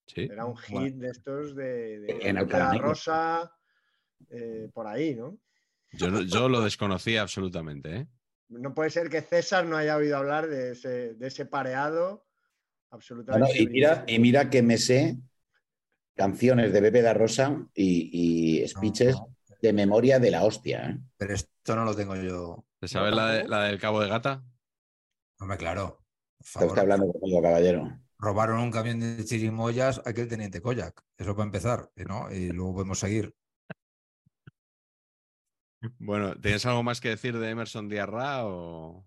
[0.07, 0.27] Sí.
[0.29, 0.97] era un hit Bueno.
[0.97, 3.51] de estos de, de En la rosa,
[4.29, 5.37] eh, por ahí, ¿no?
[5.93, 7.95] Yo, yo lo desconocía absolutamente.
[7.95, 8.07] ¿eh?
[8.49, 12.27] No puede ser que César no haya oído hablar de ese, de ese pareado
[12.91, 13.61] absolutamente.
[13.61, 15.17] y, mira, y mira que me sé
[16.15, 20.89] canciones de Pepe da Rosa y, speeches no, de memoria de la hostia.
[20.89, 20.97] ¿eh?
[21.17, 22.65] pero esto no lo tengo yo.
[22.79, 24.43] ¿Te sabes la, de- la del cabo de gata?
[25.39, 26.01] Hombre, claro.
[26.39, 27.99] Está hablando conmigo, caballero.
[28.17, 31.01] Robaron un camión de chirimoyas a aquel teniente Koyak.
[31.17, 32.31] Eso para empezar, ¿no?
[32.31, 33.35] Y luego podemos seguir.
[35.99, 39.05] Bueno, ¿tienes algo más que decir de Emerson Diarra o...?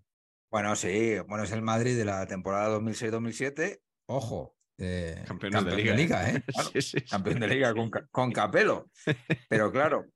[0.51, 3.81] Bueno, sí, bueno, es el Madrid de la temporada 2006-2007.
[4.07, 6.37] Ojo, eh, Campeones de campeón liga, ¿eh?
[6.37, 6.43] ¿eh?
[6.53, 7.05] Claro, Sí, sí, sí.
[7.07, 8.91] campeón de liga con, con Capelo.
[9.49, 10.07] Pero claro,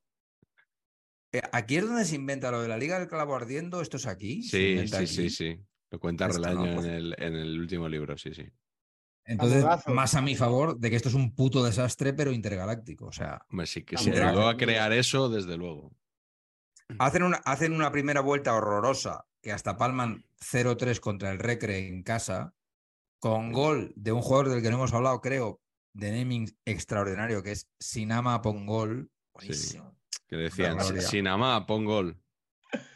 [1.33, 3.81] eh, aquí es donde se inventa lo de la liga del clavo ardiendo.
[3.81, 4.43] ¿Esto es aquí?
[4.43, 5.07] ¿Se Sí, sí, aquí?
[5.07, 5.61] sí, sí.
[5.91, 8.45] Lo cuenta Esto no, Relaño pues- en, el, en el último libro, sí, sí.
[9.25, 13.07] Entonces, más a mi favor de que esto es un puto desastre, pero intergaláctico.
[13.07, 15.95] O sea, Hombre, sí que si mira, ayudó a crear eso, desde luego.
[16.99, 22.03] hacen una, hacen una primera vuelta horrorosa que hasta palman 0-3 contra el Recre en
[22.03, 22.53] casa,
[23.23, 25.61] con gol de un jugador del que no hemos hablado, creo,
[25.95, 29.09] de naming extraordinario, que es Sinama Pongol.
[29.33, 29.97] Buenísimo.
[30.27, 31.03] Que decían, Gloria.
[31.03, 32.21] sin amar, pon gol.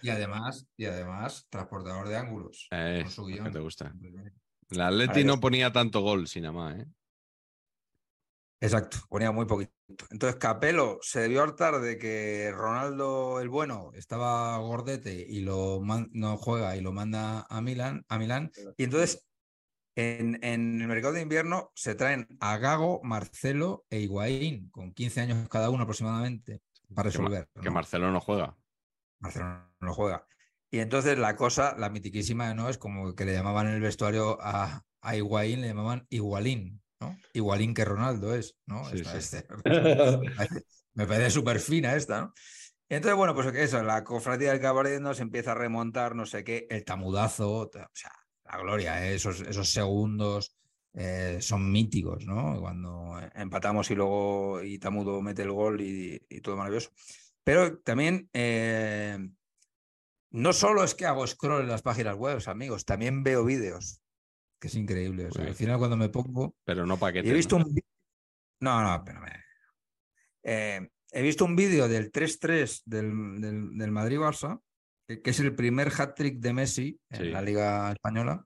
[0.03, 2.67] Y además, y además, transportador de ángulos.
[2.73, 3.53] Eh, con su guion.
[3.53, 3.95] te gusta.
[4.71, 6.87] El Atleti no ponía tanto gol sin amar, ¿eh?
[8.61, 9.73] Exacto, ponía muy poquito.
[10.11, 16.09] Entonces Capelo se debió hartar de que Ronaldo el bueno estaba gordete y lo man-
[16.13, 18.51] no juega y lo manda a Milán, a Milán.
[18.77, 19.25] Y entonces
[19.97, 25.23] en, en el mercado de invierno se traen a Gago, Marcelo e Higuaín, con 15
[25.23, 26.61] años cada uno aproximadamente,
[26.95, 27.49] para resolver.
[27.55, 27.73] que ¿no?
[27.73, 28.57] Marcelo no juega.
[29.19, 30.27] Marcelo no juega.
[30.71, 32.69] Y entonces la cosa, la mitiquísima, ¿no?
[32.69, 37.17] Es como que le llamaban en el vestuario a, a Higuaín, le llamaban Igualín, ¿no?
[37.33, 38.85] Igualín que Ronaldo es, ¿no?
[38.91, 39.37] Sí, Esta- sí.
[39.39, 39.47] este-
[40.95, 42.35] me parece- súper fina esta, ¿no?
[42.89, 46.67] Entonces, bueno, pues eso, la cofradía del cabaret se empieza a remontar, no sé qué,
[46.71, 48.13] el tamudazo, ta- o sea,
[48.51, 49.15] la gloria, ¿eh?
[49.15, 50.57] esos, esos segundos
[50.95, 52.59] eh, son míticos, ¿no?
[52.61, 56.91] Cuando empatamos y luego y Tamudo mete el gol y, y todo maravilloso.
[57.45, 59.19] Pero también eh,
[60.31, 64.01] no solo es que hago scroll en las páginas web, amigos, también veo vídeos,
[64.61, 65.27] que es increíble.
[65.27, 65.49] O sea, Uy.
[65.51, 66.55] al final cuando me pongo...
[66.65, 67.29] Pero no paquete.
[67.29, 67.73] he visto un...
[67.75, 67.83] vi-
[68.61, 69.45] No, no, pero me-
[70.43, 74.61] eh, he visto un vídeo del 3-3 del, del, del Madrid-Barça,
[75.07, 77.25] que, que es el primer hat-trick de Messi en Sí.
[77.31, 78.45] la Liga Española,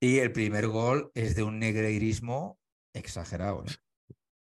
[0.00, 2.58] y el primer gol es de un negreirismo
[2.92, 3.64] exagerado.
[3.66, 3.72] ¿eh?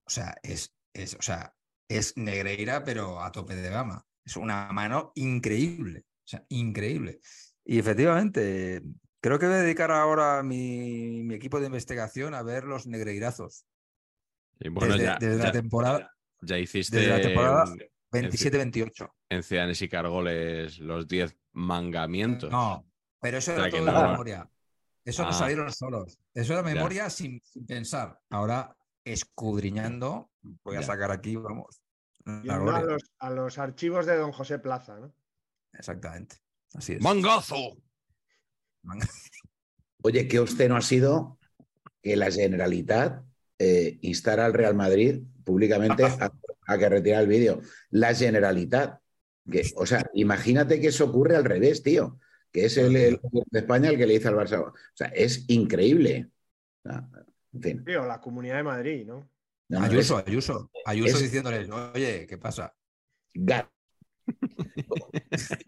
[0.06, 1.56] O sea, es, es, o sea,
[1.88, 4.06] es Negreira, pero a tope de gama.
[4.26, 6.06] Es una mano increíble.
[6.24, 7.20] O sea, increíble.
[7.66, 8.84] Y efectivamente,
[9.22, 13.66] creo que voy a dedicar ahora mi, mi equipo de investigación a ver los negreirazos.
[14.60, 17.80] Y bueno, desde, ya, desde la ya- temporada ya hiciste desde la temporada un-
[18.12, 19.10] 27-28.
[19.30, 22.50] en Ciudadanos y Cargoles los 10 mangamientos.
[22.52, 22.86] No,
[23.22, 24.50] pero eso O sea era todo de no- memoria.
[25.06, 25.34] Eso no Ah.
[25.34, 26.18] salieron solos.
[26.34, 26.74] Eso era Ya.
[26.76, 28.20] memoria sin, sin pensar.
[28.30, 30.30] Ahora, escudriñando,
[30.64, 30.86] voy a Ya.
[30.88, 31.82] sacar aquí, vamos.
[32.26, 35.12] A los, a los archivos de don José Plaza, ¿no?
[35.74, 36.38] Exactamente.
[36.76, 37.02] Así es.
[37.02, 37.78] ¡Mangazo!
[38.84, 39.08] Manga-
[40.04, 41.40] Oye, qué obsceno ha sido
[42.02, 43.24] que la Generalitat
[43.58, 46.32] eh, instara al Real Madrid públicamente a,
[46.68, 47.62] a que retire el vídeo.
[47.90, 49.00] La Generalitat.
[49.50, 52.20] Que, o sea, imagínate que eso ocurre al revés, tío.
[52.52, 53.20] Que es el, de
[53.52, 54.60] España el que le dice al Barça.
[54.62, 56.30] O sea, es increíble.
[56.84, 57.08] O sea,
[57.54, 57.84] en fin.
[57.86, 59.28] Sí, o la Comunidad de Madrid, ¿no?
[59.80, 60.72] Ayuso, es Ayuso.
[60.86, 62.74] Ayuso es- diciéndoles, oye, ¿qué pasa?
[63.36, 63.70] ga-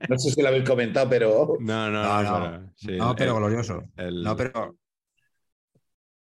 [0.10, 2.40] No sé si lo habéis comentado, pero No, no, No, no.
[2.40, 2.52] no.
[2.52, 3.84] pero- sí, no, el- pero el- glorioso.
[3.98, 4.76] el- No, pero Pues,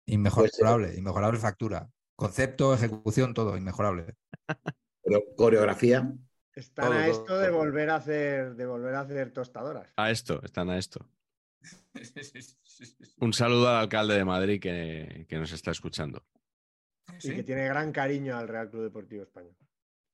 [0.07, 1.89] inmejorable, inmejorable factura.
[2.19, 4.16] Concepto, ejecución, todo, inmejorable.
[5.05, 6.12] pero coreografía.
[6.53, 7.57] Están Todo, a todo, esto de todo.
[7.59, 9.93] volver a hacer, de volver a hacer tostadoras.
[9.97, 11.09] A esto, están a esto.
[13.20, 16.27] Un saludo al alcalde de Madrid que, que nos está escuchando.
[17.23, 19.55] Y que tiene gran cariño al Real Club Deportivo Español.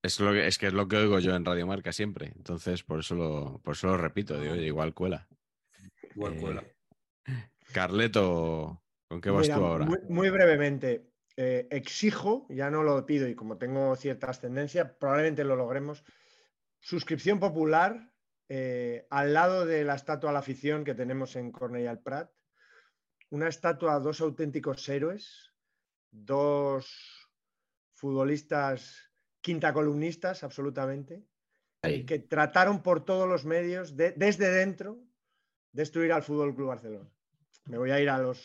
[0.02, 2.32] Es, lo que, es que es lo que oigo yo en Radio Marca siempre.
[2.36, 4.39] Entonces, por eso lo, por eso lo repito.
[4.39, 5.26] Digo, oye, igual cuela.
[6.14, 6.64] Igual Eh, cuela.
[7.72, 9.86] Carleto, ¿con qué vas Mira, tú ahora?
[9.86, 15.44] Muy, muy brevemente, eh, exijo, ya no lo pido y como tengo cierta ascendencia, probablemente
[15.44, 16.05] lo logremos,
[16.81, 18.12] suscripción popular
[18.48, 22.31] eh, al lado de la estatua a la afición que tenemos en Cornellà al Prat.
[23.31, 25.51] Una estatua a dos auténticos héroes,
[26.11, 26.86] dos
[27.94, 31.24] futbolistas quinta columnistas, absolutamente,
[31.82, 32.05] Ahí.
[32.06, 35.02] que trataron por todos los medios, de- desde dentro,
[35.73, 37.11] destruir al Fútbol Club Barcelona.
[37.66, 38.40] Me voy a ir a los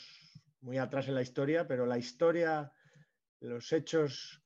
[0.61, 2.71] muy atrás en la historia, pero la historia,
[3.41, 4.43] los hechos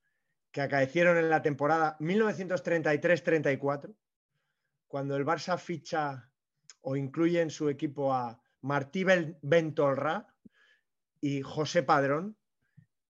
[0.51, 3.95] que acaecieron en la temporada 1933-34,
[4.87, 6.29] cuando el Barça ficha
[6.81, 10.27] o incluye en su equipo a Martí Ben- Bentolrá
[11.19, 12.37] y José Padrón,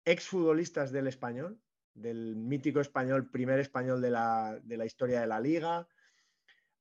[0.05, 1.59] exfutbolistas del español,
[1.93, 5.87] del mítico español, primer español de la, historia de la liga.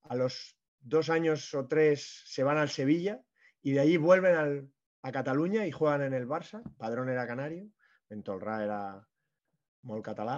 [0.03, 3.21] A los dos años o tres se van al Sevilla
[3.61, 4.71] y de allí vuelven
[5.01, 6.63] a Cataluña y juegan en el Barça.
[6.77, 7.69] Padrón era canario,
[8.13, 8.81] Bentolrá era
[9.89, 10.37] molt catalá.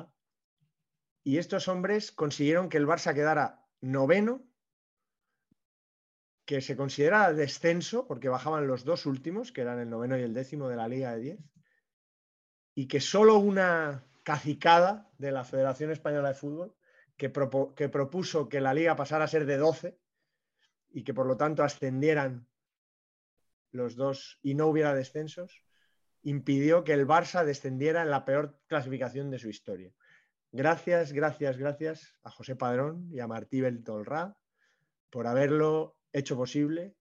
[1.24, 3.48] Y estos hombres consiguieron que el Barça quedara
[3.82, 4.42] noveno,
[6.46, 10.34] que se considera descenso porque bajaban los dos últimos, que eran el noveno y el
[10.34, 11.40] décimo de la Liga de 10,
[12.76, 16.76] y que solo una cacicada de la Federación Española de Fútbol,
[17.18, 19.98] que propuso que la liga pasara a ser de 12
[20.92, 22.48] y que por lo tanto ascendieran
[23.72, 25.64] los dos y no hubiera descensos,
[26.26, 29.94] impidió que el Barça descendiera en la peor clasificación de su historia.
[30.52, 34.36] Gracias, gracias, gracias a José Padrón y a Martí Beltolrá
[35.10, 36.96] por haberlo hecho posible,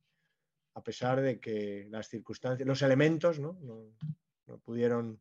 [0.75, 3.55] a pesar de que las circunstancias, los elementos ¿no?
[3.63, 3.97] No-
[4.47, 5.21] no pudieron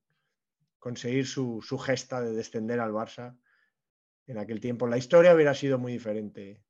[0.80, 3.38] conseguir su, su gesta de descender al Barça
[4.28, 4.86] en aquel tiempo.
[4.86, 6.62] La historia hubiera sido muy diferente.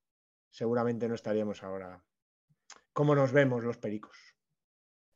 [0.51, 2.03] Seguramente no estaríamos ahora
[2.91, 4.32] como nos vemos los pericos.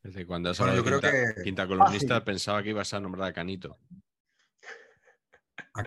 [0.04, 1.68] Desde cuando has Bueno, hablado yo de creo quinta, que- quinta
[2.08, 2.26] columnista, Fácil.
[2.26, 3.78] pensaba que ibas a nombrar a Canito.
[5.74, 5.84] Ah,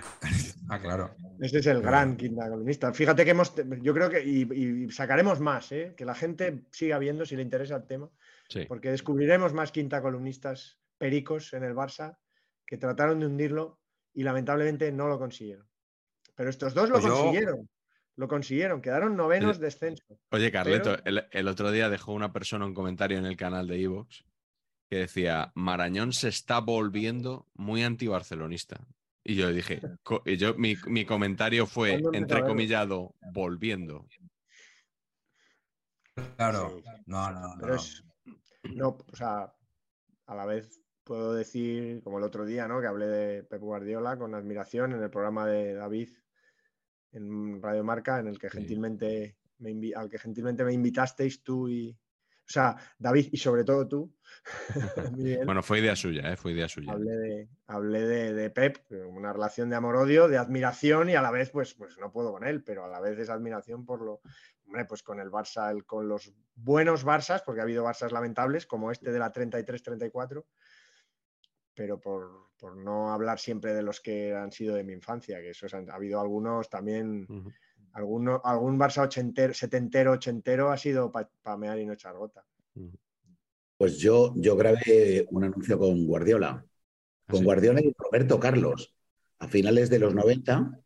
[0.68, 1.14] ah, claro.
[1.40, 1.88] Ese es el Claro.
[1.90, 2.92] gran quinta columnista.
[2.92, 4.42] Fíjate que hemos, yo creo que, y,
[4.86, 5.94] y sacaremos más, ¿eh?
[5.96, 8.08] que la gente siga viendo si le interesa el tema,
[8.48, 8.66] Sí.
[8.68, 12.18] porque descubriremos más quinta columnistas pericos en el Barça
[12.66, 13.80] que trataron de hundirlo
[14.14, 15.66] y lamentablemente no lo consiguieron.
[16.36, 17.68] Pero estos dos lo Pues yo- consiguieron,
[18.16, 20.04] lo consiguieron, quedaron novenos Oye, descenso.
[20.30, 23.66] Oye, Carleto, Pero- el, el otro día dejó una persona un comentario en el canal
[23.66, 24.24] de Evox
[24.90, 28.84] que decía, Marañón se está volviendo muy antibarcelonista.
[29.22, 34.06] Y yo dije, co- y yo, mi, mi comentario fue, entrecomillado, volviendo.
[36.36, 36.76] Claro.
[36.76, 36.90] Sí.
[37.06, 37.54] No, no, no.
[37.60, 37.76] Pero no.
[37.76, 38.04] es,
[38.74, 39.52] no, o sea,
[40.26, 42.80] a la vez puedo decir, como el otro día, ¿no?
[42.80, 46.10] Que hablé de Pep Guardiola con admiración en el programa de David
[47.12, 51.68] en Radio Marca, en el que gentilmente me invi- al que gentilmente me invitasteis tú
[51.68, 51.90] y.
[51.92, 54.12] O sea, David y sobre todo tú.
[55.16, 56.36] Miguel, Bueno, fue idea suya, ¿eh?
[56.36, 56.90] Fue idea suya.
[56.92, 58.78] hablé de, hablé de, de Pep,
[59.08, 62.44] una relación de amor-odio, de admiración y a la vez, pues, pues no puedo con
[62.44, 64.20] él, pero a la vez es admiración por lo.
[64.66, 68.66] Hombre, pues con el Barça, el- con los buenos Barças, porque ha habido Barças lamentables,
[68.66, 70.44] como este de la 33-34
[71.74, 75.50] pero por, por no hablar siempre de los que han sido de mi infancia, que
[75.50, 77.50] esos han, ha habido algunos también, Ujú.
[77.92, 82.44] alguno, algún Barça ochentero, setentero, ochentero ha sido para mear y no echar gota.
[83.76, 86.64] Pues yo, yo grabé un anuncio con Guardiola,
[87.28, 87.44] con sí?
[87.44, 88.94] Guardiola y Roberto Carlos,
[89.38, 90.80] a finales de los 90,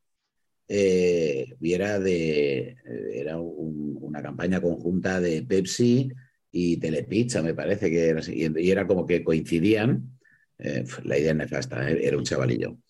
[0.68, 2.76] eh, y era, de,
[3.12, 6.10] era un- una campaña conjunta de Pepsi
[6.52, 10.18] y Telepizza, me parece que era así, y, y era como que coincidían,
[10.58, 12.76] eh, la idea es nefasta, eh, era un chavalillo.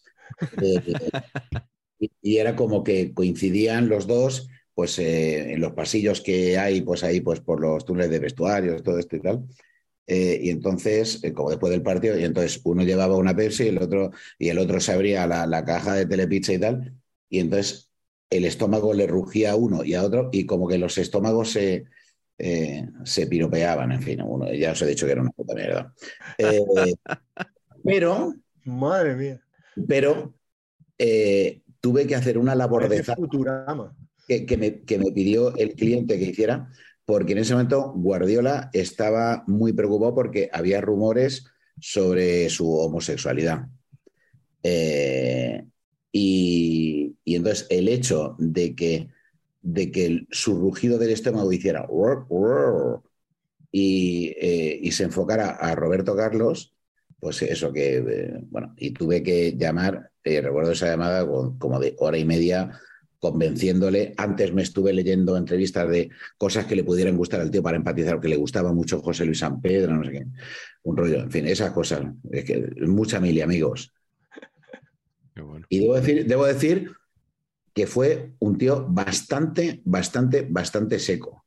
[0.63, 0.81] Eh,
[1.99, 6.81] y, y era como que coincidían los dos pues eh, en los pasillos que hay,
[6.83, 9.45] pues ahí, pues por los túneles de vestuarios, todo esto y tal.
[10.07, 13.69] Eh, y entonces, eh, como después del partido, y entonces uno llevaba una Pepsi y
[13.69, 16.93] el otro, y el otro se abría la, la caja de telepizza y tal,
[17.29, 17.91] y entonces
[18.31, 21.85] el estómago le rugía a uno y a otro, y como que los estómagos se,
[23.05, 25.95] se piropeaban, en fin, uno, ya os he dicho que era una puta mierda.
[27.85, 28.35] Pero,
[28.65, 29.41] Madre mía,
[29.87, 30.35] pero
[30.99, 33.95] eh, tuve que hacer una labor de Futurama.
[34.27, 36.71] que, que me, que me pidió el cliente que hiciera,
[37.05, 41.47] porque en ese momento Guardiola estaba muy preocupado porque había rumores
[41.79, 43.67] sobre su homosexualidad.
[44.63, 45.67] Eh,
[46.11, 49.09] y, y entonces el hecho de que,
[49.61, 51.87] de que el- su rugido del estómago hiciera
[53.73, 56.74] y, eh, y se enfocara a Roberto Carlos,
[57.25, 61.81] pues eso que, eh, bueno, y tuve que llamar, eh, recuerdo esa llamada con- como
[61.81, 62.79] de hora y media
[63.19, 64.13] convenciéndole.
[64.19, 68.21] Antes me estuve leyendo entrevistas de cosas que le pudieran gustar al tío para empatizar,
[68.21, 70.27] que le gustaba mucho José Luis San Pedro, no sé qué.
[70.83, 72.03] Un rollo, en fin, esas cosas.
[72.31, 73.95] Es que mucha mili, amigos.
[75.35, 75.65] Qué bueno.
[75.71, 76.91] Y debo decir, debo decir
[77.73, 81.47] que fue un tío bastante, bastante, bastante seco.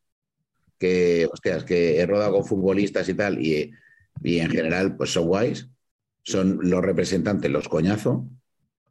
[0.79, 3.71] Que, hostias, que he rodado con futbolistas y tal, y,
[4.23, 5.69] y en general, pues son guays.
[6.23, 8.27] Son los representantes, los coñazo.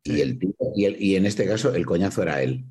[0.02, 2.64] Y, el tío, y, el- y en este caso, el coñazo era él.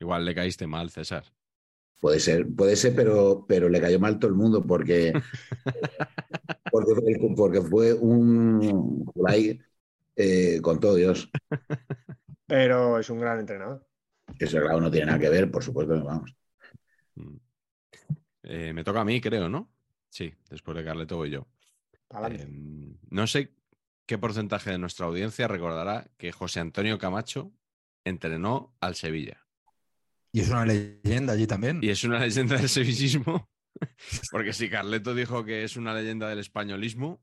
[0.00, 1.24] Igual le caíste mal, César.
[2.00, 5.12] Puede ser, puede ser, pero, pero le cayó mal todo el mundo porque,
[6.70, 9.60] porque, fue- porque fue un Julai
[10.16, 11.30] eh, con todo Dios.
[12.46, 13.86] Pero es un gran entrenador.
[14.38, 16.34] Eso, claro, no tiene nada que ver, por supuesto, vamos.
[17.16, 17.36] Mm.
[18.42, 19.73] Eh, me toca a mí, creo, ¿no?
[20.14, 21.48] Sí, después de Carleto voy yo.
[22.30, 23.52] Em, no sé
[24.06, 27.50] qué porcentaje de nuestra audiencia recordará que José Antonio Camacho
[28.04, 29.44] entrenó al Sevilla.
[30.30, 31.80] Y es una leyenda allí también.
[31.82, 33.50] Y es una leyenda del sevillismo,
[34.30, 37.20] porque si Carleto dijo que es una leyenda del españolismo,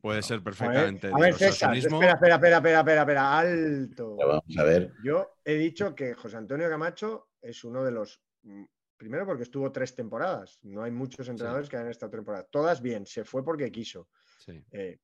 [0.00, 4.16] puede ser A ver, perfectamente a ver, César, espera, espera, espera, espera, espera, espera, alto.
[4.16, 4.92] Vamos a ver.
[5.02, 8.22] Yo he dicho que José Antonio Camacho es uno de los.
[8.98, 10.58] Primero porque estuvo tres temporadas.
[10.62, 12.48] No hay muchos entrenadores que hayan estado temporadas.
[12.50, 14.08] Todas bien, se fue porque quiso.
[14.38, 14.62] Sí.
[14.72, 14.98] Eh,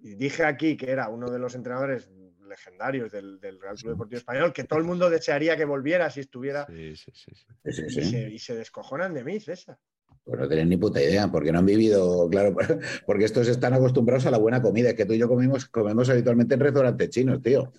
[0.00, 2.08] y dije aquí que era uno de los entrenadores
[2.46, 6.20] legendarios del, del Real Club Deportivo Español, que todo el mundo desearía que volviera si
[6.20, 6.66] estuviera.
[6.66, 7.46] Sí, sí, sí, sí.
[7.64, 8.10] Sí, sí, Y, sí.
[8.10, 9.78] se, y se descojonan de mí, César.
[10.24, 12.54] Pues no tienen ni puta idea, porque no han vivido, claro,
[13.06, 16.08] porque estos están acostumbrados a la buena comida, es que tú y yo comimos, comemos
[16.10, 17.72] habitualmente en restaurantes chinos, tío.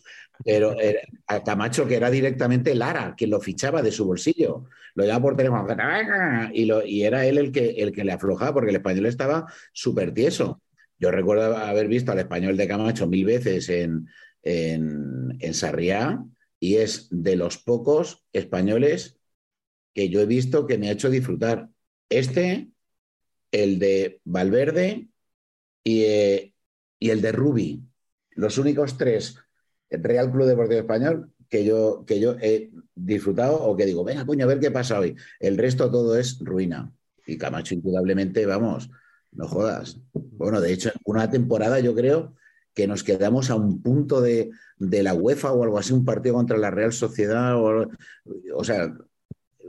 [0.44, 4.66] Pero eh, a Camacho, que era directamente Lara, quien lo fichaba de su bolsillo,
[4.96, 5.66] lo llamaba por teléfono
[6.54, 9.46] y, lo, y era él el que, el que le aflojaba, porque el español estaba
[9.72, 10.62] súper tieso.
[11.00, 14.08] Yo recuerdo haber visto al español de Camacho mil veces en,
[14.44, 16.24] en, en Sarriá
[16.60, 19.18] y es de los pocos españoles
[19.94, 21.70] que yo he visto que me ha hecho disfrutar.
[22.10, 22.70] Este,
[23.52, 25.08] el de Valverde
[25.84, 26.54] y, eh,
[27.00, 27.84] y el de Rubi.
[28.32, 29.38] Los únicos tres
[29.90, 34.46] Real Club Deportivo Español que yo, que yo he disfrutado o que digo, venga, coño,
[34.46, 35.16] a ver qué pasa hoy.
[35.40, 36.92] El resto todo es ruina.
[37.28, 38.90] Y Camacho, indudablemente, vamos,
[39.32, 40.00] no jodas.
[40.14, 42.36] Bueno, de hecho, una temporada yo creo
[42.74, 46.36] que nos quedamos a un punto de, de la UEFA o algo así, un partido
[46.36, 47.56] contra la Real Sociedad.
[47.56, 47.88] O,
[48.56, 48.92] o sea,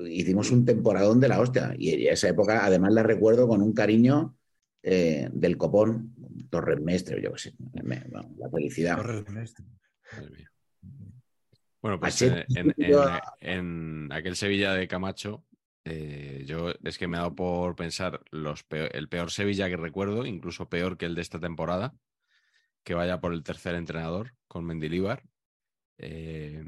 [0.07, 1.75] hicimos un temporadón de la hostia.
[1.79, 4.37] Y esa época, además, la recuerdo con un cariño
[4.83, 6.15] eh, del copón,
[6.51, 8.97] Torres Mestre, yo qué sé, me, bueno, la felicidad.
[8.97, 9.65] Torres Mestre.
[11.81, 13.09] Bueno, pues Machete, en, en- yo-
[13.41, 15.45] en- en aquel Sevilla de Camacho,
[15.85, 20.25] eh, yo es que me ha dado por pensar los el peor Sevilla que recuerdo,
[20.25, 21.95] incluso peor que el de esta temporada,
[22.85, 25.25] que vaya por el tercer entrenador con Mendilíbar.
[25.99, 26.62] Eh,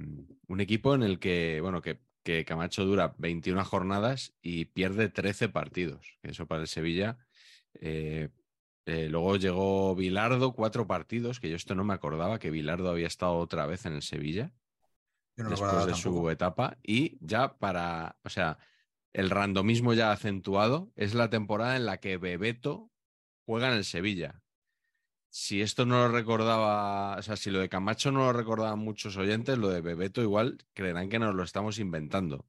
[0.48, 5.48] un equipo en el que, bueno, que, que Camacho dura 21 jornadas y pierde 13
[5.48, 6.19] partidos.
[6.24, 7.19] Eso para el Sevilla.
[7.74, 8.31] Eh,
[8.85, 13.07] eh, luego llegó Vilardo, cuatro partidos, que yo esto no me acordaba, que Vilardo había
[13.07, 14.53] estado otra vez en el Sevilla
[15.36, 16.78] Yo no después de su etapa.
[16.82, 18.59] Y ya para, o sea,
[19.12, 22.90] el randomismo ya acentuado es la temporada en la que Bebeto
[23.44, 24.43] juega en el Sevilla.
[25.38, 29.18] Si esto no lo recordaba, o sea, si lo de Camacho no lo recordaban muchos
[29.18, 32.46] oyentes, lo de Bebeto igual creerán que nos lo estamos inventando.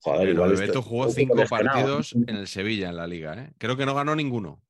[0.00, 3.40] Joder, igual Bebeto esto- jugó cinco partidos en el Sevilla en la liga.
[3.40, 3.52] ¿eh?
[3.56, 4.60] Creo que no ganó ninguno.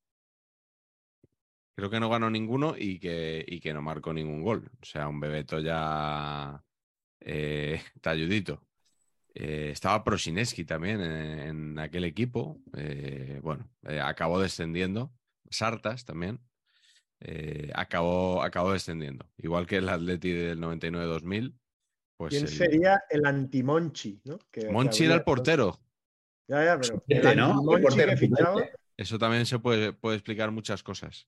[1.75, 4.71] Creo que no ganó ninguno y que, y que no marcó ningún gol.
[4.83, 6.63] O sea, un Bebeto ya
[7.21, 8.63] eh, talludito.
[9.35, 12.61] Eh, estaba Prosineski también en, en aquel equipo.
[12.77, 15.15] eh, bueno, eh, acabó descendiendo.
[15.49, 16.41] Sartas también.
[17.25, 19.27] Eh, acabó, acabó descendiendo.
[19.39, 21.55] Igual que el Atleti del 99-2000.
[22.17, 24.21] Pues ¿Quién el- sería el anti-Monchi?
[24.25, 24.39] ¿no?
[24.51, 25.81] Que- que Monchi era el portero.
[26.47, 27.45] Ya, ya, pero Suplente, el ¿no?
[27.47, 28.53] El anti-Monchi portero que fichaba.
[28.53, 28.77] suplente.
[28.97, 31.27] Eso también se puede, puede explicar muchas cosas.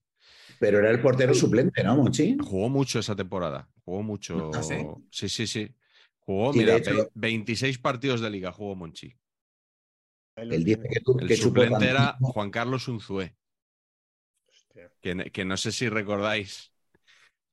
[0.60, 2.36] Pero era el portero suplente, ¿no, Monchi?
[2.40, 3.68] Jugó mucho esa temporada.
[3.85, 4.51] Jugó mucho.
[4.55, 4.77] ¿Ah, sí?
[5.10, 5.74] sí, sí, sí.
[6.20, 9.16] Jugó, Sí, mira, hecho- ve- 26 partidos de liga jugó Monchi.
[10.36, 10.89] Dice tiene.
[10.90, 13.35] que, tú, El que suplente era Juan Carlos Unzué.
[15.15, 16.73] Que, no sé si recordáis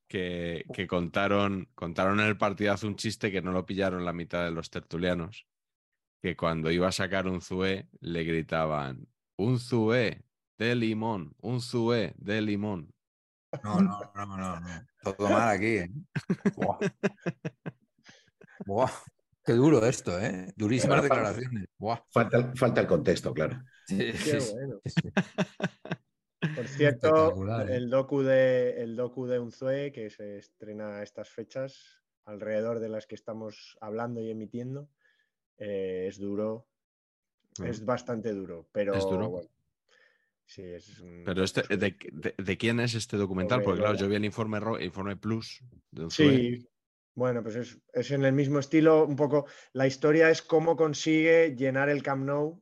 [0.08, 4.44] que, que contaron, contaron en el partidazo un chiste que no lo pillaron la mitad
[4.44, 5.46] de los tertulianos,
[6.20, 9.06] que cuando iba a sacar un Zué le gritaban,
[9.36, 10.24] un Zué
[10.58, 12.92] de limón, un Zué de limón.
[13.62, 14.86] No, no, no, no, no.
[15.02, 15.90] Todo mal aquí, ¿eh?
[16.56, 16.78] Buah.
[18.66, 18.90] Buah.
[19.44, 20.52] Qué duro esto, ¿eh?
[20.56, 21.66] Durísimas declaraciones.
[21.78, 22.00] Buah.
[22.10, 23.62] Falta, falta el contexto, claro.
[23.86, 24.56] Sí, Qué sí.
[24.86, 25.12] Sí.
[26.54, 27.76] Por cierto, ¿eh?
[27.76, 32.88] el docu de el docu de Unzue, que se estrena a estas fechas, alrededor de
[32.88, 34.88] las que estamos hablando y emitiendo,
[35.58, 36.66] eh, es duro.
[37.58, 37.66] Mm.
[37.66, 39.30] Es bastante duro, pero ¿Es duro?
[39.30, 39.48] bueno,
[40.44, 43.62] sí, es un- Pero este, de, de- de quién es este documental?
[43.62, 45.62] Porque claro, yo vi el informe, informe Plus
[45.92, 46.36] de Unzué.
[46.36, 46.68] Sí,
[47.14, 49.46] bueno, pues es, es en el mismo estilo, un poco.
[49.72, 52.60] La historia es cómo consigue llenar el Camp Nou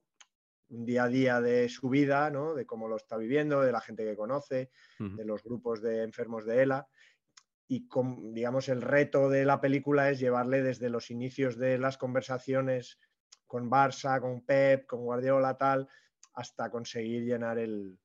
[0.73, 2.55] un día a día de su vida, ¿no?
[2.55, 6.45] De cómo lo está viviendo, de la gente que conoce, de los grupos de enfermos
[6.45, 6.89] de ELA.
[7.69, 7.87] Y
[8.33, 12.99] digamos, el reto de la película es llevarle desde los inicios de las conversaciones
[13.47, 15.89] con Barça, con Pep, con Guardiola, tal,
[16.35, 17.99] hasta conseguir llenar el,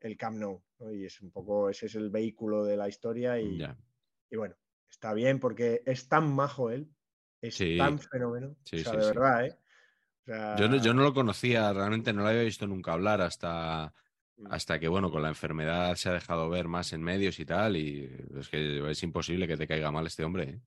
[0.00, 0.62] el Camp Nou.
[0.80, 0.92] ¿no?
[0.92, 3.40] Y es un poco, ese es el vehículo de la historia.
[3.40, 3.62] Y,
[4.30, 4.56] y bueno,
[4.90, 6.90] está bien porque es tan majo él,
[7.40, 7.76] es Sí.
[7.78, 8.56] tan fenómeno.
[8.64, 9.58] Sí, o sea, sí, de verdad, ¿eh?
[10.22, 13.20] O sea, Yo no, yo no lo conocía, realmente no lo había visto nunca hablar
[13.20, 13.92] hasta,
[14.38, 14.46] Mm.
[14.50, 17.76] hasta que, bueno, con la enfermedad se ha dejado ver más en medios y tal,
[17.76, 20.60] y es que es imposible que te caiga mal este hombre, ¿eh?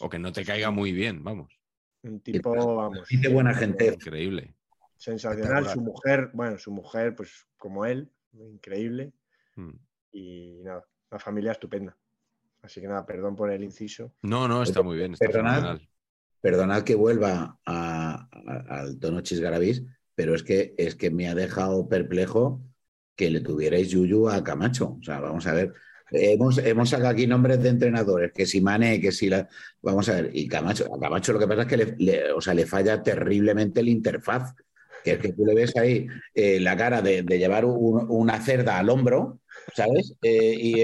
[0.00, 1.58] o que no te caiga muy bien, vamos.
[2.02, 3.10] Un tipo, vamos.
[3.10, 3.94] Y de buena gente.
[3.94, 4.54] Increíble.
[4.96, 5.68] Sensacional.
[5.68, 9.12] Su mujer, bueno, su mujer, pues como él, increíble.
[9.54, 9.70] Mm.
[10.12, 11.96] Y nada, la familia estupenda.
[12.62, 14.12] Así que nada, perdón por el inciso.
[14.22, 15.54] No, no, está muy bien, está Perdonad.
[15.56, 15.88] fenomenal.
[16.46, 19.82] Perdonad que vuelva al tono chisgarabís,
[20.14, 22.62] pero es que, es que me ha dejado perplejo
[23.16, 24.96] que le tuvierais Yuyu a Camacho.
[25.00, 25.72] O sea, vamos a ver.
[26.12, 29.48] Hemos, hemos sacado aquí nombres de entrenadores, que si Mané, que si la.
[29.82, 32.54] Vamos a ver, y Camacho, a Camacho lo que pasa es que le, o sea,
[32.54, 34.54] le falla terriblemente el interfaz.
[35.02, 38.78] Que es que tú le ves ahí eh, la cara de, llevar un- una cerda
[38.78, 39.40] al hombro,
[39.74, 40.14] ¿sabes?
[40.22, 40.80] Eh, y,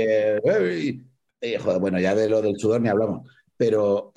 [1.40, 3.28] eh, joder, bueno, ya de lo del sudor ni hablamos.
[3.56, 4.12] Pero,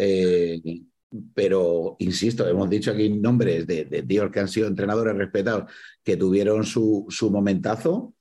[1.33, 5.71] pero insisto, hemos dicho aquí nombres de, de tíos que han sido entrenadores respetados,
[6.03, 8.13] que tuvieron su, su momentazo.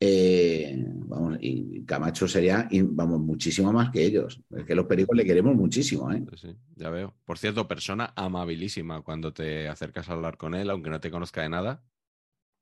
[0.00, 4.40] eh, vamos, y Camacho sería, vamos, muchísimo más que ellos.
[4.50, 6.24] Es que los pericos le queremos muchísimo, ¿eh?
[6.36, 7.14] Sí, ya veo.
[7.24, 11.42] Por cierto, persona amabilísima cuando te acercas a hablar con él, aunque no te conozca
[11.42, 11.82] de nada.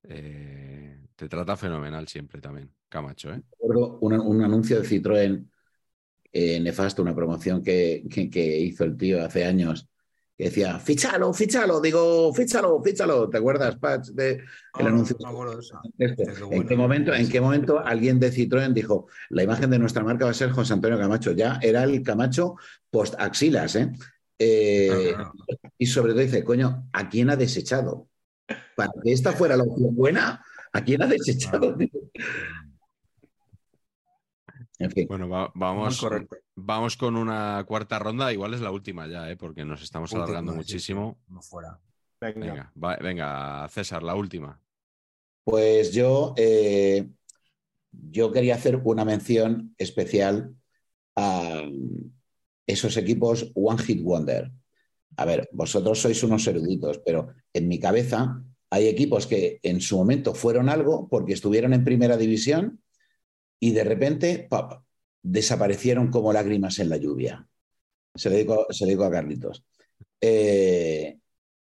[0.04, 3.42] Eh, te trata fenomenal siempre también, Camacho, ¿eh?
[3.52, 5.48] Recuerdo un, un anuncio de Citroën
[6.32, 9.88] eh, nefasto, una promoción que, que- que hizo el tío hace años,
[10.36, 13.28] que decía, fichalo, fichalo, digo, fichalo, fichalo.
[13.28, 14.44] ¿Te acuerdas, Patch, de el
[14.74, 15.16] Ah, anuncio?
[15.18, 15.80] no acuerdo eso.
[15.98, 16.14] Qué
[16.50, 20.26] ¿En, qué momento, ¿En qué momento alguien de Citroën dijo, la imagen de nuestra marca
[20.26, 21.32] va a ser José Antonio Camacho?
[21.32, 22.54] Ya era el Camacho
[22.90, 23.90] post-axilas, ¿eh?
[24.38, 25.16] Eh,
[25.76, 28.08] y sobre todo dice, coño, ¿a quién ha desechado?
[28.76, 31.76] Para que esta fuera la opción buena, ¿a quién ha desechado?
[34.80, 36.06] En fin, Bueno, va- vamos,
[36.54, 39.36] vamos con una cuarta ronda, igual es la última ya, ¿eh?
[39.36, 41.18] porque nos estamos Última, alargando sí, muchísimo.
[41.28, 41.80] no fuera.
[42.20, 42.40] Venga.
[42.40, 44.60] Venga, va- venga, César, la última.
[45.44, 47.08] Pues yo, eh,
[47.90, 50.54] yo quería hacer una mención especial
[51.16, 51.62] a,
[52.68, 54.52] esos equipos One Hit Wonder.
[55.16, 59.96] A ver, vosotros sois unos eruditos, pero en mi cabeza hay equipos que en su
[59.96, 62.80] momento fueron algo porque estuvieron en primera división
[63.60, 64.82] y de repente ¡pap!
[65.22, 67.46] desaparecieron como lágrimas en la lluvia.
[68.14, 69.64] Se lo digo, se lo digo a Carlitos.
[70.20, 71.18] Eh,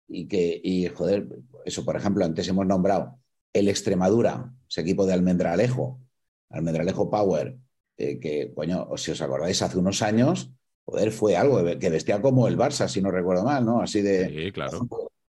[0.08, 1.28] y que, y joder,
[1.66, 3.20] eso, por ejemplo, antes hemos nombrado
[3.54, 6.00] el Extremadura, ese equipo de Almendralejo,
[6.50, 7.58] Almendralejo Power,
[7.98, 10.52] eh, que, coño, si os acordáis, hace unos años,
[10.86, 13.82] joder, fue algo que vestía como el Barça, si no recuerdo mal, ¿no?
[13.82, 14.88] Así de, Sí, claro.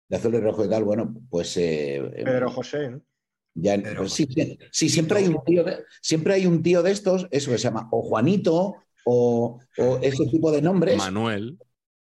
[0.10, 0.84] de azul y rojo y tal.
[0.84, 1.56] Bueno, pues.
[1.58, 3.02] eh, Pedro José, ¿no?
[3.56, 6.84] Ya, Pero- pues sí, sí, sí, siempre hay un tío de, siempre hay un tío
[6.84, 8.76] de estos, eso que se llama o Juanito
[9.06, 11.57] o, o ese tipo de nombres, Manuel.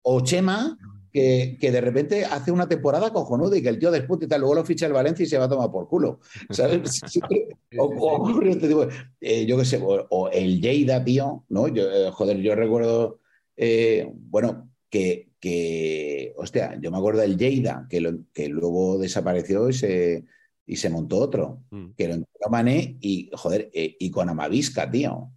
[0.03, 0.77] o Chema,
[1.11, 4.41] que, que de repente hace una temporada cojonuda y que el tío después y tal,
[4.41, 6.19] luego lo ficha el Valencia y se va a tomar por culo.
[6.49, 7.01] ¿Sabes?
[7.07, 7.47] Siempre-
[7.77, 11.45] o, o ocurre este tipo de- eh, yo qué sé, o, o el Lleida, tío,
[11.49, 11.67] ¿no?
[11.69, 13.19] Yo, eh, joder, yo recuerdo,
[13.55, 19.69] eh, bueno, que, que, hostia, yo me acuerdo del Lleida, que, lo- que luego desapareció
[19.69, 20.25] y se,
[20.67, 21.87] y se montó otro, Mm.
[21.97, 25.31] que lo entró Mané y, joder, eh, y con Amavisca, tío.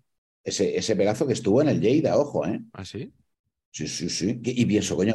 [0.44, 2.60] Ese, ese pedazo que estuvo en el Lleida, ojo, ¿eh?
[2.74, 3.12] ¿Ah, sí?
[3.70, 4.40] Sí, sí, sí.
[4.44, 5.14] Y pienso, coño,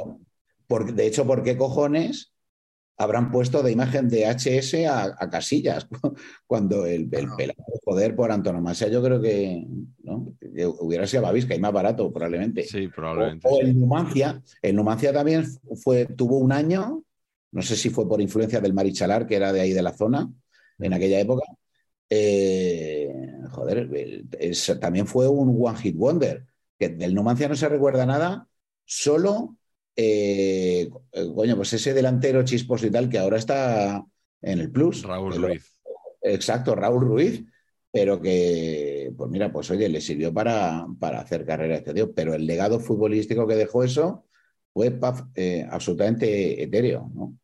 [0.68, 2.32] por- de hecho, ¿por qué cojones
[2.98, 5.88] habrán puesto de imagen de HS a, a Casillas?
[6.48, 9.66] Cuando el, el pelado, joder, por antonomasia, yo creo que,
[10.04, 10.34] ¿no?
[10.40, 12.64] Que hubiera sido Bavisca y más barato, probablemente.
[12.64, 13.48] Sí, O, probablemente.
[13.50, 13.62] o sí.
[13.66, 14.42] el Numancia.
[14.62, 15.46] El Numancia también
[15.84, 17.04] fue, tuvo un año,
[17.52, 20.30] no sé si fue por influencia del Marichalar, que era de ahí de la zona,
[20.80, 21.44] en aquella época.
[22.10, 23.12] Eh,
[23.52, 23.90] joder,
[24.40, 26.46] es- también fue un One Hit Wonder.
[26.78, 28.50] Que del Numancia no se recuerda nada,
[28.84, 29.58] solo,
[29.96, 34.06] eh, eh, coño, pues ese delantero chisposo y tal que ahora está
[34.42, 35.04] en el Plus.
[35.04, 35.74] Raúl Ruiz.
[36.22, 37.46] Exacto, Raúl Ruiz,
[37.92, 42.14] pero que, pues mira, pues oye, le sirvió para, para hacer carrera a este tío,
[42.14, 44.26] pero el legado futbolístico que dejó eso
[45.00, 47.38] paf, eh, absolutamente etéreo, ¿no?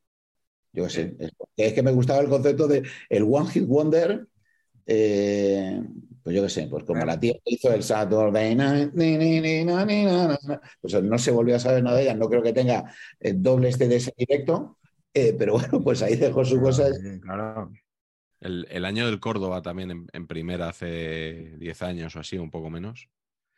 [0.73, 1.15] Yo qué sé,
[1.57, 4.27] es, que me gustaba el concepto de el One Hit Wonder,
[4.85, 5.81] eh,
[6.23, 8.55] pues yo qué sé, pues como la tía hizo el Saturday
[10.81, 13.69] pues no se volvió a saber nada de ella, no creo que tenga el doble
[13.69, 14.77] este de ese directo,
[15.13, 16.87] eh, pero bueno, pues ahí dejó su cosa.
[17.21, 17.71] Claro.
[18.39, 22.49] El, el año del Córdoba también en, en primera hace 10 años o así, un
[22.49, 23.09] poco menos.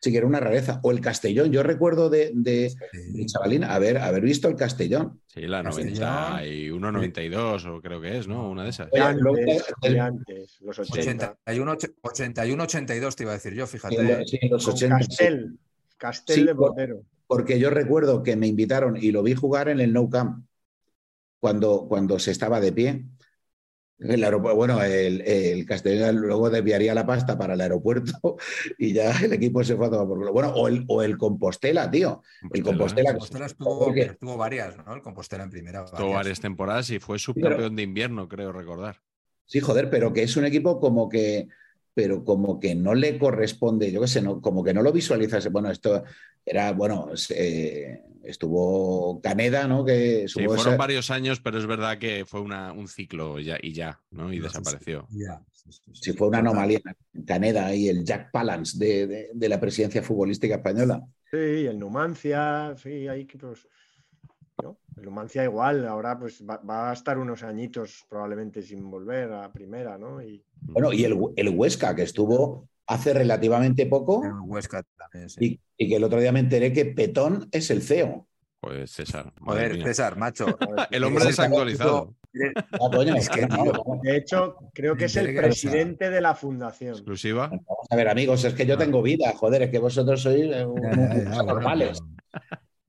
[0.03, 0.81] Sí, que era una rareza.
[0.83, 1.49] O el Castellón.
[1.49, 2.77] Yo recuerdo de, de, Sí.
[3.13, 5.21] de chavalina haber, haber visto el Castellón.
[5.27, 5.93] Sí, la Castellón.
[5.97, 8.49] 91, 92 o creo que es, ¿no?
[8.49, 8.89] Una de esas.
[8.91, 9.37] Oye, Antes, luego-
[9.81, 11.37] muy antes, los 80.
[11.45, 14.03] 81, 81, 82 te iba a decir yo, fíjate.
[14.03, 14.97] los- sí, los Con 80.
[14.99, 15.07] sí.
[15.07, 15.59] Castel,
[15.97, 17.01] Castel Sí, de portero.
[17.25, 20.45] Porque yo recuerdo que me invitaron y lo vi jugar en el No Camp
[21.39, 23.05] cuando, cuando se estaba de pie.
[24.07, 28.37] El aeropuerto, bueno, el, el Castellón luego desviaría la pasta para el aeropuerto
[28.77, 30.33] y ya el equipo se fue a tomar por culo.
[30.33, 32.21] Bueno, o el, o el Compostela, tío.
[32.51, 33.13] El Compostela, ¿eh?
[33.13, 34.93] Compostela estuvo, Porque- estuvo varias, ¿no?
[34.93, 35.83] El Compostela en primera.
[35.83, 39.01] Estuvo varias temporadas y fue Pero- subcampeón de invierno, creo recordar.
[39.45, 41.47] Sí, joder, pero que es un equipo como que,
[41.93, 45.49] pero como que no le corresponde, yo qué sé, no, como que no lo visualizas.
[45.51, 46.03] Bueno, esto
[46.45, 49.85] era, bueno, eh, estuvo Caneda, ¿no?
[49.85, 53.45] Que Sí, fueron esa- varios años, pero es verdad que fue una, un ciclo y
[53.45, 54.31] ya, y ya, ¿no?
[54.33, 55.07] Y desapareció.
[55.09, 56.81] Sí, sí, fue una anomalía.
[57.25, 61.01] Caneda y el Jack Palance de, de- de la presidencia futbolística española.
[61.31, 63.67] Sí, el Numancia, sí, hay equipos.
[64.61, 64.77] ¿No?
[64.97, 69.51] El Numancia igual, ahora pues va, va a estar unos añitos probablemente sin volver a
[69.51, 70.21] primera, ¿no?
[70.21, 75.59] Y Bueno, y el, el Huesca, que estuvo hace relativamente poco, El Huesca también, sí.
[75.77, 78.27] y, y que el otro día me enteré que Petón es el CEO.
[78.63, 79.33] Pues César.
[79.41, 79.83] Joder, mía.
[79.83, 80.45] César, macho.
[80.89, 82.15] El hombre desactualizado.
[82.55, 86.21] Ah, coño, Es que, no, tío, no, de hecho, creo que es el presidente de
[86.21, 86.93] la fundación.
[86.93, 87.49] Exclusiva.
[87.49, 90.65] Vamos a ver, amigos, es que yo tengo vida, joder, es que vosotros sois eh,
[91.45, 92.01] normales.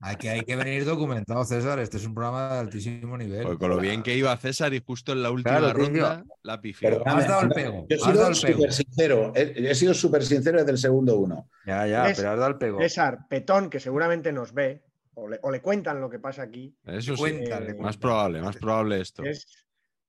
[0.07, 1.79] Hay que, venir documentado, César.
[1.79, 3.41] Este es un programa de altísimo nivel.
[3.43, 5.85] Porque con lo bien que iba César y justo en la última Claro, tío.
[5.85, 7.01] ronda la pifió.
[7.07, 10.71] Has dado el pego, Yo he sido súper sincero, he, he sido súper sincero desde
[10.71, 11.49] el segundo uno.
[11.65, 12.79] Ya, ya, Es- pero has dado el pego.
[12.79, 14.83] César Petón, que seguramente nos ve,
[15.15, 17.23] o le, o le cuentan lo que pasa aquí, Eso sí.
[17.25, 19.23] Eh, Más probable, más probable esto.
[19.23, 19.47] es,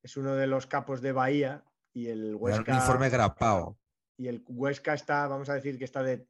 [0.03, 1.65] es uno de los capos de Bahía
[1.95, 2.75] y el Era un Huesca.
[2.75, 3.79] informe grapado.
[4.19, 6.27] y el Huesca está, vamos a decir que está de,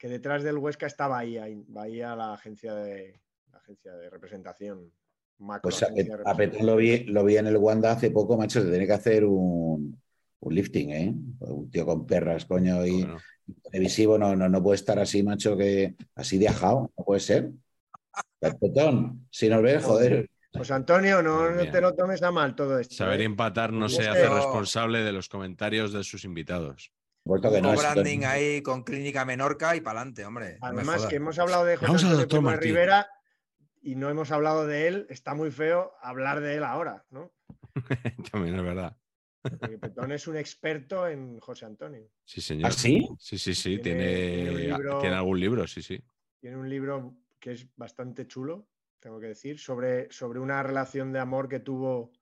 [0.00, 3.20] que detrás del Huesca está Bahía, Bahía la agencia de
[3.52, 4.90] la agencia de representación.
[5.38, 8.70] Macro Pues a, Petón lo vi, lo vi en el Wanda hace poco, macho, se
[8.70, 10.00] tiene que hacer un,
[10.40, 11.14] un lifting, ¿eh?
[11.40, 13.20] Un tío con perras, coño, y Bueno,
[13.62, 17.50] televisivo, no, no, no puede estar así, macho, que así de ajao, no puede ser.
[18.38, 22.78] Petón, si nos ves, joder, Pues Antonio, no, no te lo tomes a mal todo
[22.78, 22.94] esto.
[22.94, 23.24] saber ¿eh?
[23.24, 26.90] empatar no se hace responsable de los comentarios de sus invitados.
[27.24, 30.58] No es- branding ahí con Clínica Menorca y para adelante, hombre.
[30.60, 32.50] Además, que hemos hablado de José Antonio Primo.
[32.56, 33.08] Rivera
[33.82, 35.06] y no hemos hablado de él.
[35.10, 37.32] Está muy feo hablar de él ahora, ¿no?
[38.32, 38.96] También es verdad.
[39.42, 42.10] Porque Petón es un experto en José Antonio.
[42.24, 42.68] Sí, señor.
[42.70, 43.08] ¿Ah, sí?
[43.18, 43.78] Sí, sí, sí.
[43.78, 46.02] Tiene- Tiene, tiene un libro- tiene algún libro, sí, sí.
[46.40, 48.68] Tiene un libro que es bastante chulo,
[48.98, 52.12] tengo que decir, sobre, sobre una relación de amor que tuvo.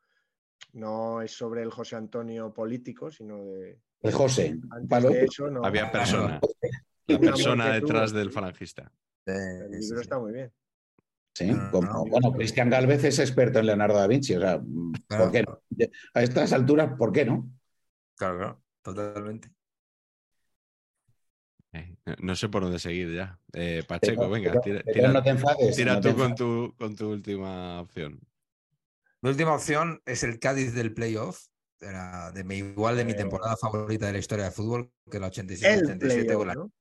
[0.73, 3.81] No es sobre el José Antonio político, sino de.
[4.03, 4.57] El José.
[4.89, 5.11] Palo.
[5.11, 5.65] eso, no.
[5.65, 6.41] Había persona.
[7.07, 8.93] La persona detrás del falangista.
[9.27, 9.95] El libro sí.
[10.01, 10.53] está muy bien.
[11.35, 12.05] Sí, No, no, como- no.
[12.07, 14.61] bueno, Cristian Galvez es experto en Leonardo da Vinci, o sea,
[15.07, 15.25] Claro.
[15.25, 15.63] ¿por qué no?
[16.15, 17.49] A estas alturas, ¿por qué no?
[18.17, 19.51] Claro, claro, totalmente.
[21.73, 23.39] Eh, no sé por dónde seguir ya.
[23.53, 25.77] Eh, Pacheco, Pero- venga, tira, pero tira- no te enfades.
[25.77, 28.19] tira no te tú con tu, con tu última opción.
[29.21, 31.47] Mi última opción es el Cádiz del playoff.
[31.81, 35.19] De la- de mi, igual de mi temporada favorita de la historia del fútbol, que
[35.21, 36.73] la El 87-87 playoff, con la, ¿no?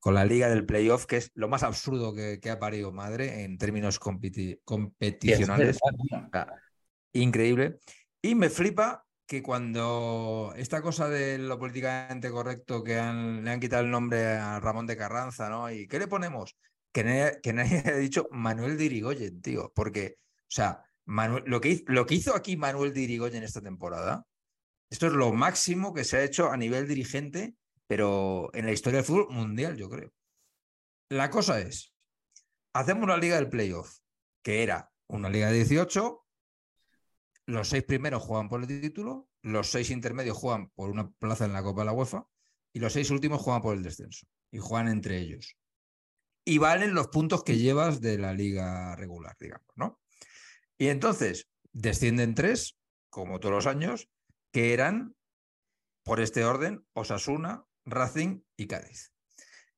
[0.00, 3.44] con la liga del playoff, que es lo más absurdo que, que ha parido madre
[3.44, 5.78] en términos competi- competicionales.
[6.32, 6.46] sea,
[7.12, 7.78] increíble.
[8.20, 13.60] Y me flipa que cuando esta cosa de lo políticamente correcto que han- le han
[13.60, 15.70] quitado el nombre a Ramón de Carranza, ¿no?
[15.70, 16.56] ¿Y qué le ponemos?
[16.92, 19.72] Que, nadie- que nadie haya dicho Manuel de Irigoyen, tío.
[19.74, 21.84] Porque, o sea, Lo, que,
[22.14, 24.26] hizo- aquí Manuel de Irigoyen esta temporada,
[24.90, 27.56] esto es lo máximo que se ha hecho a nivel dirigente,
[27.86, 30.12] pero en la historia del fútbol mundial, yo creo.
[31.08, 31.94] La cosa es,
[32.74, 33.98] hacemos una liga del playoff,
[34.42, 36.26] que era una liga de 18,
[37.46, 41.52] los seis primeros juegan por el título, los seis intermedios juegan por una plaza en
[41.52, 42.26] la Copa de la UEFA
[42.72, 45.56] y los seis últimos juegan por el descenso y juegan entre ellos.
[46.44, 50.01] Y valen los puntos que llevas de la liga regular, digamos, ¿no?
[50.82, 52.76] Y entonces descienden tres,
[53.08, 54.08] como todos los años,
[54.50, 55.14] que eran,
[56.02, 59.12] por este orden, Osasuna, Racing y Cádiz.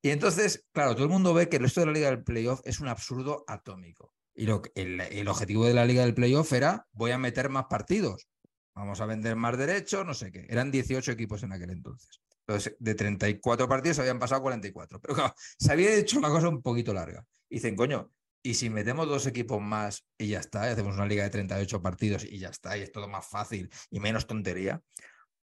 [0.01, 2.63] Y entonces, claro, todo el mundo ve que el resto de la liga del playoff
[2.65, 4.15] es un absurdo atómico.
[4.35, 7.67] Y lo, el, el objetivo de la liga del playoff era, voy a meter más
[7.67, 8.27] partidos,
[8.75, 10.47] vamos a vender más derechos, no sé qué.
[10.49, 12.23] Eran 18 equipos en aquel entonces.
[12.47, 14.99] Entonces, de 34 partidos habían pasado 44.
[15.03, 17.27] Pero claro, se había hecho una cosa un poquito larga.
[17.51, 18.11] Y dicen, coño,
[18.47, 21.81] y si metemos dos equipos más y ya está, y hacemos una liga de 38
[21.81, 24.83] partidos y ya está, y es todo más fácil y menos tontería.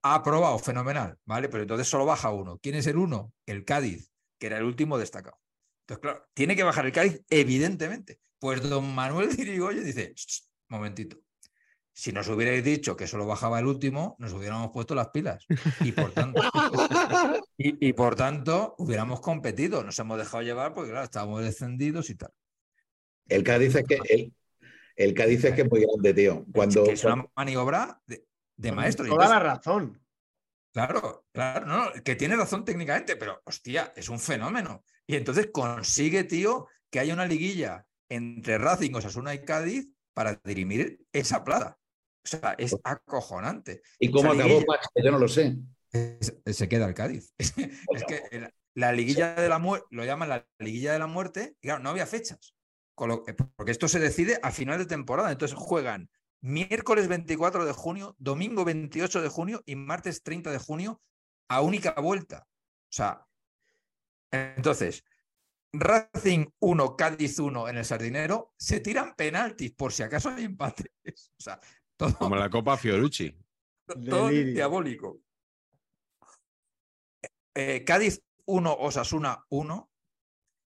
[0.02, 1.48] Ha aprobado, fenomenal, ¿vale?
[1.48, 2.58] Pero entonces solo baja uno.
[2.62, 3.32] ¿Quién es el uno?
[3.44, 5.36] El Cádiz, que era el último destacado.
[5.82, 8.20] Entonces, claro, tiene que bajar el Cádiz, evidentemente.
[8.38, 11.18] Pues don Manuel Dirigoyen dice, "Ch, momentito,
[11.92, 15.44] si nos hubierais dicho que solo bajaba el último, nos hubiéramos puesto las pilas.
[15.80, 16.40] Y por tanto,
[17.58, 19.82] y, y por tanto hubiéramos competido.
[19.82, 22.30] Nos hemos dejado llevar porque, claro, estábamos descendidos y tal.
[23.28, 24.32] El Cádiz es que el,
[24.96, 26.44] el Cádiz es que es muy grande, tío.
[26.52, 29.06] Cuando, es una maniobra de, maestro.
[29.06, 29.98] Toda la razón.
[30.72, 34.84] Claro, claro, no, que tiene razón técnicamente, pero hostia, es un fenómeno.
[35.06, 41.04] Y entonces consigue, tío, que haya una liguilla entre Racing, Osasuna y Cádiz para dirimir
[41.12, 41.78] esa plaza.
[42.24, 43.82] O sea, es acojonante.
[43.98, 44.88] ¿Y cómo Esa acabó liguilla- Pax?
[44.94, 45.56] Que Yo no lo sé.
[45.92, 47.34] es- se queda el Cádiz.
[47.38, 47.52] Es,
[48.06, 51.66] que el- la liguilla de la muerte, lo llaman la liguilla de la muerte, y
[51.66, 52.54] claro, no había fechas.
[53.26, 55.32] Eh, porque esto se decide a final de temporada.
[55.32, 56.10] Entonces juegan
[56.40, 61.00] miércoles 24 de junio, domingo 28 de junio y martes 30 de junio
[61.48, 62.46] a única vuelta.
[62.48, 63.26] O sea,
[64.30, 65.04] entonces,
[65.72, 70.90] Racing 1, Cádiz 1 en el Sardinero, se tiran penaltis por si acaso hay empates.
[71.38, 71.60] O sea,
[71.96, 73.34] todo, Como la Copa Fiorucci.
[73.86, 74.54] todo Delirio.
[74.54, 75.20] diabólico.
[77.54, 79.91] Eh, Cádiz 1, Osasuna 1.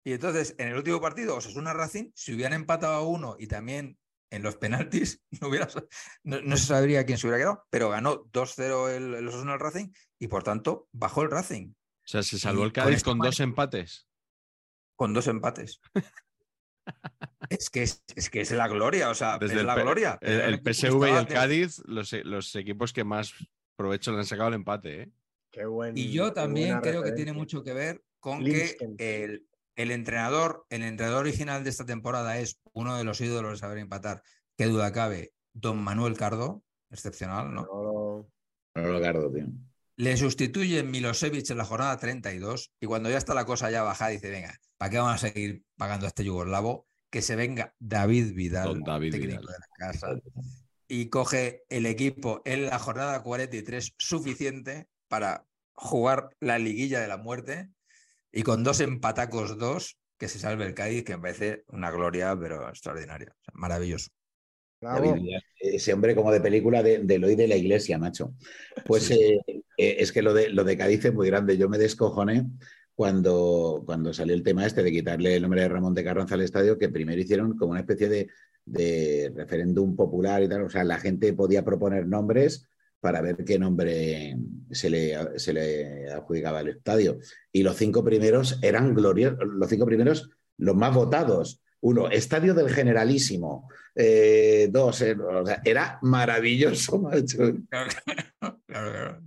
[0.06, 3.98] Y entonces, en el último partido, Osasuna Racing, si hubieran empatado a uno y también
[4.30, 5.66] en los penaltis, no, hubiera,
[6.22, 9.88] no, no se sabría quién se hubiera quedado, pero ganó 2-0 el, el Osasuna Racing
[10.20, 11.74] y por tanto bajó el Racing O
[12.04, 14.06] sea, se salvó Y el con Cádiz esto con dos empates.
[14.94, 15.80] con dos empates.
[17.50, 20.18] es, que es, es que es la gloria, o sea, Desde es el la gloria.
[20.20, 23.34] El, PSV y el Cádiz, los, los equipos que más
[23.74, 25.10] provecho le han sacado el empate, ¿eh?
[25.50, 28.96] Qué buen, Y yo también creo que tiene mucho que ver con Linsken.
[28.96, 29.46] que el,
[29.76, 33.78] el entrenador, el entrenador original de esta temporada es uno de los ídolos de saber
[33.78, 34.22] empatar,
[34.56, 37.62] qué duda cabe, don Manuel Cardo, excepcional, ¿no?
[37.66, 38.30] No lo-
[38.74, 39.46] No lo gardo, tío.
[39.98, 44.10] Le sustituye Milosevic en la jornada 32 y cuando ya está la cosa ya bajada
[44.10, 46.86] dice, venga, ¿para qué vamos a seguir pagando a este yugoslavo?
[47.10, 49.46] Que se venga David Vidal, Don David técnico Vidal.
[49.46, 50.08] de la casa,
[50.88, 57.16] y coge el equipo en la jornada 43 suficiente para jugar la liguilla de la
[57.16, 57.70] muerte
[58.32, 62.36] y con dos empatacos dos que se salve el Cádiz, que me parece una gloria,
[62.38, 64.08] pero extraordinaria, o sea, maravilloso.
[64.80, 65.14] Bravo.
[65.58, 68.34] Ese hombre como de película de, del hoy de la iglesia, macho.
[68.84, 69.14] Pues Sí.
[69.14, 69.40] eh,
[69.78, 71.56] eh, es que lo de, lo de Cádiz es muy grande.
[71.58, 72.46] Yo me descojoné
[72.94, 76.42] cuando, cuando salió el tema este de quitarle el nombre de Ramón de Carranza al
[76.42, 78.28] estadio, que primero hicieron como una especie de,
[78.64, 80.62] de referéndum popular y tal.
[80.62, 82.68] O sea, la gente podía proponer nombres
[83.00, 84.36] para ver qué nombre
[84.70, 87.18] se le, se le adjudicaba al estadio.
[87.52, 91.62] Y los cinco primeros eran gloriosos, los cinco primeros los más votados.
[91.80, 93.68] Uno, Estadio del Generalísimo.
[93.94, 97.38] Eh, dos, eh, o sea, era maravilloso, macho.
[97.68, 97.90] Claro,
[98.66, 99.22] claro, claro.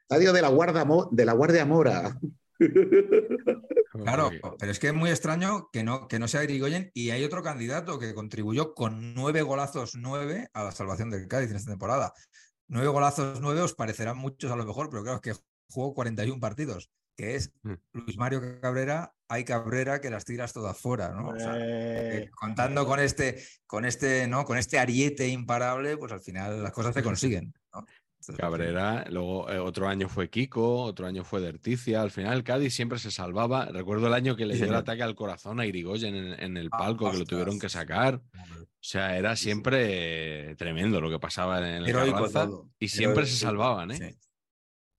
[0.00, 2.18] Estadio de la, Guardia, Mo- de la Guardia Mora.
[3.92, 7.24] Claro, pero es que es muy extraño que no, que no sea Irigoyen y hay
[7.24, 11.70] otro candidato que contribuyó con nueve golazos, nueve a la salvación del Cádiz en esta
[11.72, 12.12] temporada.
[12.72, 16.40] Nueve golazos, nueve os parecerán muchos a lo mejor, pero claro, es que jugó 41
[16.40, 17.72] partidos, que es Mm.
[17.92, 21.28] Luis Mario Cabrera, hay Cabrera que las tiras todas fuera, ¿no?
[21.28, 24.44] O sea, Eh, eh, contando con este, con este, ¿no?
[24.46, 27.52] Con este ariete imparable, pues al final las cosas se consiguen.
[27.74, 27.84] ¿no?
[28.20, 32.00] Entonces, Cabrera, luego eh, otro año fue Kiko, otro año fue Derticia.
[32.02, 33.64] Al final el Cádiz siempre se salvaba.
[33.66, 36.68] Recuerdo el año que le dio el ataque al corazón a Irigoyen en, en el
[36.70, 38.20] Ah, palco, que lo tuvieron que sacar.
[38.82, 42.46] O sea, era siempre tremendo lo que pasaba en el Heroico Carranza.
[42.46, 42.70] todo.
[42.80, 43.30] Y siempre Heroico.
[43.32, 43.96] se salvaban, ¿eh?
[43.96, 44.18] Sí.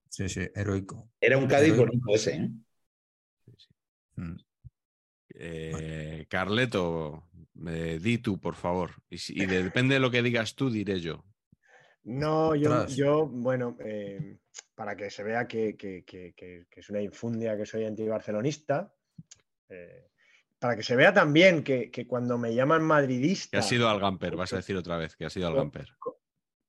[0.10, 1.10] Sí, sí, heroico.
[1.20, 2.50] Era un Cádiz Pero- bonito ese, ¿eh?
[4.16, 4.36] Mm.
[5.36, 7.30] Eh, Carleto,
[7.68, 8.92] eh, di tú, por favor.
[9.10, 11.26] Y, si- y de- depende de lo que digas tú, diré yo.
[12.04, 14.38] No, yo, yo bueno, eh,
[14.76, 18.94] para que se vea que, que- que- que- que es una infundia que soy antibarcelonista,
[19.70, 20.12] eh,
[20.64, 24.00] para que se vea también que, que cuando me llaman Que madridista ha sido al
[24.00, 25.90] Gamper, vas a decir otra vez que ha sido al Gamper.
[26.00, 26.22] co-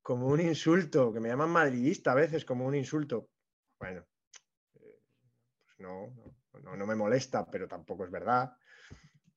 [0.03, 3.31] como un insulto, que me llaman madridista a veces como un insulto,
[3.79, 4.05] bueno,
[4.73, 6.13] pues no,
[6.61, 8.57] no, no- me molesta, pero tampoco es verdad.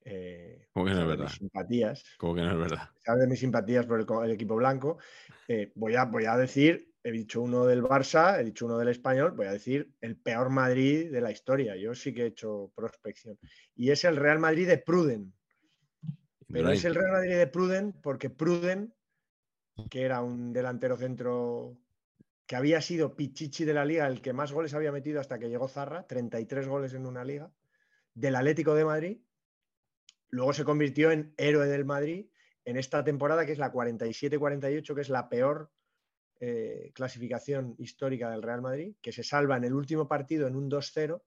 [0.03, 1.25] Eh, ¿Cómo que no es verdad?
[1.25, 2.03] mis simpatías.
[2.17, 2.89] Como que no es verdad.
[3.05, 4.97] de mis simpatías por el equipo blanco,
[5.47, 8.89] eh, voy, a, voy a decir, he dicho uno del Barça, he dicho uno del
[8.89, 11.75] español, voy a decir el peor Madrid de la historia.
[11.75, 13.37] Yo sí que he hecho prospección.
[13.75, 15.33] Y es el Real Madrid de Pruden.
[16.49, 18.93] Pero es el Real Madrid de Pruden porque Pruden,
[19.89, 21.77] que era un delantero centro
[22.45, 25.49] que había sido Pichichi de la liga, el que más goles había metido hasta que
[25.49, 27.51] llegó Zarra, 33 goles en una liga,
[28.13, 29.17] del Atlético de Madrid,
[30.29, 32.27] luego se convirtió en héroe del Madrid
[32.63, 35.71] en esta temporada que es la 47-48, que es la peor
[36.39, 40.69] eh, clasificación histórica del Real Madrid, que se salva en el último partido en un
[40.69, 41.23] 2-0,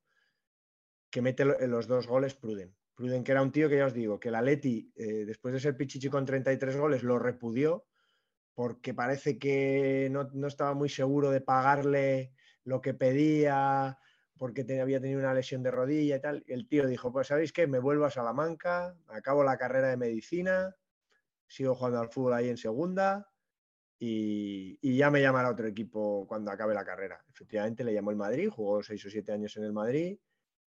[1.10, 2.74] que mete lo- los dos goles Pruden.
[2.94, 5.60] Pruden, que era un tío que ya os digo, que el Atleti, eh, después de
[5.60, 7.86] ser Pichichi con 33 goles, lo repudió
[8.54, 12.34] porque parece que no, no estaba muy seguro de pagarle
[12.64, 13.98] lo que pedía,
[14.36, 16.44] porque había tenido una lesión de rodilla y tal.
[16.46, 20.76] El tío dijo, pues sabéis qué, me vuelvo a Salamanca, acabo la carrera de medicina,
[21.46, 23.29] sigo jugando al fútbol ahí en segunda
[24.02, 27.22] y, ya me llamará otro equipo cuando acabe la carrera.
[27.28, 30.18] Efectivamente le llamó el Madrid, jugó seis o siete años en el Madrid,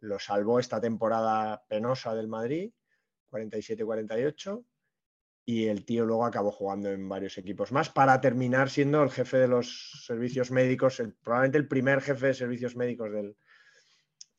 [0.01, 2.71] lo salvó esta temporada penosa del Madrid,
[3.31, 4.63] 47-48,
[5.45, 9.37] y el tío luego acabó jugando en varios equipos más para terminar siendo el jefe
[9.37, 13.35] de los servicios médicos, el- probablemente el primer jefe de servicios médicos del,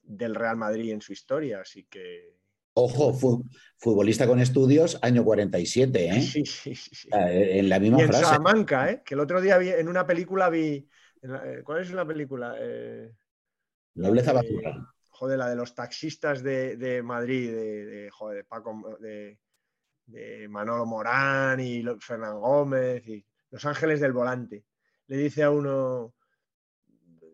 [0.03, 1.61] del Real Madrid en su historia.
[1.63, 2.39] Así que
[2.75, 3.45] Ojo, fu-
[3.79, 6.21] futbolista con estudios, año 47, ¿eh?
[6.21, 7.09] sí, sí, sí, sí.
[7.09, 8.25] O sea, En la Y misma en frase.
[8.25, 9.03] Salamanca, ¿eh?
[9.05, 10.89] que el otro día vi, en una película vi.
[11.23, 12.57] en eh, ¿Cuál es la película?
[12.59, 13.13] Eh,
[13.95, 14.95] Nobleza de- basura.
[15.11, 19.39] joder, la de los taxistas de, de Madrid, de, de, joder, de Paco, de,
[20.07, 24.65] de Manolo Morán y Fernán Gómez y Los Ángeles del Volante.
[25.07, 26.15] Le dice a uno,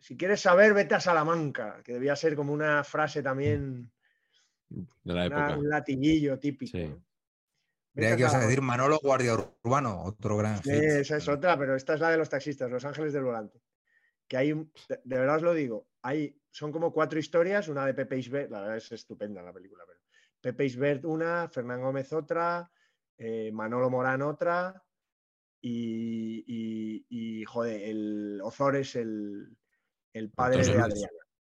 [0.00, 3.90] si quieres saber, vete a Salamanca, que debía ser como una frase también,
[4.70, 5.58] De la una- época.
[5.58, 6.70] un latiguillo típico.
[6.78, 6.94] Sí.
[7.94, 8.62] que a ibas a decir.
[8.62, 9.34] Manolo Guardia
[9.64, 10.82] Urbano, otro gran Sí, hit.
[10.82, 13.60] esa es otra, pero esta es la de los taxistas, Los Ángeles del Volante.
[14.28, 17.94] Que hay, de, de verdad os lo digo, hay, son como cuatro historias, una de
[17.94, 19.98] Pepe Isbert, la verdad es estupenda la película, pero
[20.40, 22.70] Pepe Isbert una, Fernán Gómez otra,
[23.18, 24.82] eh, Manolo Morán otra,
[25.60, 29.56] y, y- y, joder, el Ozores el,
[30.12, 31.06] el padre de Luis.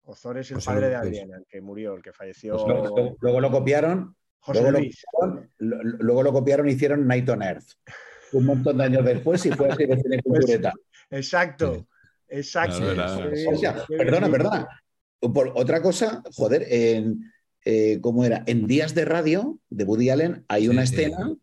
[0.10, 0.14] Adriana.
[0.14, 0.95] Ozores el José padre de.
[0.95, 2.53] Adriana, el que murió, el que falleció.
[2.57, 5.03] Pues luego, luego lo copiaron, José luego lo Luis.
[5.11, 7.68] copiaron, lo- luego lo copiaron y hicieron Night on Earth.
[8.34, 10.73] Un montón de años después y fue así de cine cultureta.
[11.11, 11.88] Exacto,
[12.27, 12.94] exacto.
[12.94, 14.68] Claro, Sí, O sea, perdona, perdona.
[15.19, 17.31] Por otra cosa, joder, en,
[17.65, 18.44] eh, ¿cómo era?
[18.45, 21.02] En Días de Radio de Woody Allen hay una Sí, sí.
[21.03, 21.34] escena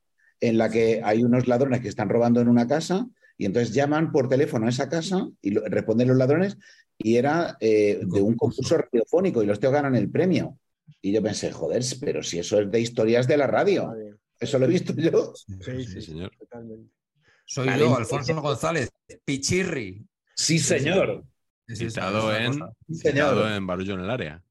[0.41, 3.07] en la que hay unos ladrones que están robando en una casa
[3.39, 6.57] y entonces llaman por teléfono a esa casa y lo- responden los ladrones
[6.99, 8.79] y era eh, de un concurso.
[8.79, 10.59] radiofónico y los tíos ganan el premio.
[11.03, 13.93] Y yo pensé, joder, pero si eso es de historias de la radio,
[14.39, 15.33] eso lo he visto yo.
[15.61, 16.31] Sí, señor.
[16.39, 16.91] totalmente.
[17.45, 17.91] Soy Talento.
[17.91, 18.91] yo, Alfonso González,
[19.25, 20.07] Pichirri.
[20.35, 21.25] Sí, señor.
[21.69, 22.61] Citado en,
[22.93, 24.43] citado en Barullo en el área.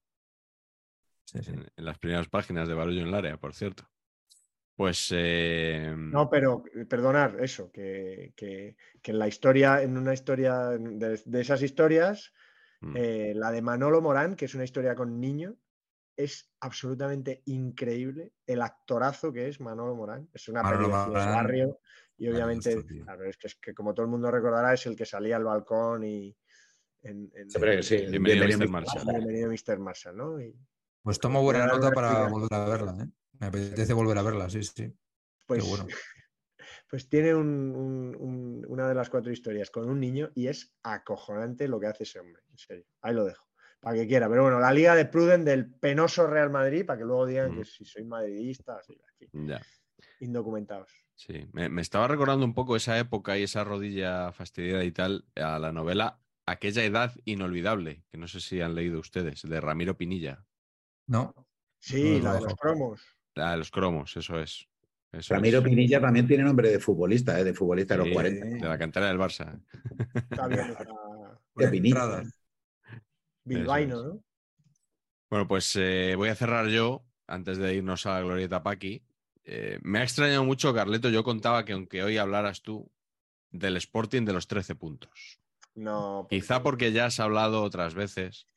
[1.33, 3.87] En las primeras páginas de Barullo en el área, por cierto.
[4.75, 5.09] Pues.
[5.11, 10.69] eh, No, pero eh, perdonar eso, que, que- que en la historia, en una historia
[10.69, 12.33] de, de esas historias,
[12.81, 15.55] mm, eh, la de Manolo Morán, que es una historia con niño,
[16.17, 20.29] es absolutamente increíble el actorazo que es Manolo Morán.
[20.33, 21.79] Es una Manolo peli de barrio
[22.17, 25.05] y obviamente, claro, es que, es que como todo el mundo recordará, es el que
[25.05, 26.35] salía al balcón y
[27.01, 27.95] en, en- Siempre que sí.
[27.95, 28.69] en- Bienvenido, Bienvenido, Mr.
[28.69, 29.05] Marshall.
[29.05, 29.79] Bienvenido Mr.
[29.79, 30.41] Marshall, ¿no?
[30.41, 30.55] Y,
[31.03, 33.07] Pues tomo buena nota para volver a verla, ¿eh?
[33.39, 34.93] Me apetece volver a verla, sí, sí.
[35.45, 35.87] pues, bueno.
[36.89, 40.75] pues tiene un- un- un- una de las cuatro historias con un niño y es
[40.83, 42.85] acojonante lo que hace ese hombre, en serio.
[43.01, 43.47] Ahí lo dejo,
[43.79, 44.29] para que quiera.
[44.29, 47.59] Pero bueno, la liga de Pruden del penoso Real Madrid, para que luego digan Ujú.
[47.59, 49.61] que si soy madridista, así, aquí, Ya.
[50.19, 50.91] indocumentados.
[51.15, 55.25] Sí, me, me estaba recordando un poco esa época y esa rodilla fastidiada y tal
[55.35, 59.97] a la novela Aquella edad inolvidable, que no sé si han leído ustedes, de Ramiro
[59.97, 60.45] Pinilla.
[61.07, 61.33] No,
[61.79, 62.45] Sí, No, la de no.
[62.45, 63.14] los cromos.
[63.35, 64.67] La de los cromos, eso es.
[65.11, 65.63] Eso Ramiro es.
[65.65, 67.43] Pinilla también tiene nombre de futbolista, ¿eh?
[67.43, 68.45] de futbolista de los 40.
[68.45, 69.61] De la cantera del Barça.
[70.13, 70.85] Está bien, está
[71.55, 72.23] De Pinilla.
[73.43, 74.03] bilbaíno.
[74.03, 74.23] ¿no?
[75.29, 79.03] Bueno, pues eh, voy a cerrar yo, antes de irnos a la Glorieta Paqui.
[79.43, 82.91] Eh, me ha extrañado mucho, Carleto, yo contaba que aunque hoy hablaras tú
[83.51, 85.39] del Sporting de los 13 puntos.
[85.75, 86.25] No.
[86.29, 88.47] Quizá porque ya has hablado otras veces.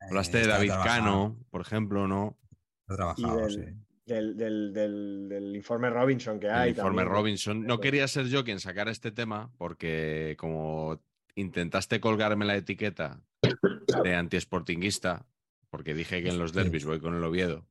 [0.00, 2.38] Hablaste Eh, de David trabajado, Cano, por ejemplo, ¿no?
[2.88, 3.85] está Y trabajado, del, sí.
[4.06, 6.70] Del, del- del- del informe Robinson que hay.
[6.70, 7.08] El informe también.
[7.14, 7.66] Robinson.
[7.66, 11.02] No quería ser yo quien sacara este tema porque como
[11.34, 13.20] intentaste colgarme la etiqueta
[14.02, 15.26] de antiesportinguista,
[15.68, 17.66] porque dije que en los derbis voy con el Oviedo,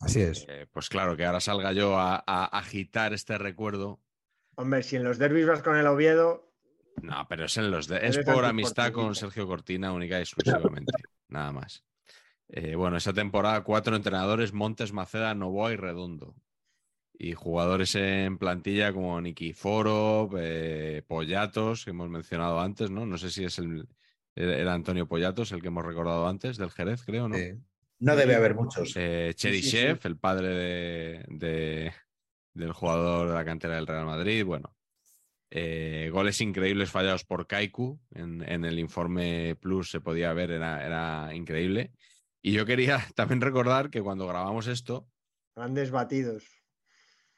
[0.00, 0.44] Así es.
[0.48, 4.00] eh, pues claro, que ahora salga yo a, a agitar este recuerdo.
[4.56, 6.52] Hombre, si en los derbis vas con el Oviedo,
[7.02, 9.14] No, pero es en los de- es por amistad con.
[9.14, 10.92] Sergio Cortina única y exclusivamente.
[11.28, 11.82] nada más.
[12.48, 16.34] Eh, bueno, esa temporada cuatro entrenadores, Montes, Maceda, Novoa y Redondo.
[17.18, 23.06] Y jugadores en plantilla como Nikiforov, eh, Pollatos, que hemos mencionado antes, ¿no?
[23.06, 23.88] No sé si es el
[24.34, 27.36] era Antonio Pollatos, el que hemos recordado antes, del Jerez, creo, ¿no?
[27.98, 28.92] No debe haber muchos.
[28.94, 31.92] Eh, Cheryshev, el padre de, de-
[32.52, 34.44] del jugador de la cantera del Real Madrid.
[34.44, 34.76] Bueno,
[35.50, 37.98] eh, goles increíbles fallados por Kaiku.
[38.12, 41.92] En, en el informe Plus se podía ver, era, era increíble.
[42.46, 45.08] Y yo quería también recordar que cuando grabamos esto,
[45.56, 46.44] grandes batidos.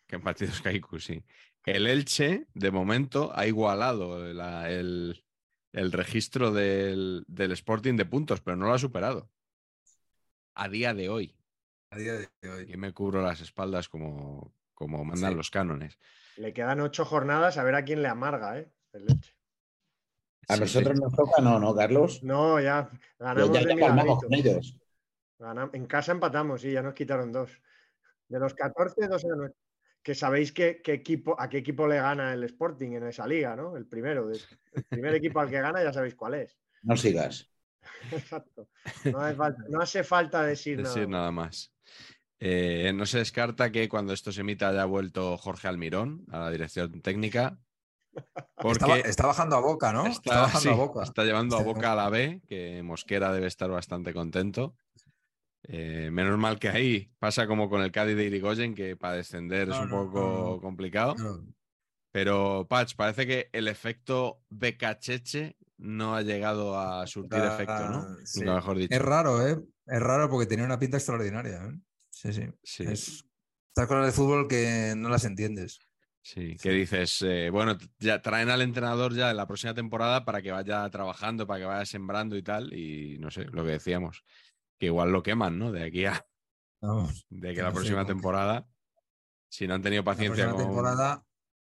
[0.06, 1.24] que en partidos Kaiku, sí,
[1.64, 5.24] el Elche, de momento, ha igualado la- el,
[5.72, 9.30] el registro del, del Sporting de puntos, pero no lo ha superado.
[10.54, 11.34] A día de hoy.
[11.90, 12.66] A día de hoy.
[12.66, 15.36] Yo me cubro las espaldas como, como mandan Sí.
[15.38, 15.98] los cánones.
[16.36, 18.70] Le quedan ocho jornadas a ver a quién le amarga, ¿eh?
[18.92, 19.32] El Elche.
[20.48, 21.02] A Sí, nosotros sí.
[21.02, 22.22] nos toca, no, ¿no, Carlos?
[22.22, 24.20] No, ya ganamos ya, de ya calmamos milagrito.
[24.20, 24.76] con ellos.
[25.72, 27.50] En casa empatamos, sí, ya nos quitaron dos.
[28.28, 29.62] De los 14, dos eran nuestros.
[30.02, 33.54] Que sabéis qué, qué equipo, a qué equipo le gana el Sporting en esa liga,
[33.56, 33.76] ¿no?
[33.76, 34.26] El primero.
[34.28, 34.38] de-
[34.72, 36.56] El primer equipo al que gana ya sabéis cuál es.
[36.82, 37.50] No sigas.
[38.12, 38.68] Exacto.
[39.04, 41.20] No hace falta, no hace falta decir, decir nada.
[41.20, 41.72] nada más.
[42.40, 46.50] Eh, no se descarta que cuando esto se emita haya vuelto Jorge Almirón a la
[46.50, 47.58] dirección técnica.
[48.56, 50.06] Porque Está, ba- está bajando a boca, ¿no?
[50.06, 51.02] Está, está, bajando a boca.
[51.02, 54.74] está llevando a boca a la B, que Mosquera debe estar bastante contento.
[55.64, 59.68] Eh, menos mal que ahí pasa como con el Cádiz de Irigoyen, que para descender
[59.68, 60.20] es un no, poco
[60.54, 61.14] no, complicado.
[62.10, 67.98] Pero, Patch, parece que el efecto Becacheche no ha llegado a surtir efecto, ¿no?
[67.98, 68.40] Ah, sí.
[68.40, 68.94] Nunca mejor dicho.
[68.94, 69.58] Es raro, ¿eh?
[69.86, 71.64] Es raro porque tenía una pinta extraordinaria.
[71.64, 71.78] ¿eh?
[72.10, 72.42] Sí, sí.
[72.62, 72.84] Sí.
[72.84, 73.28] Es
[73.78, 75.78] estas cosas de fútbol que no las entiendes.
[76.20, 80.42] Sí, que dices, eh, bueno, ya traen al entrenador ya en la próxima temporada para
[80.42, 84.24] que vaya trabajando, para que vaya sembrando y tal, y no sé, lo que decíamos,
[84.78, 85.72] que igual lo queman, ¿no?
[85.72, 86.24] De aquí a
[86.80, 87.26] Vamos.
[87.30, 88.66] de que la no próxima temporada,
[89.50, 90.66] si no han tenido La paciencia próxima con...
[90.66, 91.24] temporada.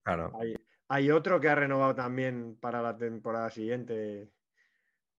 [0.03, 0.31] Claro.
[0.39, 0.55] Hay,
[0.89, 4.31] hay otro que ha renovado también para la temporada siguiente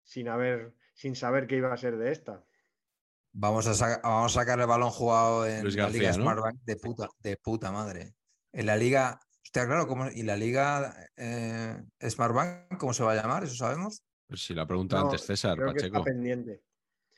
[0.02, 2.44] sin haber, sin saber qué iba a ser de esta.
[3.32, 6.14] Vamos a, sa- vamos a sacar el balón jugado en la Liga ¿no?
[6.14, 8.14] Smartbank de puta, de puta madre.
[8.52, 9.20] En la Liga.
[9.44, 13.44] Hostia, claro, ¿cómo- ¿y la Liga eh, Smartbank cómo se va a llamar?
[13.44, 14.02] ¿Eso sabemos?
[14.26, 15.98] Pues si la pregunta No, antes César, Creo que Pacheco.
[15.98, 16.62] está pendiente.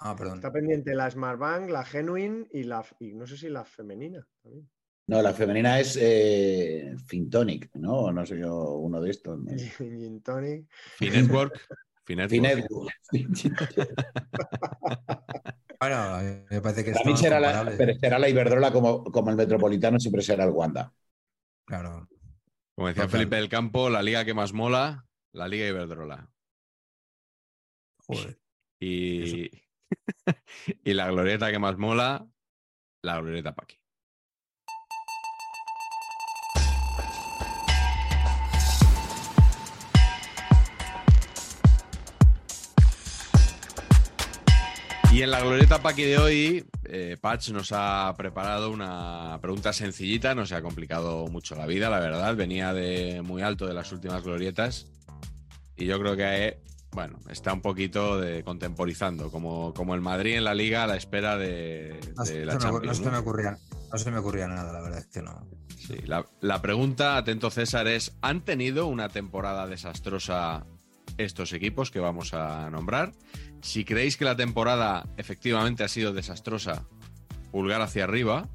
[0.01, 0.37] Ah, perdón.
[0.37, 4.69] Está pendiente la Smartbank, la Genuine y la y no sé si la femenina también.
[5.07, 8.13] No, la femenina es eh, Fintonic, ¿no?
[8.13, 9.39] No sé yo, uno de estos.
[9.39, 9.51] ¿no?
[9.79, 10.67] Gin Tonic.
[10.99, 11.61] Finetwork.
[12.05, 12.93] Finetwork.
[13.11, 13.51] Finet.
[15.81, 19.31] Bueno, mí me parece que También son será la, pero será la Iberdrola como, como
[19.31, 20.93] el Metropolitano, siempre será el Wanda.
[21.65, 22.07] Claro.
[22.75, 23.21] Como decía Total.
[23.21, 26.31] Felipe del Campo, la liga que más mola, la Liga Iberdrola.
[28.07, 28.39] Joder.
[28.79, 29.51] Y,
[30.85, 32.27] y la glorieta que más mola,
[33.03, 33.81] la glorieta Paqui.
[45.13, 50.37] Y en la glorieta Paqui de hoy, eh, Patch nos ha preparado una pregunta sencillita,
[50.37, 52.37] no se ha complicado mucho la vida, la verdad.
[52.37, 54.87] Venía de muy alto de las últimas glorietas.
[55.77, 56.61] Y yo creo que,
[56.93, 60.97] bueno, está un poquito de contemporizando, como, como el Madrid en la liga a la
[60.97, 62.97] espera de, No, la no no Champions.
[62.99, 63.11] se ¿no?
[63.13, 63.59] me ocurría,
[63.93, 65.47] no se me ocurría nada, la verdad es que no.
[65.79, 70.67] Sí, la, la pregunta, atento César, es: ¿han tenido una temporada desastrosa
[71.17, 73.13] estos equipos que vamos a nombrar?
[73.63, 76.85] Si creéis que la temporada efectivamente ha sido desastrosa,
[77.53, 78.49] pulgar hacia arriba.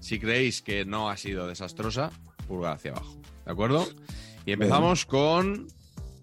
[0.00, 2.10] Si creéis que no ha sido desastrosa,
[2.46, 3.16] pulgar hacia abajo.
[3.44, 3.86] ¿De acuerdo?
[4.44, 5.66] Y empezamos con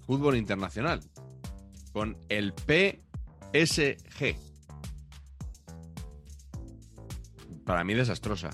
[0.06, 1.02] fútbol internacional.
[1.94, 4.36] Con el PSG.
[7.66, 8.50] Para mí desastrosa.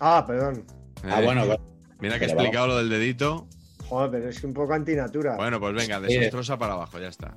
[0.00, 0.64] Ah, perdón.
[1.04, 1.44] Ah, Eh, bueno,
[2.00, 3.46] Mira que he explicado lo del dedito.
[3.88, 5.36] Joder, pero es un poco antinatura.
[5.36, 7.36] Bueno, pues venga, desastrosa para abajo, ya está.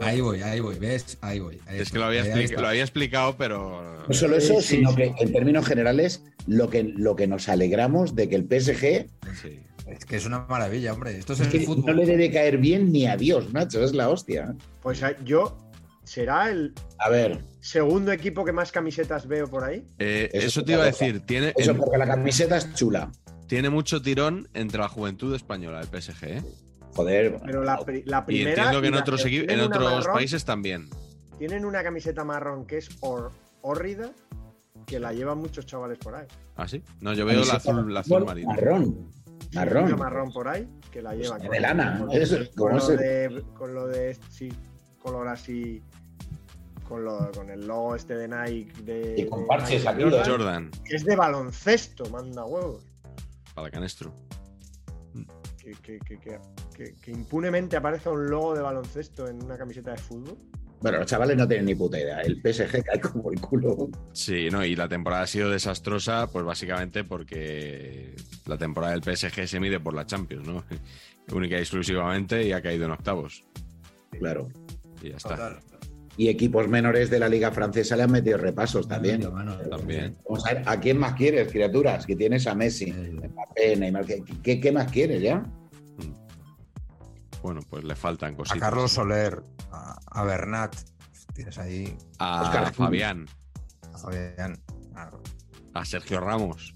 [0.00, 1.18] Ahí voy, ahí voy, ¿ves?
[1.20, 1.60] Ahí voy.
[1.66, 2.60] ahí Es que lo había, ahí expli- está.
[2.62, 4.04] lo había explicado, pero.
[4.08, 8.28] No solo eso, sino que en términos generales, lo que, lo que nos alegramos de
[8.30, 9.06] que el PSG
[9.42, 9.60] Sí.
[9.86, 11.18] Es que es una maravilla, hombre.
[11.18, 11.86] Esto es, es el que fútbol.
[11.86, 14.54] no le debe caer bien ni a Dios, macho, es la hostia.
[14.82, 15.58] Pues ah, yo.
[16.04, 19.86] ¿Será el A ver, segundo equipo que más camisetas veo por ahí?
[19.98, 23.10] Eh, Eso eso es te iba a decir, tiene, eso porque la camiseta es chula.
[23.46, 26.24] tiene mucho tirón entre la juventud española, el PSG.
[26.24, 26.42] ¿eh?
[26.94, 28.50] Joder, Pero la, pri- la Y primera.
[28.50, 30.90] entiendo que en otros, en otros marrón- países también.
[31.38, 32.90] Tienen una camiseta marrón que es
[33.62, 34.10] hórrida,
[34.86, 36.26] que la llevan muchos chavales por ahí.
[36.56, 36.82] ¿Ah, sí?
[37.00, 39.08] No, yo veo la azul, la azul fútbol marino.
[39.54, 39.98] Marrón.
[39.98, 40.32] Marrón.
[40.32, 41.40] por ahí, que la llevan.
[41.40, 44.14] de con- lana, con- eso, con, como lo ese- de, con lo de.
[44.30, 44.52] Sí,
[45.00, 45.82] color así.
[46.88, 48.82] Con, lo, con el logo este de Nike.
[48.82, 50.24] De, Y con de parches Nike aquí, Jordan.
[50.30, 52.84] Jordan, que es de baloncesto, manda huevos.
[53.54, 54.12] para canestro.
[55.58, 56.38] Que, que- que- que-
[56.76, 60.36] que- que impunemente aparece un logo de baloncesto en una camiseta de fútbol.
[60.84, 62.20] Bueno, los chavales no tienen ni puta idea.
[62.20, 63.88] El PSG cae como el culo.
[64.12, 69.48] Sí, no, y la temporada ha sido desastrosa, pues básicamente porque la temporada del PSG
[69.48, 70.62] se mide por la Champions, ¿no?
[71.34, 73.44] Única y exclusivamente y ha caído en octavos.
[74.10, 74.48] Claro.
[75.02, 75.30] Y ya está.
[75.30, 75.58] Total.
[76.18, 79.32] Y equipos menores de la Liga Francesa le han metido repasos también.
[79.32, 79.56] Mano.
[79.70, 80.18] También.
[80.28, 82.04] Vamos a ver, ¿a quién más quieres, criaturas?
[82.04, 84.04] Que tienes a Messi, Eh, Mbappé, Neymar.
[84.04, 85.50] ¿Qué, qué, qué más quieres ya?
[87.44, 88.58] Bueno, pues le faltan A cositas.
[88.58, 90.74] Carlos Soler, a, a Bernat.
[91.34, 92.72] Tienes ahí a Oscar.
[92.72, 93.26] Fabián,
[93.92, 94.58] a Fabián.
[95.74, 96.74] A Sergio Ramos.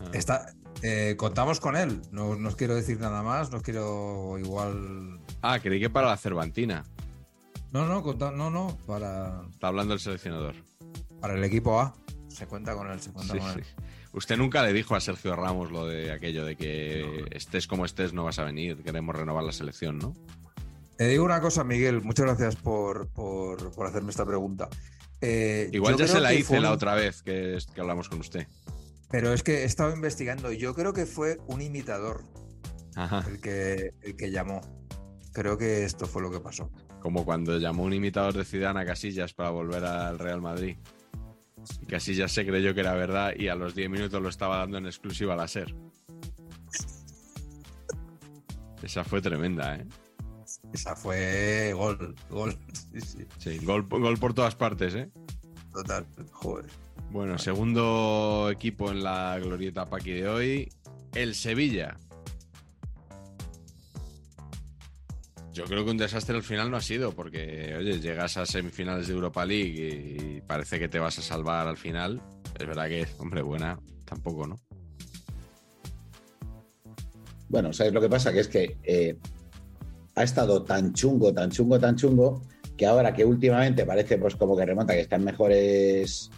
[0.00, 0.46] Ah, Está,
[0.82, 2.02] eh, contamos con él.
[2.10, 3.52] No, no os quiero decir nada más.
[3.52, 5.20] No os quiero igual.
[5.40, 6.82] Ah, creí que para la Cervantina.
[7.70, 8.76] No, no, conta- no, no.
[8.88, 10.56] Para, Está hablando el seleccionador.
[11.20, 11.94] para el equipo A.
[12.26, 13.60] Se cuenta con él, se cuenta Sí, con sí.
[14.12, 18.12] Usted nunca le dijo a Sergio Ramos lo de aquello de que estés como estés
[18.12, 20.14] no vas a venir, queremos renovar la selección, ¿no?
[20.98, 22.02] Te digo una cosa, Miguel.
[22.02, 24.68] Muchas gracias por, por- por hacerme esta pregunta.
[25.20, 28.46] Eh, Igual ya se la hice la otra vez que, que hablamos con usted.
[29.10, 30.52] Pero es que he estado investigando.
[30.52, 32.24] y Yo creo que fue un imitador
[32.94, 33.24] Ajá.
[33.28, 34.60] el que, el que llamó.
[35.32, 36.70] Creo que esto fue lo que pasó.
[37.00, 40.76] Como cuando llamó un imitador de Zidane a Casillas para volver al Real Madrid.
[41.80, 44.78] Y Casillas se creyó que era verdad y a los 10 minutos lo estaba dando
[44.78, 45.74] en exclusiva a la SER.
[48.82, 49.86] Esa fue tremenda, ¿eh?
[50.72, 52.58] Esa fue gol, gol.
[52.92, 55.10] Sí, sí, Sí, gol, gol por todas partes, ¿eh?
[55.72, 56.06] total.
[56.32, 56.66] Joder.
[57.10, 60.72] Bueno, segundo equipo en la glorieta Paqui de hoy,
[61.14, 61.96] el Sevilla.
[65.52, 69.06] Yo creo que un desastre al final no ha sido, porque, oye, llegas a semifinales
[69.06, 72.22] de Europa League y parece que te vas a salvar al final.
[72.58, 74.56] Es verdad que, hombre, buena, tampoco, ¿no?
[77.50, 78.32] Bueno, ¿sabes lo que pasa?
[78.32, 79.14] Que es que eh,
[80.14, 82.42] ha estado tan chungo, tan chungo, tan chungo,
[82.78, 86.30] que ahora que últimamente parece pues como que remonta, que están mejores,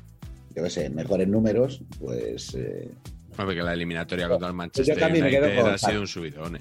[0.57, 2.91] yo qué sé, mejores números, pues eh,
[3.39, 6.07] Hombre, que la eliminatoria contra el Manchester también me quedo United con ha sido un
[6.07, 6.61] subidón, ¿eh?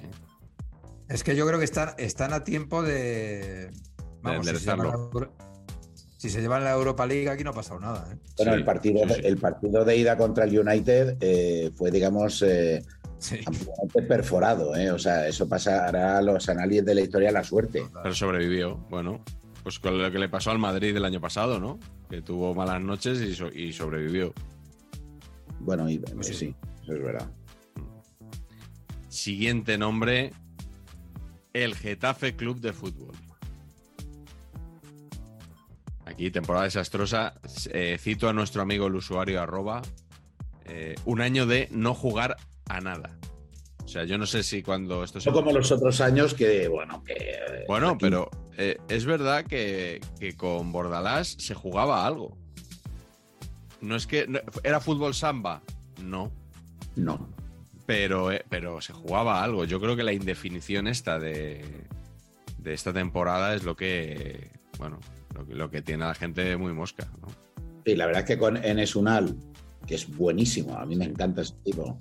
[1.09, 3.71] Es que yo creo que están, están a tiempo de.
[4.21, 5.09] Vamos, si se, la
[6.17, 8.07] si se llevan la Europa League, aquí no ha pasado nada.
[8.11, 8.17] ¿eh?
[8.37, 9.21] bueno, Sí, el, partido, sí, sí.
[9.25, 12.83] el partido de ida contra el United eh, fue, digamos, eh,
[13.19, 13.39] Sí.
[14.07, 14.91] perforado, ¿eh?
[14.91, 17.83] o sea, eso pasará a los análisis de la historia la suerte.
[18.01, 19.23] Pero sobrevivió, bueno.
[19.63, 21.79] Pues con lo que le pasó al Madrid el año pasado, ¿no?
[22.09, 24.33] Que tuvo malas noches y, so- y sobrevivió.
[25.61, 26.33] Bueno, y, Pues sí.
[26.33, 26.55] sí.
[26.83, 27.31] Eso es verdad.
[29.07, 30.33] Siguiente nombre,
[31.53, 33.15] el Getafe Club de Fútbol.
[36.05, 37.35] Aquí, temporada desastrosa.
[37.71, 39.81] Eh, cito a nuestro amigo el usuario arroba.
[40.65, 42.37] eh, un año de no jugar
[42.69, 43.17] a nada.
[43.83, 45.29] O sea, yo no sé si cuando esto se...
[45.29, 47.13] No como los otros años que, bueno, que...
[47.13, 52.37] eh, Bueno, aquí- pero eh, es verdad que, que con Bordalás se jugaba algo.
[53.81, 54.25] No es que...
[54.25, 55.61] no- ¿Era fútbol samba?
[56.01, 56.31] No.
[56.95, 57.27] No.
[57.85, 59.65] Pero, eh, pero se jugaba algo.
[59.65, 61.63] Yo creo que la indefinición esta de,
[62.57, 64.51] de esta temporada es lo que...
[64.79, 64.99] Bueno,
[65.35, 67.07] lo, que- lo que tiene a la gente muy mosca.
[67.21, 67.27] ¿no?
[67.85, 69.35] Sí, la verdad es que con Enes Unal,
[69.85, 71.97] que es buenísimo, a mí me encanta ese tipo.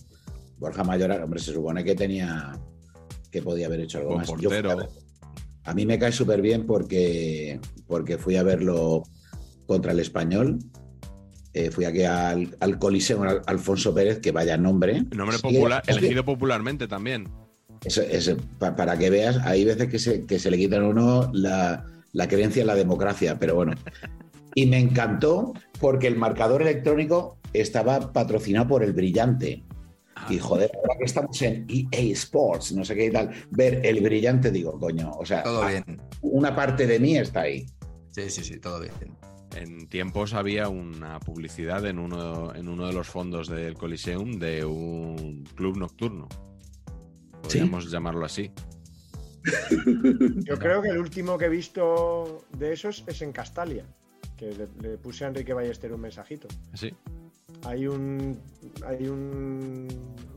[0.58, 2.52] Borja Mayoral, hombre, se supone que tenía
[3.32, 4.28] que podía haber hecho algo más.
[4.40, 4.88] Yo a ver-
[5.64, 9.02] a mí me cae súper bien porque, porque fui a verlo
[9.66, 10.58] contra el español.
[11.54, 15.02] Eh, fui aquí al, al Coliseo Al- Alfonso Pérez, que vaya nombre.
[15.14, 17.28] Nombre popular, elegido popularmente también.
[17.84, 20.88] Eso- eso, pa- para que veas, hay veces que se, que se le quitan a
[20.88, 23.72] uno la, la creencia en la democracia, pero bueno.
[24.54, 29.62] Y me encantó porque el marcador electrónico estaba patrocinado por el brillante.
[30.28, 34.00] Y joder, ahora que estamos en EA Sports, no sé qué y tal, ver el
[34.02, 36.00] brillante, digo, coño, o sea, Todo a- bien.
[36.20, 37.64] una parte de mí está ahí.
[38.10, 38.92] Sí, sí, sí, todo bien.
[39.54, 44.64] En tiempos había una publicidad en uno, en uno de los fondos del Coliseum de
[44.64, 46.28] un club nocturno.
[47.42, 48.50] Podríamos llamarlo así.
[50.44, 53.84] Yo creo que el último que he visto de esos es en Castalia,
[54.36, 56.48] que le, le puse a Enrique Ballester un mensajito.
[56.74, 56.94] ¿Sí?
[57.64, 58.40] Hay un
[58.86, 59.88] hay un,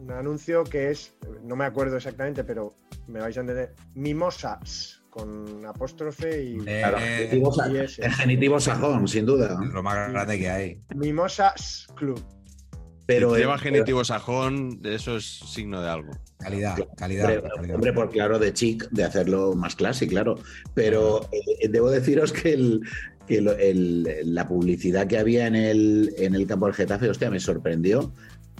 [0.01, 1.13] un anuncio que es,
[1.43, 2.75] no me acuerdo exactamente, pero
[3.07, 8.05] me vais a entender, Mimosas con apóstrofe y Claro, Eh, genitivo sa- y ese.
[8.05, 9.57] el genitivo sajón, sin duda.
[9.73, 10.81] lo más grande que hay.
[10.93, 12.21] Mimosas Club.
[13.05, 16.11] Pero si lleva el- genitivo sajón, eso es signo de algo.
[16.37, 17.29] Calidad, calidad.
[17.33, 17.75] Hombre, calidad.
[17.75, 20.35] hombre, por claro, de chic, de hacerlo más clásico, claro.
[20.73, 22.81] Pero eh, debo deciros que, el,
[23.25, 24.05] que lo- el-
[24.35, 28.11] la publicidad que había en el, en el campo del Getafe, hostia, me sorprendió,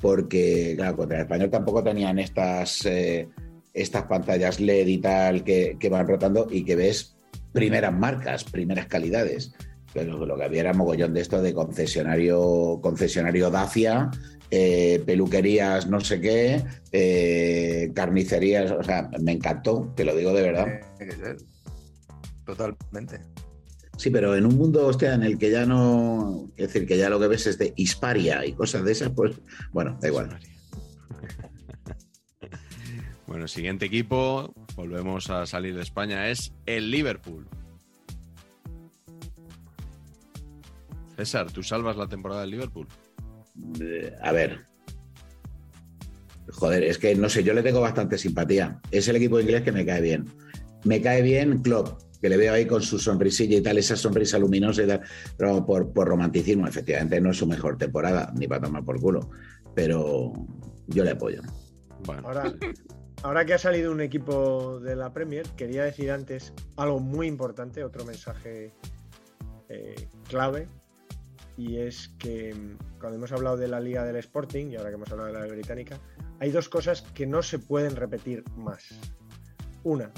[0.02, 3.27] porque, claro, contra el español tampoco tenían estas, eh,
[3.76, 7.18] estas pantallas LED y tal que, que van rotando y que ves
[7.52, 9.54] primeras marcas, primeras calidades.
[9.94, 14.10] Pero lo que había era mogollón de esto de concesionario, concesionario Dacia,
[14.52, 20.42] eh, peluquerías no sé qué, eh, carnicerías, o sea, me encantó, te lo digo de
[20.42, 20.68] verdad.
[22.46, 23.22] Totalmente.
[23.98, 27.10] Sí, pero en un mundo, hostia, en el que ya no, es decir, que ya
[27.10, 29.40] lo que ves es de Hisparia y cosas de esas, pues,
[29.72, 30.38] bueno, da igual.
[33.36, 37.45] Bueno, siguiente equipo, volvemos a salir de España, es el Liverpool.
[41.18, 42.88] César, ¿tú salvas la temporada del Liverpool?
[43.82, 44.66] Eh, A ver.
[46.48, 48.80] Joder, es que no sé, yo le tengo bastante simpatía.
[48.90, 50.24] Es el equipo inglés que me cae bien.
[50.86, 54.40] Me cae bien Klopp, que le veo ahí con su sonrisilla y tal, esa sonrisa
[54.40, 55.02] luminosa y tal,
[55.36, 59.30] pero por, por romanticismo, efectivamente no es su mejor temporada, ni para tomar por culo,
[59.74, 60.32] pero
[60.88, 61.41] yo le apoyo.
[62.06, 62.53] Bueno, Ahora,
[63.26, 67.84] ahora que ha salido un equipo de la Premier, quería decir antes algo muy importante,
[67.84, 68.72] otro mensaje
[69.68, 70.68] eh, clave,
[71.58, 74.96] y es que mm, cuando hemos hablado de la Liga del Sporting y ahora que
[74.98, 76.00] hemos hablado de la británica,
[76.40, 78.84] hay dos cosas que no se pueden repetir más.
[79.84, 80.12] Una,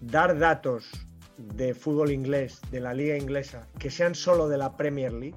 [0.00, 0.90] dar datos
[1.36, 5.36] de fútbol inglés, de la liga inglesa, que sean solo de la Premier League.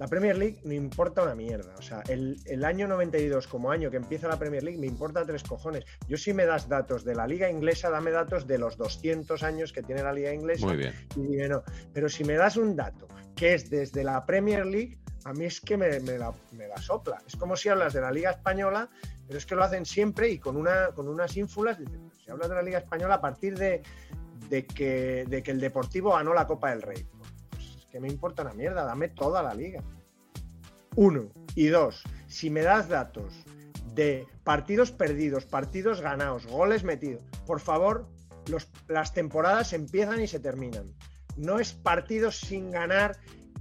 [0.00, 1.74] La Premier League no importa una mierda.
[1.78, 5.26] O sea, el, el año 92 como año que empieza la Premier League me importa
[5.26, 5.84] tres cojones.
[6.08, 9.74] Yo si me das datos de la liga inglesa, dame datos de los 200 años
[9.74, 10.66] que tiene la liga inglesa.
[10.66, 10.94] muy bien.
[11.16, 11.62] Y dime no.
[11.92, 15.60] Pero si me das un dato que es desde la Premier League, a mí es
[15.60, 17.18] que me, me la, me la sopla.
[17.26, 18.88] Es como si hablas de la Liga Española,
[19.26, 21.76] pero es que lo hacen siempre y con, una, con unas ínfulas.
[22.24, 23.82] Si hablas de la Liga Española a partir de,
[24.48, 27.06] de, que, de que el Deportivo ganó la Copa del Rey.
[27.90, 29.82] Que me importa una mierda, dame toda la liga.
[30.96, 31.28] Uno.
[31.54, 33.32] Y dos, si me das datos
[33.94, 38.08] de partidos perdidos, partidos ganados, goles metidos, por favor,
[38.48, 40.92] los- las temporadas empiezan y se terminan.
[41.36, 43.16] No es partidos sin ganar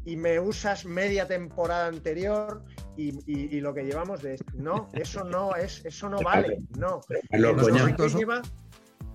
[0.05, 2.63] y me usas media temporada anterior
[2.95, 4.45] y, y- y lo que llevamos de esto.
[4.55, 6.59] No, eso no es, eso no vale.
[6.77, 7.01] No.
[8.17, 8.41] Lleva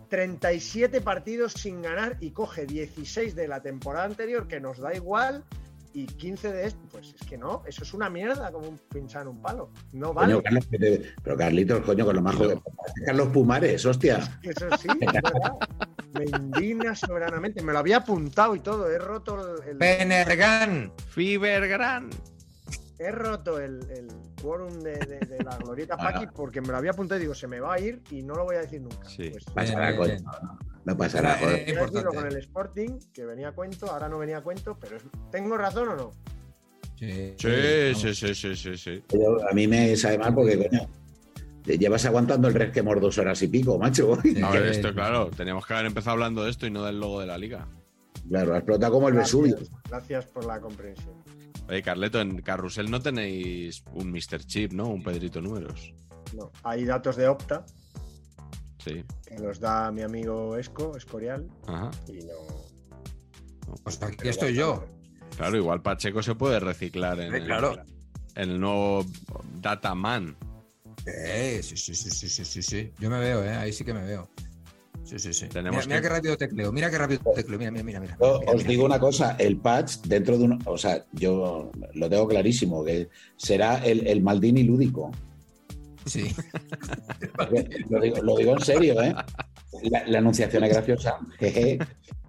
[0.09, 5.44] 37 partidos sin ganar y coge 16 de la temporada anterior, que nos da igual,
[5.93, 6.81] y 15 de esto.
[6.90, 9.70] Pues es que no, eso es una mierda, como un pinchar en un palo.
[9.93, 10.35] No vale.
[10.35, 10.66] coño, Carlos,
[11.22, 12.60] pero Carlitos, coño, con lo más joven.
[13.06, 14.18] Carlos Pumares, hostia.
[14.43, 15.52] Eso sí, es verdad.
[16.14, 17.62] Me indigna soberanamente.
[17.62, 18.90] Me lo había apuntado y todo.
[18.90, 20.93] He roto el, el- Penergan.
[21.09, 22.10] Fibergran.
[23.05, 24.09] He roto el, el
[24.43, 26.05] quórum de, de- de la glorieta Ah.
[26.12, 28.35] Paqui porque me lo había apuntado y digo, se me va a ir y no
[28.35, 29.09] lo voy a decir nunca.
[29.09, 29.31] Sí.
[29.31, 30.12] Pues, Pasará, Bien, coño.
[30.12, 30.24] bien.
[30.85, 31.60] No pasará, joder.
[31.60, 32.16] decirlo importante.
[32.16, 34.98] con el Sporting, que venía a cuento, ahora no venía a cuento, pero
[35.31, 36.10] ¿tengo razón o no?
[36.97, 39.02] Sí, Sí, sí, sí, sí, sí,
[39.51, 40.86] a mí me sabe mal porque, coño,
[41.64, 44.12] te llevas aguantando el resquemor dos horas y pico, macho.
[44.44, 47.20] A ver, esto, claro, teníamos que haber empezado hablando de esto y no del logo
[47.20, 47.66] de la liga.
[48.28, 49.56] Claro, explota como el Vesubio.
[49.89, 51.14] Gracias por la comprensión.
[51.69, 54.45] Oye, Carleto, en Carrusel no tenéis un Mr.
[54.45, 54.89] Chip, ¿no?
[54.89, 55.93] Un Pedrito Números.
[56.36, 57.65] No, hay datos de Opta
[58.78, 59.03] Sí.
[59.27, 61.91] que los da mi amigo Esco, Escorial, Ajá.
[62.09, 63.74] y no.
[63.82, 64.85] Pues aquí estoy yo.
[65.36, 67.77] Claro, igual Pacheco se puede reciclar en, el, claro.
[68.35, 69.05] en el nuevo
[69.61, 70.36] Dataman.
[71.07, 72.93] Eh, sí, sí, sí, sí, sí, sí, sí.
[72.99, 73.51] Yo me veo, ¿eh?
[73.55, 74.28] Ahí sí que me veo.
[75.05, 75.47] Sí, sí, sí.
[75.48, 78.01] Tenemos mira, qué rápido tecleo, mira qué rápido tecleo, mira, mira, mira.
[78.01, 78.68] mira, os mira.
[78.68, 80.59] digo una cosa, el patch dentro de un...
[80.64, 85.10] O sea, yo lo tengo clarísimo, que será el, el Maldini lúdico.
[86.06, 86.35] Sí.
[87.89, 89.14] Lo digo, lo digo en serio, ¿eh?
[89.90, 91.78] La, la anunciación es graciosa, jeje,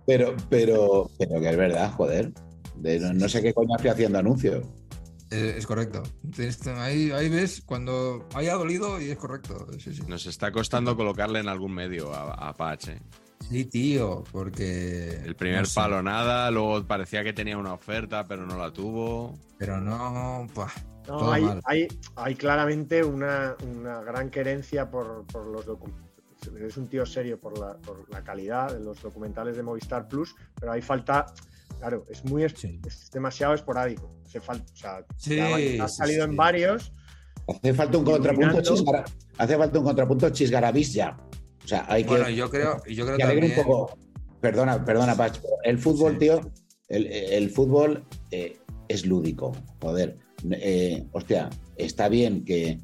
[0.08, 2.32] pero, pero, pero que es verdad, joder.
[2.78, 4.66] De- no, no sé qué coño estoy haciendo anuncios.
[5.30, 6.04] Es, es correcto.
[6.78, 9.68] Ahí, ahí ves cuando haya dolido y es correcto.
[9.80, 10.04] Sí, sí.
[10.08, 12.90] Nos está costando colocarle en algún medio a, a Patch.
[12.90, 13.02] ¿eh?
[13.50, 15.22] Sí, tío, porque.
[15.24, 18.72] El primer no sé, palo nada, luego parecía que tenía una oferta, pero no la
[18.72, 19.38] tuvo.
[19.58, 20.48] Pero no.
[20.54, 20.72] buah,
[21.08, 26.06] No, hay, hay, hay claramente una, una gran querencia por, por los documentales.
[26.60, 30.36] Es un tío serio por la, por la calidad de los documentales de Movistar Plus,
[30.60, 31.26] pero hay falta.
[31.80, 32.80] Claro, es muy es, Sí.
[32.86, 34.12] es demasiado esporádico.
[34.26, 35.40] Hace falta, o sea, Sí,
[35.80, 36.30] ha salido sí.
[36.32, 36.94] en varios.
[37.48, 39.06] Hace falta un contrapunto chisgara-
[39.38, 41.18] hace falta un contrapunto chisgarabis ya.
[41.64, 43.68] O sea, hay que, Bueno, yo creo, yo creo que alegre un también.
[43.68, 43.98] poco.
[44.42, 45.38] Perdona, perdona, Pach.
[45.42, 46.20] pero El fútbol, Sí.
[46.20, 46.42] tío,
[46.88, 48.58] el, el fútbol eh,
[48.88, 49.52] es lúdico.
[49.82, 50.18] Joder.
[50.52, 52.80] Eh, hostia, está bien que.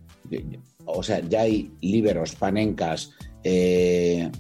[0.86, 3.12] O sea, ya hay liberos, panencas.
[3.44, 4.32] eh,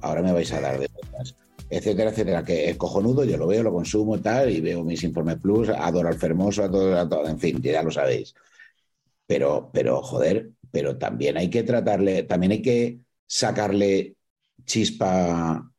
[0.00, 1.36] ahora me vais a dar de cosas,
[1.70, 5.04] etcétera, etcétera, que es cojonudo, yo lo veo, lo consumo y tal, y veo mis
[5.04, 8.34] informes plus, adoro al Fermoso, a todo, a todo, en fin, ya lo sabéis.
[9.26, 14.16] Pero, pero, joder, pero también hay que tratarle, también hay que sacarle
[14.64, 15.70] chispa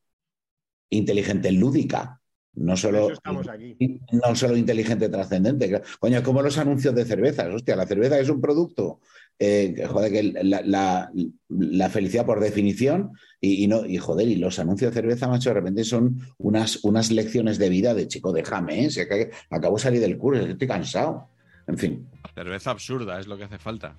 [0.90, 2.18] inteligente lúdica.
[2.54, 3.10] No solo,
[3.50, 4.02] aquí.
[4.12, 5.82] no solo inteligente trascendente.
[6.00, 7.48] Coño, es como los anuncios de cervezas.
[7.54, 9.00] Hostia, la cerveza es un producto.
[9.40, 11.12] Eh, joder, que la, la-
[11.50, 15.50] la felicidad por definición y, y no, y joder, y los anuncios de cerveza, macho,
[15.50, 18.90] de repente son unas, unas lecciones de vida de chico, déjame, ¿eh?
[18.92, 19.16] Si acá-
[19.50, 21.28] acabo de salir del curso, estoy cansado.
[21.68, 22.08] En fin.
[22.36, 23.96] Cerveza absurda es lo que hace falta.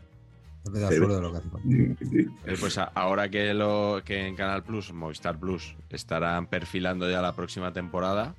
[0.64, 1.68] Es de absurdo lo que hace falta.
[2.46, 7.34] Eh, Pues ahora que, lo, que en Canal Plus, Movistar Plus, estarán perfilando ya la
[7.34, 8.34] próxima temporada,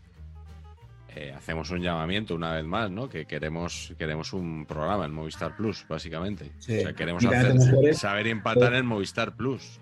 [1.15, 3.09] eh, hacemos un llamamiento una vez más, ¿no?
[3.09, 6.51] Que queremos, queremos un programa en Movistar Plus, básicamente.
[6.59, 6.79] Sí.
[6.79, 9.79] O sea, queremos hacer, saber empatar en Movistar Plus.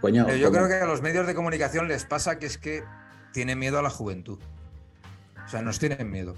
[0.00, 2.84] Coño, Pero yo creo que a los medios de comunicación les pasa que es que
[3.32, 4.38] tienen miedo a la juventud.
[5.44, 6.36] O sea, nos tienen miedo.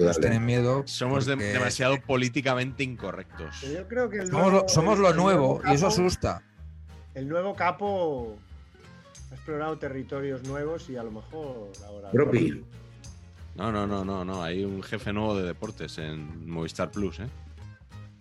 [0.00, 0.82] Nos tienen miedo.
[0.86, 3.58] Somos porque demasiado políticamente incorrectos.
[3.60, 5.08] Pero yo creo que el Somos lo, nuevo- somos lo
[5.70, 6.42] y eso capo- asusta.
[7.14, 8.36] El nuevo capo
[9.30, 12.10] ha explorado territorios nuevos y a lo mejor ahora.
[12.10, 12.64] Propi.
[13.56, 14.42] No, no, no, no, no.
[14.42, 17.26] Hay un jefe nuevo de deportes en Movistar Plus, ¿eh?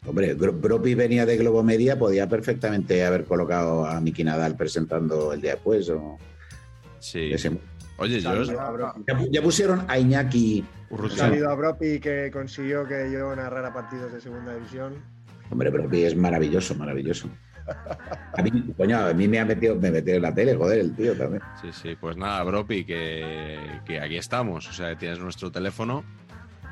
[0.06, 5.42] Hombre, Bropi venía de Globo Media, podía perfectamente haber colocado a Miki Nadal presentando el
[5.42, 5.90] día después.
[5.90, 6.18] O
[7.00, 7.32] Sí.
[7.34, 7.58] ese-
[7.98, 8.44] Oye, yo.
[9.32, 10.66] Ya, pusieron a Iñaki.
[11.16, 14.96] Saludo a Bropi que consiguió que yo narrara partidos de segunda división.
[15.50, 17.30] Hombre, Bropi es maravilloso, maravilloso.
[18.38, 20.96] A mí, coño, a mí me ha metido, me metió en la tele, joder, el
[20.96, 21.42] tío también.
[21.62, 24.68] Sí, sí, pues nada, Bropi, que, que aquí estamos.
[24.68, 26.04] O sea, que tienes nuestro teléfono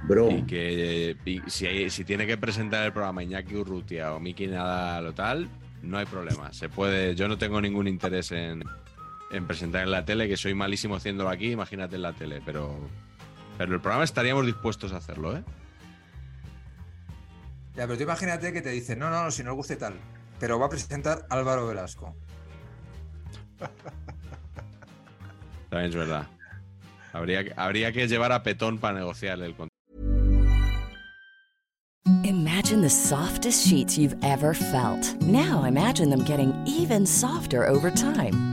[0.04, 4.20] Bro, y que y si, hay- si tiene que presentar el programa Iñaki Urrutia o
[4.20, 5.48] Miki Nadal o tal,
[5.84, 6.52] no hay problema.
[6.52, 8.64] Se puede, yo no tengo ningún interés en,
[9.32, 12.76] en presentar en la tele, que soy malísimo haciéndolo aquí, imagínate en la tele, pero,
[13.60, 15.44] pero el programa estaríamos dispuestos a hacerlo, ¿eh?
[17.76, 19.94] Ya, pero tú imagínate que te dicen, no, no, no, si no os guste tal.
[20.42, 22.16] Pero va a presentar Álvaro Velasco.
[25.70, 26.28] También es verdad.
[27.14, 29.70] Habría, que- habría que llevar a Petón para negociar el contrato.
[32.24, 35.16] Imagine the softest sheets you've ever felt.
[35.22, 38.51] Now imagine them getting even softer over time.